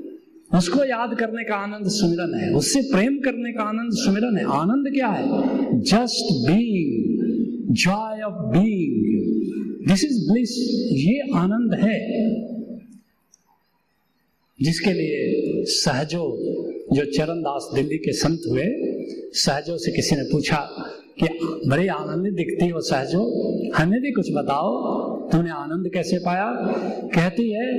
उसको 0.56 0.84
याद 0.84 1.18
करने 1.20 1.44
का 1.44 1.56
आनंद 1.56 1.88
सुमिरन 1.88 2.40
है। 2.40 2.54
उससे 2.54 2.82
प्रेम 2.82 3.20
करने 3.20 3.54
का 3.54 3.64
आनंद 3.64 3.90
सुमिरन 3.94 4.38
है। 4.38 4.44
आनंद 4.44 4.94
क्या 4.94 5.08
है? 5.08 5.26
Just 5.82 6.52
being 6.52 7.14
joy 7.76 8.22
of 8.22 8.58
being 8.58 9.04
this 9.88 10.04
is 10.06 10.32
bliss 10.32 10.52
ये 10.92 11.20
आनंद 11.36 11.74
है। 11.74 12.24
जिसके 14.62 14.94
लिए 14.94 15.44
सहजो 15.66 16.38
जो 16.94 17.06
चरणदास 17.06 17.72
दिल्ली 17.76 17.98
के 17.98 18.14
संत 18.14 18.42
हुए 18.50 18.93
सहजो 19.34 19.78
से 19.78 19.92
किसी 19.92 20.16
ने 20.16 20.24
पूछा 20.24 20.58
कि 21.24 21.40
बड़े 21.68 21.88
आनंदित 21.88 22.34
दिखती 22.34 22.68
हो 22.68 22.82
सहजो, 22.82 23.22
हमें 23.72 24.02
भी 24.02 24.12
कुछ 24.12 24.34
बताओ। 24.34 24.94
तुमने 25.30 25.52
आनंद 25.52 25.90
कैसे 25.94 26.18
पाया? 26.18 26.46
कहती 27.16 27.52
है, 27.52 27.74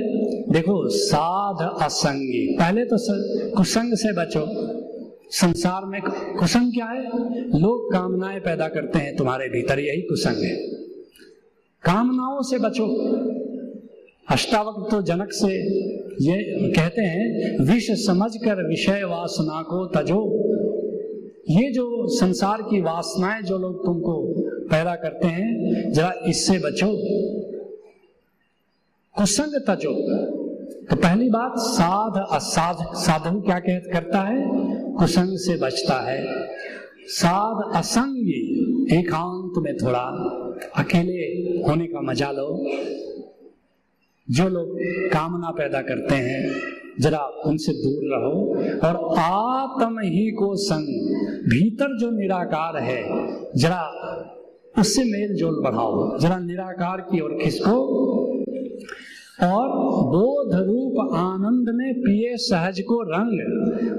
देखो, 0.53 0.89
साध 0.89 1.83
असंगी। 1.83 2.55
पहले 2.55 2.85
तो 2.85 2.97
कुसंग 3.55 3.93
से 3.93 4.13
बचो। 4.13 4.45
संसार 5.29 5.85
में 5.85 6.01
कुसंग 6.39 6.73
क्या 6.73 6.85
है? 6.85 7.07
लोग 7.59 7.93
कामनाएँ 7.93 8.39
पैदा 8.39 8.67
करते 8.67 8.99
हैं, 8.99 9.15
तुम्हारे 9.15 9.47
भीतर 9.47 9.79
यही 9.79 10.01
कुसंग 10.01 10.43
है। 10.43 10.55
कामनाओं 11.83 12.41
से 12.41 12.57
बचो। 12.59 12.85
अष्टावक 14.31 14.87
तो 14.91 15.01
जनक 15.01 15.29
से 15.31 15.79
ये 16.15 16.43
कहते 16.71 17.01
हैं, 17.01 17.57
विष 17.65 17.91
समझकर 17.91 18.69
विषय 18.69 19.03
वासना 19.03 19.61
को 19.61 19.85
तजो। 19.85 20.44
ये 21.49 21.71
जो 21.71 22.07
संसार 22.07 22.61
की 22.61 22.81
वासनाएँ 22.81 23.41
जो 23.41 23.57
लोग 23.57 23.85
तुमको 23.85 24.33
पैदा 24.67 24.95
करते 24.95 25.27
हैं, 25.27 25.83
जरा 25.91 26.13
इससे 26.27 26.59
बचो। 26.59 26.87
कुसंग 29.13 29.61
तजो। 29.69 29.93
तो 30.85 30.95
पहली 30.95 31.29
बात, 31.29 31.53
साध 31.57 32.25
असाध 32.31 32.75
साधन 32.95 33.39
क्या 33.39 33.59
कह, 33.59 33.79
करता 33.79 34.19
है? 34.19 34.43
कुसंग 34.93 35.37
से 35.37 35.57
बचता 35.57 36.11
है। 36.11 36.47
साध 37.07 37.75
असंगी, 37.75 38.61
एकांत 38.99 39.53
में 39.57 39.77
थोड़ा 39.77 40.03
अकेले 40.77 41.47
होने 41.67 41.85
का 41.85 42.01
मज़ा 42.01 42.31
लो। 42.31 42.65
जो 44.31 44.49
लोग 44.49 44.77
कामना 45.13 45.49
पैदा 45.51 45.81
करते 45.81 46.15
हैं, 46.15 46.61
जरा 46.99 47.17
उनसे 47.17 47.73
दूर 47.73 48.03
रहो 48.13 48.55
और 48.87 49.19
आत्म 49.19 49.99
ही 49.99 50.31
को 50.31 50.55
संग 50.55 50.87
भीतर 51.49 51.97
जो 51.97 52.09
निराकार 52.11 52.77
है, 52.77 53.03
जरा 53.55 53.81
उससे 54.79 55.03
मेल 55.03 55.35
जोल 55.35 55.63
बढ़ाओ, 55.63 56.17
जरा 56.17 56.39
निराकार 56.39 57.01
की 57.01 57.19
ओर 57.19 57.37
खिसको। 57.43 57.75
और 59.43 59.67
बोध 60.05 60.55
रूप 60.55 61.13
आनंद 61.13 61.75
में 61.75 61.93
पिए 61.99 62.37
सहज 62.37 62.81
को 62.81 63.01
रंग। 63.01 63.39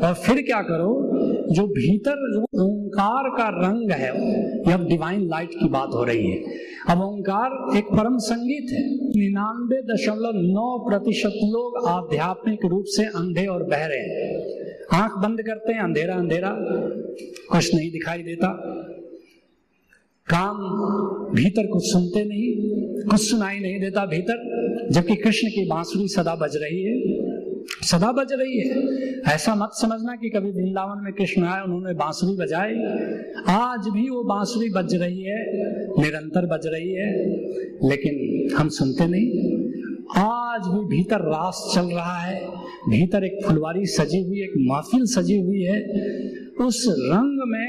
और 0.04 0.14
फिर 0.14 0.42
क्या 0.42 0.62
करो, 0.62 1.10
जो 1.54 1.66
भीतर 1.66 2.42
ओंकार 2.42 3.28
का 3.28 3.48
रंग 3.48 3.90
है, 3.90 4.40
यह 4.68 4.76
डिवाइन 4.76 5.28
लाइट 5.28 5.50
की 5.50 5.68
बात 5.68 5.88
हो 5.94 6.04
रही 6.04 6.30
है। 6.30 6.42
अब 6.88 7.00
ओंकार 7.00 7.76
एक 7.76 7.84
परम 7.84 8.18
संगीत 8.18 8.66
है। 8.72 8.94
निन्यानवे 8.94 9.94
दशमलव 9.94 10.32
नौ 10.34 10.84
प्रतिशत 10.88 11.32
लोग 11.34 11.86
आध्यात्मिक 11.88 12.64
रूप 12.64 12.84
से 12.86 13.04
अंधे 13.04 13.46
और 13.46 13.62
बहरे 13.62 13.98
हैं। 13.98 14.56
आँख 15.00 15.12
बंद 15.12 15.42
करते 15.42 15.72
हैं, 15.72 15.80
अंधेरा 15.80 16.14
अंधेरा। 16.14 16.56
कुछ 17.50 17.74
नहीं 17.74 17.90
दिखाई 17.90 18.22
देता। 18.22 18.48
काम 20.34 20.56
भीतर 21.34 21.66
कुछ 21.66 21.82
सुनते 21.84 22.24
नहीं, 22.24 22.54
कुछ 23.10 23.30
सुनाई 23.30 23.58
नहीं 23.58 23.80
देता 23.80 24.06
भीतर। 24.06 24.65
जबकि 24.92 25.16
कृष्ण 25.16 25.48
की 25.48 25.66
बांसुरी 25.66 26.08
सदा 26.08 26.34
बज 26.34 26.56
रही 26.56 26.82
है, 26.82 27.26
सदा 27.82 28.12
बज 28.12 28.32
रही 28.32 28.58
है। 28.58 28.82
ऐसा 29.34 29.54
मत 29.54 29.70
समझना 29.72 30.16
कि 30.16 30.30
कभी 30.30 30.50
वृंदावन 30.50 31.04
में 31.04 31.12
कृष्ण 31.12 31.44
आए, 31.44 31.62
उन्होंने 31.62 31.94
बांसुरी 31.94 32.36
बजाई। 32.36 32.74
आज 33.48 33.88
भी 33.88 34.08
वो 34.10 34.22
बांसुरी 34.24 34.68
बज 34.70 34.94
रही 34.94 35.22
है, 35.22 35.44
निरंतर 36.02 36.46
बज 36.46 36.66
रही 36.66 36.92
है, 36.92 37.10
लेकिन 37.88 38.46
हम 38.56 38.68
सुनते 38.68 39.06
नहीं। 39.06 39.56
आज 40.16 40.60
भी 40.66 40.96
भीतर 40.96 41.16
रास 41.16 41.72
चल 41.74 41.86
रहा 41.86 42.18
है, 42.18 42.46
भीतर 42.88 43.24
एक 43.24 43.38
फुलवारी 43.46 43.86
सजी 43.86 44.22
हुई, 44.22 44.40
एक 44.40 44.52
महफिल 44.58 45.04
सजी 45.04 45.38
हुई 45.38 45.62
है। 45.62 45.80
उस 46.66 46.84
रंग 46.88 47.38
में 47.46 47.68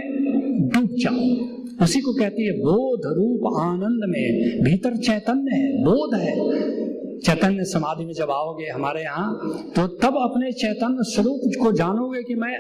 डूब 0.70 0.90
जाओ। 0.98 1.48
उसी 1.84 2.00
को 2.00 2.14
कहती 2.14 2.46
है, 2.46 2.52
बोध 2.52 3.02
रूप 3.06 3.54
आनंद 3.60 4.00
में, 4.10 4.60
भीतर 4.64 4.98
चैतन्य 4.98 5.56
है, 5.56 5.84
बोध 5.84 6.16
है। 6.16 6.87
चैतन्य 7.26 7.64
समाधि 7.64 8.06
में 8.06 8.14
जब 8.14 8.32
आओगे 8.32 8.66
हमारे 8.66 9.02
यहाँ 9.02 9.40
तो 9.76 9.88
तब 9.88 10.16
अपने 10.16 10.52
चैतन्य 10.52 11.04
स्वरूप 11.04 11.42
को 11.64 11.72
जानोगे 11.72 12.24
कि 12.24 12.36
मैं 12.36 12.54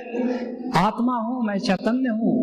आत्मा 0.77 1.17
हूँ, 1.17 1.45
मैं 1.45 1.59
चैतन्य 1.59 2.09
हूँ, 2.09 2.35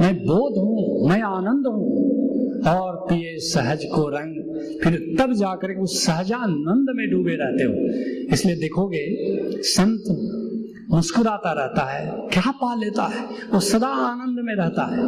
मैं 0.00 0.14
बोध 0.16 0.58
हूँ, 0.58 1.08
मैं 1.08 1.22
आनंद 1.22 1.66
हूँ। 1.66 2.16
और 2.68 2.96
पिए 2.96 3.38
सहज 3.38 3.84
को 3.84 4.08
रंग, 4.08 4.34
फिर 4.82 5.16
तब 5.18 5.32
जाकर 5.32 5.74
उस 5.74 6.06
सहजानंद 6.06 6.86
में 6.96 7.10
डूबे 7.10 7.36
रहते 7.40 7.64
हो। 7.64 7.74
इसलिए 8.32 8.56
देखोगे, 8.56 9.04
संत 9.62 10.04
मुस्कुराता 10.90 11.52
रहता 11.52 11.82
है, 11.82 12.06
क्या 12.28 12.50
पा 12.50 12.74
लेता 12.74 13.02
है, 13.02 13.24
वो 13.54 13.60
सदा 13.60 13.86
आनंद 13.86 14.38
में 14.40 14.54
रहता 14.54 14.82
है। 14.82 15.04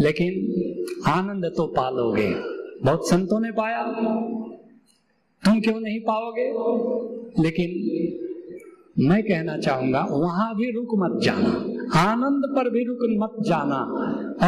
लेकिन 0.00 0.32
आनंद 1.10 1.52
तो 1.56 1.66
पालोगे। 1.66 2.34
बहुत 2.82 3.08
संतों 3.08 3.40
ने 3.40 3.50
पाया। 3.50 3.82
तुम 5.44 5.60
क्यों 5.60 5.80
नहीं 5.80 6.00
पाओगे? 6.00 6.46
लेकिन 7.42 7.70
मैं 8.98 9.22
कहना 9.22 9.58
चाहूँगा, 9.58 10.06
वहाँ 10.10 10.56
भी 10.56 10.70
रुक 10.70 10.88
मत 10.94 11.22
जाना, 11.22 11.52
आनंद 12.00 12.42
पर 12.56 12.70
भी 12.70 12.84
रुक 12.84 12.98
मत 13.12 13.44
जाना, 13.48 13.80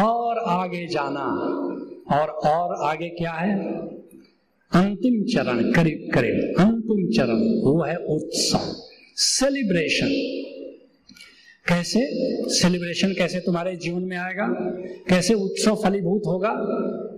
और 0.05 0.37
आगे 0.37 0.87
जाना। 0.87 1.25
और 2.11 2.27
और 2.27 2.75
आगे 2.75 3.09
क्या 3.09 3.31
है? 3.31 3.55
अंतिम 4.71 5.23
चरण 5.23 5.71
करीब 5.71 6.09
करीब 6.13 6.55
अंतिम 6.59 7.09
चरण, 7.09 7.39
वो 7.63 7.83
है 7.83 7.95
उत्सव 7.95 8.59
सेलिब्रेशन 9.15 10.38
कैसे 11.67 11.99
सेलिब्रेशन 12.53 13.13
कैसे 13.13 13.39
तुम्हारे 13.39 13.75
जीवन 13.75 14.01
में 14.01 14.17
आएगा? 14.17 14.47
कैसे 15.09 15.33
उत्सव 15.33 15.75
फलीभूत 15.75 16.21
होगा? 16.27 16.53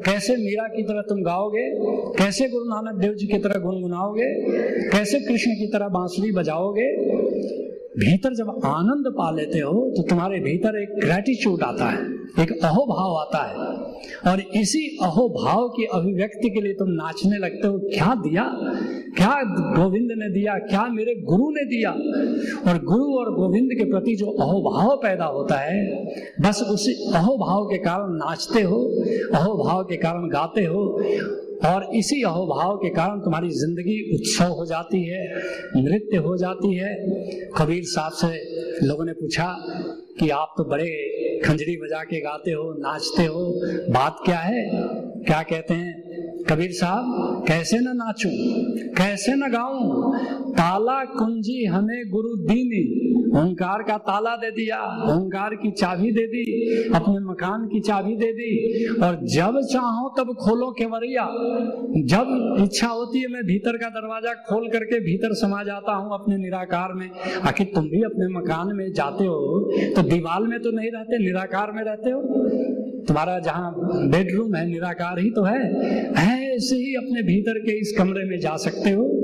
कैसे 0.06 0.36
मीरा 0.36 0.68
की 0.68 0.84
तरह 0.84 1.02
तुम 1.02 1.22
गाओगे? 1.22 1.72
कैसे 2.24 2.50
गुरु 2.50 2.64
नानक 2.64 3.02
देव 3.02 3.14
जी 3.14 3.28
की 3.28 3.38
तरह 3.38 3.60
गुनगुनाओगे? 3.60 4.42
कैसे 4.90 5.20
कृष्ण 5.20 5.52
की 5.52 5.68
तरह 5.68 5.88
बांसुरी 5.88 6.32
बजाओगे? 6.32 6.88
भीतर 7.96 8.34
जब 8.34 8.50
आनंद 8.66 9.08
पा 9.08 9.30
लेते 9.32 9.60
हो 9.60 9.72
तो 9.96 10.04
तुम्हारे 10.04 10.40
भीतर 10.40 10.76
एक 10.82 10.90
ग्रेटिट्यूड 11.00 11.64
आता 11.64 11.86
है, 11.86 12.04
एक 12.40 12.52
अहोभाव 12.64 13.16
आता 13.16 13.42
है। 13.44 14.32
और 14.32 14.40
इसी 14.56 14.86
अहोभाव 15.04 15.68
की 15.70 15.86
अभिव्यक्ति 15.94 16.50
के 16.50 16.62
लिए 16.62 16.74
तुम 16.74 16.90
नाचने 16.90 17.38
लगते 17.38 17.68
हो, 17.68 17.80
क्या 17.80 18.14
दिया? 18.18 18.44
क्या 19.18 19.34
गोविंद 19.76 20.10
ने 20.18 20.30
दिया? 20.30 20.58
क्या 20.60 20.86
मेरे 20.92 21.16
गुरु 21.22 21.50
ने 21.50 21.66
दिया? 21.66 21.92
और 22.68 22.84
गुरु 22.84 23.12
और 23.16 23.34
गोविंद 23.34 23.70
के 23.74 23.90
प्रति 23.92 24.16
जो 24.16 24.32
अहोभाव 24.32 24.96
पैदा 24.98 25.26
होता 25.26 25.56
है, 25.56 26.06
बस 26.42 26.64
उसी 26.64 26.94
अहोभाव 27.14 27.66
के 27.66 27.78
कारण 27.78 28.16
नाचते 28.16 28.62
हो, 28.62 28.84
अहोभाव 29.34 29.84
के 29.84 29.98
कारण 29.98 30.30
गाते 30.30 30.64
हो। 30.64 30.84
और 31.66 31.96
इसी 31.96 32.22
अहोभाव 32.24 32.78
के 32.78 32.90
कारण 32.90 33.20
तुम्हारी 33.20 33.50
ज़िंदगी 33.50 34.14
उत्सव 34.14 34.54
हो 34.54 34.66
जाती 34.66 35.04
है, 35.04 35.28
नृत्य 35.76 36.18
हो 36.18 36.38
जाती 36.38 36.76
है। 36.76 36.96
कबीर 37.58 37.84
साहब 37.84 38.12
से 38.12 38.28
लोगों 38.88 39.06
ने 39.06 39.14
पूछा 39.14 39.58
कि 40.20 40.30
आप 40.30 40.54
तो 40.58 40.64
बड़े 40.64 40.90
खंजरी 41.46 41.78
बजा 41.78 42.04
के 42.04 42.22
गाते 42.22 42.52
हो, 42.52 42.74
नाचते 42.74 43.26
हो, 43.26 43.54
बात 43.94 44.18
क्या 44.26 44.40
है? 44.40 44.70
क्या 45.26 45.42
कहते 45.44 45.74
हैं? 45.74 46.11
कबीर 46.50 46.72
साहब, 46.74 47.44
कैसे 47.48 47.80
न 47.80 47.96
नाचूं, 47.96 48.32
कैसे 48.94 49.34
न 49.36 49.52
गाऊं? 49.52 50.12
ताला 50.52 51.04
कुंजी 51.12 51.64
हमें 51.66 52.10
गुरु 52.10 52.36
दीनी, 52.44 52.84
ओंकार 53.32 53.82
का 53.84 53.98
ताला 54.00 54.36
दे 54.36 54.50
दिया, 54.52 54.78
ओंकार 55.12 55.56
की 55.56 55.72
चाबी 55.72 56.12
दे 56.12 56.26
दी, 56.28 56.44
अपने 56.96 57.20
मकान 57.26 57.68
की 57.68 57.80
चाबी 57.80 58.16
दे 58.16 58.32
दी, 58.34 58.52
और 58.98 59.20
जब 59.28 59.60
चाहो 59.72 60.10
तब 60.18 60.34
खोलो 60.40 60.72
केवरिया 60.72 61.26
जब 62.08 62.28
इच्छा 62.64 62.88
होती 62.88 63.20
है 63.20 63.28
मैं 63.28 63.44
भीतर 63.44 63.78
का 63.78 63.90
दरवाज़ा 63.92 64.34
खोल 64.44 64.68
करके 64.70 65.00
भीतर 65.00 65.34
समा 65.36 65.64
जाता 65.64 65.94
हूँ 65.94 66.14
अपने 66.14 66.38
निराकार 66.38 66.94
में। 66.94 67.10
आखिर 67.48 67.72
तुम 67.76 67.90
भी 67.90 68.02
अपने 68.04 68.28
मकान 68.32 68.76
में 68.76 68.92
जाते 68.94 69.26
हो 69.26 69.40
तो 69.96 70.02
दीवार 70.04 70.42
में 70.44 70.60
तो 70.60 70.72
नहीं 70.72 70.92
रहते, 70.92 71.24
निराकार 71.26 71.72
में 71.72 71.84
रहते 71.84 72.10
हो? 72.10 72.20
तुम्हारा 73.08 73.40
जहाँ 73.40 73.72
बेडरूम 74.10 74.56
है, 74.56 74.66
निराकार 74.68 75.20
ही 75.20 75.30
तो 75.30 75.44
है। 75.44 75.62
ऐसे 76.54 76.76
ही 76.76 76.96
अपने 76.96 77.24
भीतर 77.24 77.60
के 77.60 77.80
इस 77.80 77.96
कमरे 77.98 78.26
में 78.26 78.40
जा 78.40 78.56
सकते 78.58 78.92
हो। 78.92 79.18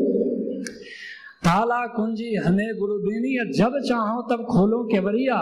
ताला 1.37 1.85
कुंजी, 1.87 2.35
हमें 2.35 2.75
गुरु 2.79 2.97
देनी 2.97 3.53
जब 3.57 3.79
चाहो 3.87 4.21
तब 4.21 4.43
खोलो 4.43 4.83
केवरिया 4.83 5.35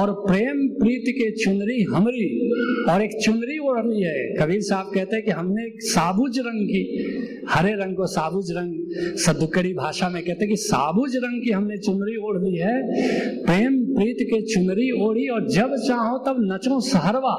और 0.00 0.12
प्रेम 0.12 0.68
प्रीत 0.68 1.04
के 1.08 1.30
चुनरी 1.30 1.82
हमरी, 1.82 2.28
और 2.90 3.02
एक 3.02 3.10
चुनरी 3.24 3.58
ओढ़ 3.58 3.86
ली 3.86 4.02
है। 4.02 4.34
कबीर 4.40 4.60
साहब 4.60 4.90
कहते 4.94 5.16
हैं 5.16 5.24
कि 5.24 5.30
हमने 5.30 5.66
एक 5.66 5.82
साबुज 5.82 6.38
रंग 6.38 6.66
की, 6.66 6.82
हरे 7.48 7.72
रंग 7.72 7.96
को 7.96 8.06
साबुज 8.06 8.52
रंग। 8.52 9.16
सदुकड़ी 9.16 9.74
भाषा 9.74 10.08
में 10.08 10.22
कहते 10.22 10.44
हैं 10.44 10.48
कि 10.48 10.56
साबुज 10.56 11.16
रंग 11.16 11.42
की 11.42 11.50
हमने 11.50 11.76
चुनरी 11.78 12.16
ओढ़ 12.16 12.42
ली 12.44 12.56
है। 12.56 12.76
प्रेम 13.44 13.83
प्रीत 13.94 14.16
के 14.22 14.40
चुनरी 14.44 14.90
ओढ़ी 15.00 15.26
और 15.28 15.48
जब 15.48 15.74
चाहो 15.78 16.16
तब 16.18 16.36
नचो 16.42 16.80
सहरवा। 16.82 17.34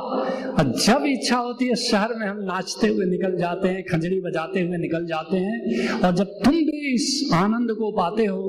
और 0.51 0.71
जब 0.77 1.05
इच्छा 1.07 1.37
होती 1.37 1.67
है 1.67 1.75
शहर 1.77 2.13
में 2.15 2.25
हम 2.27 2.37
नाचते 2.43 2.87
हुए 2.87 3.05
निकल 3.05 3.37
जाते 3.37 3.67
हैं, 3.67 3.83
खंजड़ी 3.83 4.19
बजाते 4.21 4.61
हुए 4.61 4.77
निकल 4.77 5.05
जाते 5.05 5.37
हैं। 5.37 6.01
और 6.01 6.15
जब 6.15 6.33
तुम 6.45 6.53
भी 6.53 6.93
इस 6.93 7.29
आनंद 7.33 7.71
को 7.71 7.91
पाते 7.91 8.25
हो 8.25 8.43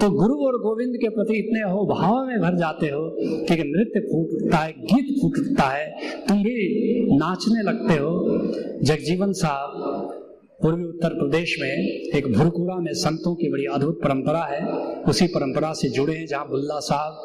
तो 0.00 0.10
गुरु 0.12 0.34
और 0.46 0.58
गोविंद 0.60 0.96
के 0.96 1.08
प्रति 1.10 1.38
इतने 1.38 1.60
हो 1.62 1.84
भाव 1.86 2.26
में 2.26 2.38
भर 2.40 2.56
जाते 2.56 2.86
हो 2.86 3.02
कि 3.20 3.62
नृत्य 3.66 4.00
फूट 4.02 4.34
उठता 4.34 4.56
है, 4.56 4.72
गीत 4.72 5.14
फूट 5.20 5.38
उठता 5.38 5.68
है। 5.68 5.86
तुम 6.28 6.38
भी 6.38 7.16
नाचने 7.16 7.62
लगते 7.62 7.94
हो। 7.94 8.12
जगजीवन 8.82 9.32
साहब 9.34 10.23
पूर्वी 10.64 10.84
उत्तर 10.84 11.08
प्रदेश 11.08 11.56
में 11.60 11.68
एक 12.16 12.26
भुरकुड़ा 12.32 12.74
में 12.74 12.92
संतों 12.92 13.34
की 13.34 13.48
बड़ी 13.50 13.64
अद्भुत 13.64 13.98
परंपरा 14.04 14.44
है। 14.44 14.60
उसी 15.02 15.26
परंपरा 15.26 15.72
से 15.72 15.88
जुड़े 15.88 16.16
हैं 16.16 16.26
जहाँ 16.26 16.48
बुल्ला 16.48 16.78
साहब, 16.78 17.24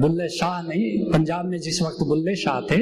बुल्ले 0.00 0.28
शाह 0.28 0.62
नहीं, 0.62 1.12
पंजाब 1.12 1.46
में 1.46 1.58
जिस 1.58 1.82
वक्त 1.82 1.96
बुल्ले 2.06 2.36
शाह 2.36 2.60
थे, 2.60 2.78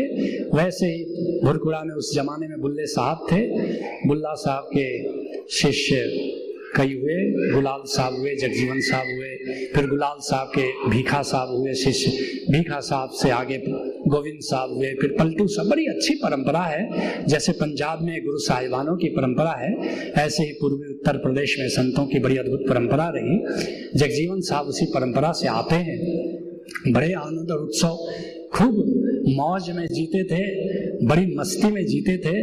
वैसे 0.56 0.86
ही 0.86 1.40
भुरकुड़ा 1.44 1.82
में 1.84 1.94
उस 1.94 2.14
जमाने 2.14 2.48
में 2.48 2.60
बुल्ले 2.60 2.86
साहब 2.86 3.26
थे। 3.32 3.40
बुल्ला 4.08 4.34
साहब 4.34 4.70
के 4.76 4.86
शिष्य 5.48 5.96
कई 6.76 6.92
हुए, 6.92 7.50
गुलाल 7.54 7.80
साहब 7.86 8.14
हुए, 8.14 8.34
जगजीवन 8.36 8.80
साहब 8.80 9.06
हुए, 9.06 9.54
फिर 9.74 9.86
गुलाल 9.86 10.16
साहब 10.20 10.52
के 10.58 10.90
भीखा 10.90 11.22
साहब 11.22 11.48
हुए, 11.48 11.74
शिष्य 11.74 12.10
भीखा 12.50 12.80
साहब 12.80 13.10
से 13.12 13.30
आगे 13.30 13.58
गोविंद 14.08 14.38
साहब 14.40 14.70
हुए, 14.70 14.94
फिर 15.00 15.16
पलटू 15.18 15.46
साहब। 15.46 15.68
बड़ी 15.68 15.86
अच्छी 15.86 16.14
परंपरा 16.14 16.60
है, 16.60 16.88
जैसे 17.26 17.52
पंजाब 17.52 18.02
में 18.02 18.24
गुरु 18.24 18.38
साहिबानों 18.38 18.96
की 18.96 19.08
परंपरा 19.08 19.50
है, 19.50 19.72
ऐसे 20.12 20.42
ही 20.42 20.52
पूर्वी 20.52 20.94
उत्तर 20.94 21.16
प्रदेश 21.16 21.56
में 21.60 21.68
संतों 21.68 22.06
की 22.06 22.18
बड़ी 22.18 22.36
अद्भुत 22.36 22.60
परंपरा 22.68 23.12
रही। 23.16 23.38
जगजीवन 23.98 24.40
साहब 24.40 24.66
उसी 24.66 24.86
परंपरा 24.86 25.32
से 25.32 25.48
आते 25.48 25.74
हैं। 25.74 25.98
बड़े 26.92 27.12
आनंद 27.12 27.50
और 27.50 27.58
उत्सव, 27.58 27.96
खूब 28.54 28.96
मौज 29.28 29.70
में 29.70 29.86
जीते 29.86 30.24
थे, 30.24 30.42
बड़ी 31.06 31.34
मस्ती 31.36 31.72
में 31.72 31.86
जीते 31.86 32.16
थे 32.16 32.34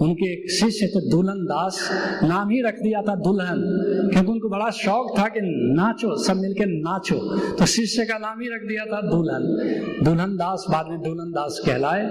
उनके 0.00 0.32
एक 0.32 0.50
शिष्य 0.50 0.86
थे 0.86 1.10
दुल्हन 1.10 1.44
दास। 1.44 1.90
नाम 2.24 2.50
ही 2.50 2.62
रख 2.62 2.74
दिया 2.74 3.02
था 3.02 3.14
दुल्हन, 3.14 3.60
क्योंकि 4.12 4.32
उनको 4.32 4.48
बड़ा 4.48 4.70
शौक 4.70 5.18
था 5.18 5.22
कि 5.22 5.40
नाचो, 5.44 6.16
सब 6.22 6.36
मिलके 6.36 6.64
नाचो। 6.64 7.38
तो 7.38 7.66
शिष्य 7.66 8.04
का 8.04 8.18
नाम 8.18 8.40
ही 8.40 8.48
रख 8.48 8.68
दिया 8.68 8.84
था 8.84 9.00
दुल्हन। 9.00 9.42
दुल्हन 10.04 10.36
दास 10.36 10.66
बाद 10.70 10.86
में 10.88 11.00
दुल्हन 11.00 11.30
दास 11.30 11.62
कहलाए। 11.66 12.06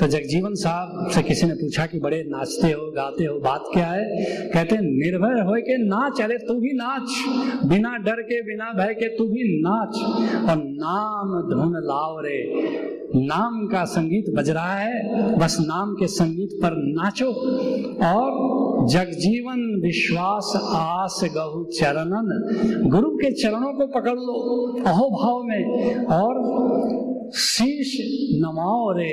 तो 0.00 0.06
जगजीवन 0.06 0.54
साहब 0.54 1.10
से 1.10 1.22
किसी 1.22 1.46
ने 1.46 1.54
पूछा 1.54 1.86
कि 1.86 1.98
बड़े 1.98 2.24
नाचते 2.28 2.72
हो, 2.72 2.92
गाते 2.92 3.24
हो, 3.24 3.40
बात 3.40 3.64
क्या 3.72 3.86
है? 3.86 4.04
कहते, 4.48 4.76
निर्भय 4.76 5.40
हो 5.40 5.54
के 5.58 5.78
नाच, 5.78 6.20
अरे 6.20 6.38
तू 6.38 6.54
भी 6.54 6.70
नाच। 6.74 7.08
बिना 7.68 7.96
डर 7.96 8.22
के, 8.22 8.42
बिना 8.42 8.72
भय 8.76 8.94
के 8.94 9.08
तू 9.08 9.24
भी 9.24 9.62
नाच। 9.62 9.96
और 10.50 10.56
नाम 10.64 11.50
धुन 11.50 11.72
लाओ 11.84 12.20
रे। 12.20 12.52
नाम 13.16 13.66
का 13.66 13.84
संगीत 13.84 14.34
बज 14.34 14.50
रहा 14.50 14.74
है, 14.74 14.94
बस 15.38 15.56
नाम 15.60 15.94
के 15.94 16.06
संगीत 16.06 16.50
पर 16.62 16.70
नाचो। 16.72 17.27
और 18.04 18.48
जगजीवन 18.88 19.80
विश्वास 19.82 20.52
आस 20.74 21.20
गहु 21.24 21.64
चरणन, 21.64 22.28
गुरु 22.90 23.10
के 23.10 23.30
चरणों 23.32 23.72
को 23.72 23.86
पकड़ 23.86 24.18
लो 24.18 24.34
अहोभाव 24.86 25.42
में, 25.42 25.94
और 26.06 26.34
शीश 27.34 27.96
नमाओ 28.42 28.92
रे, 28.92 29.10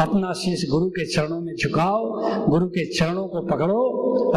अपना 0.00 0.32
शीश 0.32 0.70
गुरु 0.70 0.90
के 0.90 1.06
चरणों 1.06 1.40
में 1.40 1.54
झुकाओ, 1.54 2.06
गुरु 2.46 2.66
के 2.66 2.84
चरणों 2.84 3.28
को 3.28 3.40
पकड़ो, 3.46 3.78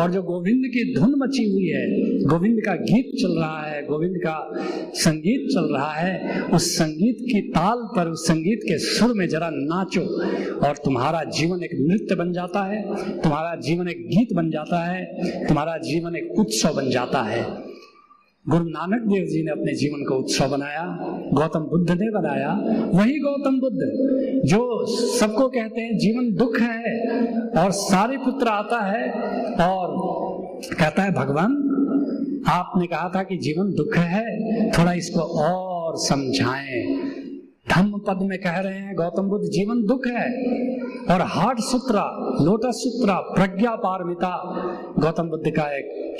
और 0.01 0.11
जो 0.11 0.21
गोविंद 0.21 0.65
की 0.65 0.99
धुन 0.99 1.13
मची 1.17 1.51
हुई 1.51 1.67
है, 1.67 1.87
गोविंद 2.25 2.59
का 2.65 2.75
गीत 2.75 3.11
चल 3.21 3.39
रहा 3.39 3.65
है, 3.65 3.85
गोविंद 3.85 4.17
का 4.17 4.51
संगीत 4.93 5.47
चल 5.53 5.73
रहा 5.73 5.91
है, 5.91 6.41
उस 6.41 6.75
संगीत 6.77 7.17
की 7.21 7.41
ताल 7.41 7.77
पर, 7.77 8.09
उस 8.09 8.27
संगीत 8.27 8.59
के 8.63 8.77
सुर 8.77 9.13
में 9.13 9.27
जरा 9.27 9.49
नाचो, 9.53 10.01
और 10.67 10.73
तुम्हारा 10.85 11.23
जीवन 11.23 11.63
एक 11.63 11.69
नृत्य 11.73 12.15
बन 12.15 12.33
जाता 12.33 12.63
है, 12.63 12.83
तुम्हारा 13.21 13.55
जीवन 13.55 13.87
एक 13.87 14.07
गीत 14.07 14.33
बन 14.33 14.51
जाता 14.51 14.91
है, 14.91 15.05
तुम्हारा 15.47 15.77
जीवन 15.77 16.15
एक 16.15 16.39
उत्सव 16.39 16.73
बन 16.73 16.89
जाता 16.89 17.21
है। 17.21 17.70
गुरु 18.49 18.63
नानक 18.63 19.01
देव 19.01 19.25
जी 19.25 19.43
ने 19.43 19.51
अपने 19.51 19.73
जीवन 19.73 20.03
को 20.05 20.15
उत्सव 20.15 20.47
बनाया 20.49 20.83
गौतम 21.33 21.59
बुद्ध 21.59 21.91
ने 21.91 22.09
बनाया 22.11 22.53
वही 22.93 23.19
गौतम 23.19 23.59
बुद्ध, 23.59 23.79
जो 24.49 24.85
सबको 25.19 25.47
कहते 25.49 25.81
हैं 25.81 25.97
जीवन 25.97 26.33
दुख 26.33 26.59
है 26.61 27.61
और 27.63 27.71
सारे 27.71 28.17
पुत्र 28.17 28.47
आता 28.47 28.79
है 28.85 29.11
और 29.67 29.95
कहता 30.79 31.03
है, 31.03 31.11
भगवान, 31.11 31.53
आपने 32.49 32.87
कहा 32.87 33.11
था 33.15 33.23
कि 33.23 33.37
जीवन 33.37 33.73
दुख 33.73 33.97
है, 33.97 34.71
थोड़ा 34.71 34.93
इसको 34.93 35.19
और 35.19 35.97
समझाएँ। 35.97 37.20
धम्म 37.69 37.97
पद 37.97 38.19
में 38.21 38.39
कह 38.39 38.51
रहे 38.51 38.77
हैं, 38.77 38.95
गौतम 38.95 39.23
बुद्ध, 39.23 39.45
जीवन 39.45 39.83
दुख 39.83 40.07
है। 40.07 40.43
और 41.11 41.21
हार्ट 41.21 41.59
सूत्रा, 41.59 42.03
लोटस 42.41 42.73
सूत्रा, 42.73 43.13
प्रज्ञा 43.13 43.75
पारमिता। 43.75 44.43
गौतम 44.99 45.29
बुद्ध 45.29 45.43
का 45.47 45.63
एक 45.63 46.15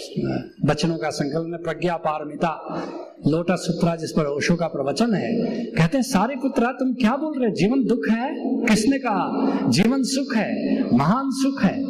बचनों 0.66 0.98
का 0.98 1.10
संकलन 1.10 1.54
है, 1.54 1.60
प्रज्ञा 1.60 1.98
पारमिता। 1.98 2.84
लोटस 3.28 3.56
सूत्रा 3.56 3.96
जिस 3.96 4.12
पर 4.12 4.26
ओशो 4.26 4.56
का 4.56 4.68
प्रवचन 4.68 5.14
है, 5.14 5.56
कहते 5.66 5.98
हैं, 5.98 6.04
सारे 6.04 6.36
पुत्रा, 6.36 6.72
तुम 6.72 6.94
क्या 6.94 7.16
बोल 7.16 7.42
रहे 7.42 7.52
जीवन 7.52 7.84
दुख 7.84 8.02
है? 8.12 8.30
किसने 8.66 9.00
कहा? 9.00 9.52
जीवन 9.70 10.04
सुख 10.04 10.36
है, 10.36 10.84
महान 10.94 11.24
सुख 11.26 11.64
है। 11.64 11.84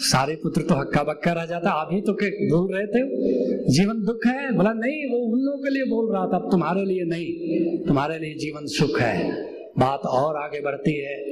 सारे 0.00 0.34
पुत्र 0.34 0.62
तो 0.62 0.74
हक्का 0.74 1.02
बक्का 1.02 1.32
रह 1.32 1.46
जाता 1.46 1.70
अभी 1.70 2.00
तो 2.00 2.12
बोल 2.12 2.74
रहे 2.74 2.86
थे। 2.86 3.00
जीवन 3.68 3.94
दुख 3.94 4.26
है? 4.26 4.52
बोला 4.52 4.72
नहीं 4.72 5.10
वो 5.10 5.18
उन 5.18 5.40
लोगों 5.40 5.58
के 5.58 5.70
लिए 5.70 5.84
बोल 5.84 6.12
रहा 6.12 6.26
था 6.26 6.36
अब 6.36 6.50
तुम्हारे 6.50 6.84
लिए 6.84 7.04
नहीं। 7.04 7.78
तुम्हारे 7.78 8.18
लिए 8.18 8.34
जीवन 8.34 8.66
सुख 8.66 9.00
है। 9.00 9.30
बात 9.78 10.00
और 10.00 10.36
आगे 10.36 10.60
बढ़ती 10.60 11.00
है। 11.00 11.24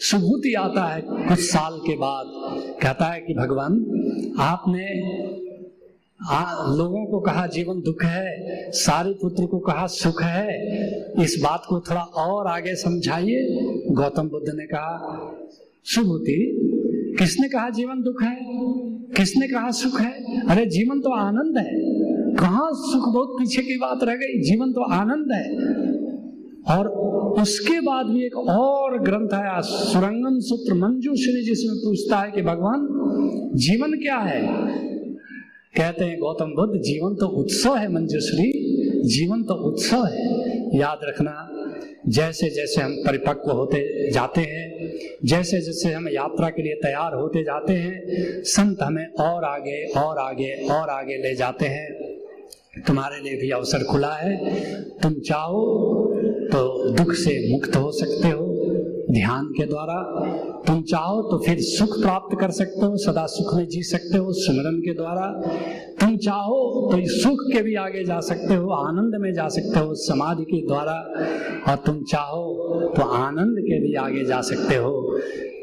सुभूति 0.00 0.54
आता 0.54 0.84
है 0.84 1.02
कुछ 1.06 1.38
साल 1.38 1.78
के 1.78 1.96
बाद। 1.96 2.24
कहता 2.82 3.04
है 3.04 3.20
कि 3.20 3.34
भगवान 3.34 3.72
आपने 4.40 4.86
आ, 6.30 6.52
लोगों 6.76 7.06
को 7.06 7.20
कहा 7.20 7.46
जीवन 7.46 7.80
दुख 7.80 8.04
है 8.04 8.26
सारे 8.72 9.12
पुत्र 9.12 9.46
को 9.46 9.58
कहा 9.58 9.86
सुख 9.86 10.22
है। 10.22 10.46
इस 11.24 11.40
बात 11.42 11.62
को 11.68 11.80
थोड़ा 11.80 12.00
और 12.00 12.46
आगे 12.46 12.74
समझाइए। 12.74 13.48
गौतम 13.90 14.28
बुद्ध 14.28 14.46
ने 14.54 14.66
कहा 14.66 15.18
सुभूति 15.84 16.64
किसने 17.18 17.48
कहा 17.48 17.70
जीवन 17.70 18.02
दुख 18.02 18.22
है? 18.22 18.36
किसने 19.16 19.48
कहा 19.48 19.70
सुख 19.70 20.00
है? 20.00 20.40
अरे 20.46 20.66
जीवन 20.66 21.00
तो 21.00 21.10
आनंद 21.10 21.58
है। 21.58 21.72
कहा 22.34 22.70
सुख 22.72 23.14
बहुत 23.14 23.28
पीछे 23.30 23.62
की 23.62 23.78
बात 23.78 24.04
रह 24.04 24.14
गई? 24.14 24.40
जीवन 24.40 24.72
तो 24.72 24.80
आनंद 24.80 25.32
है। 25.32 25.78
और 26.76 26.88
उसके 27.40 27.80
बाद 27.80 28.06
भी 28.06 28.26
एक 28.26 28.36
और 28.36 29.02
ग्रंथ 29.02 29.28
है 29.34 29.62
सुरंगम 29.62 30.38
सूत्र 30.40 30.74
मंजू 30.74 31.14
श्री 31.14 31.42
जिसमें 31.42 31.76
पूछता 31.78 32.16
है 32.16 32.30
कि 32.30 32.42
भगवान, 32.42 32.88
जीवन 33.54 33.92
क्या 33.92 34.16
है? 34.16 34.42
कहते 35.76 36.04
हैं, 36.04 36.18
गौतम 36.20 36.46
बुद्ध, 36.46 36.82
जीवन 36.82 37.14
तो 37.14 37.26
उत्सव 37.26 37.76
है 37.76 37.92
मंजूश्री। 37.92 38.68
जीवन 39.08 39.42
तो 39.42 39.54
उत्सव 39.54 40.04
है। 40.04 40.26
याद 40.78 40.98
रखना 41.04 41.57
जैसे 42.08 42.50
जैसे 42.50 42.80
हम 42.80 42.92
परिपक्व 43.06 43.50
होते 43.50 44.10
जाते 44.10 44.40
हैं, 44.40 44.92
जैसे 45.24 45.60
जैसे 45.60 45.88
हम 45.88 46.08
यात्रा 46.08 46.50
के 46.50 46.62
लिए 46.62 46.74
तैयार 46.74 47.14
होते 47.14 47.42
जाते 47.42 47.72
हैं, 47.72 48.02
संत 48.42 48.82
हमें 48.82 49.06
और 49.06 49.44
आगे 49.44 49.84
और 49.84 50.18
आगे 50.18 50.68
और 50.70 50.88
आगे 50.88 51.16
ले 51.16 51.34
जाते 51.34 51.66
हैं। 51.66 51.98
तुम्हारे 52.86 53.20
लिए 53.20 53.36
भी 53.36 53.50
अवसर 53.50 53.84
खुला 53.84 54.12
है। 54.14 54.54
तुम 54.84 55.14
चाहो 55.14 55.62
तो 56.52 56.90
दुख 56.90 57.12
से 57.12 57.52
मुक्त 57.52 57.76
हो 57.76 57.92
सकते 57.92 58.28
हो। 58.28 58.47
ध्यान 59.10 59.46
के 59.56 59.64
द्वारा 59.66 59.94
तुम 60.66 60.82
चाहो 60.82 61.20
तो 61.22 61.38
फिर 61.38 61.58
सुख 61.60 62.00
प्राप्त 62.00 62.36
कर 62.40 62.50
सकते 62.50 62.86
हो, 62.86 62.96
सदा 62.96 63.24
सुख 63.26 63.54
में 63.56 63.66
जी 63.68 63.82
सकते 63.82 64.18
हो 64.18 64.32
सुमरन 64.32 64.80
के 64.80 64.94
द्वारा। 64.94 65.26
तुम 66.00 66.16
चाहो 66.16 66.88
तो 66.92 66.98
इस 66.98 67.22
सुख 67.22 67.40
के 67.52 67.62
भी 67.62 67.74
आगे 67.74 68.04
जा 68.04 68.20
सकते 68.20 68.54
हो, 68.54 68.70
आनंद 68.70 69.20
में 69.20 69.32
जा 69.34 69.48
सकते 69.48 69.78
हो, 69.78 69.94
समाधि 69.94 70.44
के 70.44 70.66
द्वारा। 70.66 70.96
और 71.68 71.76
तुम 71.76 72.02
चाहो 72.04 72.92
तो 72.96 73.02
आनंद 73.02 73.58
के 73.58 73.80
भी 73.80 73.94
आगे 73.96 74.24
जा 74.24 74.40
सकते 74.40 74.76
हो। 74.76 75.20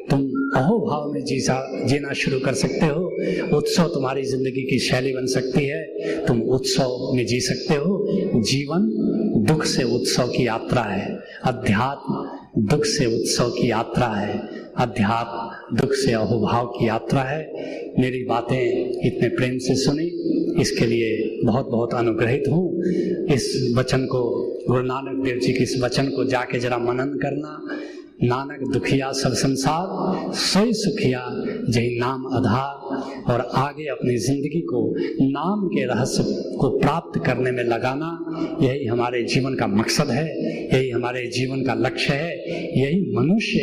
तुम 0.10 0.20
अहोभाव 0.56 1.12
में 1.12 1.24
जीसा 1.26 1.56
जीना 1.86 2.14
शुरू 2.14 2.40
कर 2.40 2.54
सकते 2.54 2.86
हो। 2.86 3.58
उत्सव 3.58 3.88
तुम्हारी 3.88 4.24
ज़िंदगी 4.24 4.62
की 4.62 4.80
शैली 4.80 5.14
बन 5.14 5.26
सकती 5.26 5.66
है। 5.66 6.26
तुम 6.26 6.42
उत्सव 6.50 7.12
में 7.16 7.26
जी 7.26 7.40
सकते 7.40 7.76
हो। 7.76 8.42
जीवन 8.42 8.90
दुख 9.48 9.64
से 9.66 9.84
उत्सव 9.96 10.28
की 10.28 10.48
यात्रा 10.48 10.82
है। 10.82 11.18
अध्यात्म 11.46 12.24
दुख 12.58 12.86
से 12.86 13.06
उत्सव 13.06 13.50
की 13.50 13.72
यात्रा 13.72 14.08
है 14.08 14.38
अध्यात्म 14.78 15.78
दुख 15.78 15.94
से 15.94 16.12
अहोभाव 16.12 16.66
की 16.66 16.88
यात्रा 16.88 17.22
है। 17.22 17.42
मेरी 18.00 18.24
बातें 18.24 18.58
इतने 19.08 19.30
प्रेम 19.30 19.58
से 19.58 19.76
सुनी, 19.76 20.06
इसके 20.62 20.86
लिए 20.86 21.42
बहुत 21.46 21.70
बहुत 21.70 21.94
अनुग्रहित 21.94 22.44
हूँ। 22.52 22.84
इस 23.34 23.74
वचन 23.78 24.06
को, 24.06 24.22
गुरु 24.68 24.82
नानक 24.82 25.24
देव 25.26 25.40
जी 25.40 25.54
के 25.54 25.64
इस 25.64 25.80
वचन 25.82 26.08
को 26.08 26.24
जाके 26.24 26.60
जरा 26.60 26.78
मनन 26.78 27.14
करना 27.24 27.62
नानक 28.24 28.74
दुखिया 28.74 29.12
सब 29.12 29.34
संसार, 29.34 29.88
सोई 30.34 30.74
सुखिया 30.74 31.22
जही 31.70 32.00
नाम 32.00 32.28
आधार। 32.28 32.84
और 33.32 33.42
आगे 33.56 33.86
अपनी 33.88 34.18
ज़िंदगी 34.18 34.62
को 34.62 34.96
नाम 35.22 35.68
के 35.68 35.86
रहस्य 35.86 36.24
को 36.58 36.70
प्राप्त 36.80 37.20
करने 37.26 37.52
में 37.52 37.64
लगाना, 37.64 38.10
यही 38.62 38.86
हमारे 38.86 39.24
जीवन 39.24 39.56
का 39.56 39.68
मकसद 39.68 40.12
है, 40.12 40.26
यही 40.76 40.90
हमारे 40.90 41.28
जीवन 41.28 41.64
का 41.64 41.74
लक्ष्य 41.74 42.14
है, 42.14 42.32
यही 42.82 43.14
मनुष्य 43.18 43.60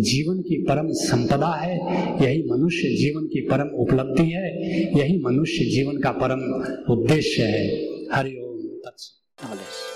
जीवन 0.00 0.40
की 0.40 0.62
परम 0.62 0.92
संपदा 0.92 1.52
है, 1.54 1.74
यही 2.24 2.42
मनुष्य 2.42 2.88
जीवन 2.88 3.26
की 3.26 3.40
परम 3.40 3.76
उपलब्धि 3.76 4.30
है, 4.30 4.48
यही 4.98 5.22
मनुष्य 5.26 5.64
जीवन 5.64 6.00
का 6.00 6.10
परम 6.10 6.40
उद्देश्य 6.92 7.42
है। 7.42 7.66
हरिओम 8.12 8.58
तत्सव 8.86 9.89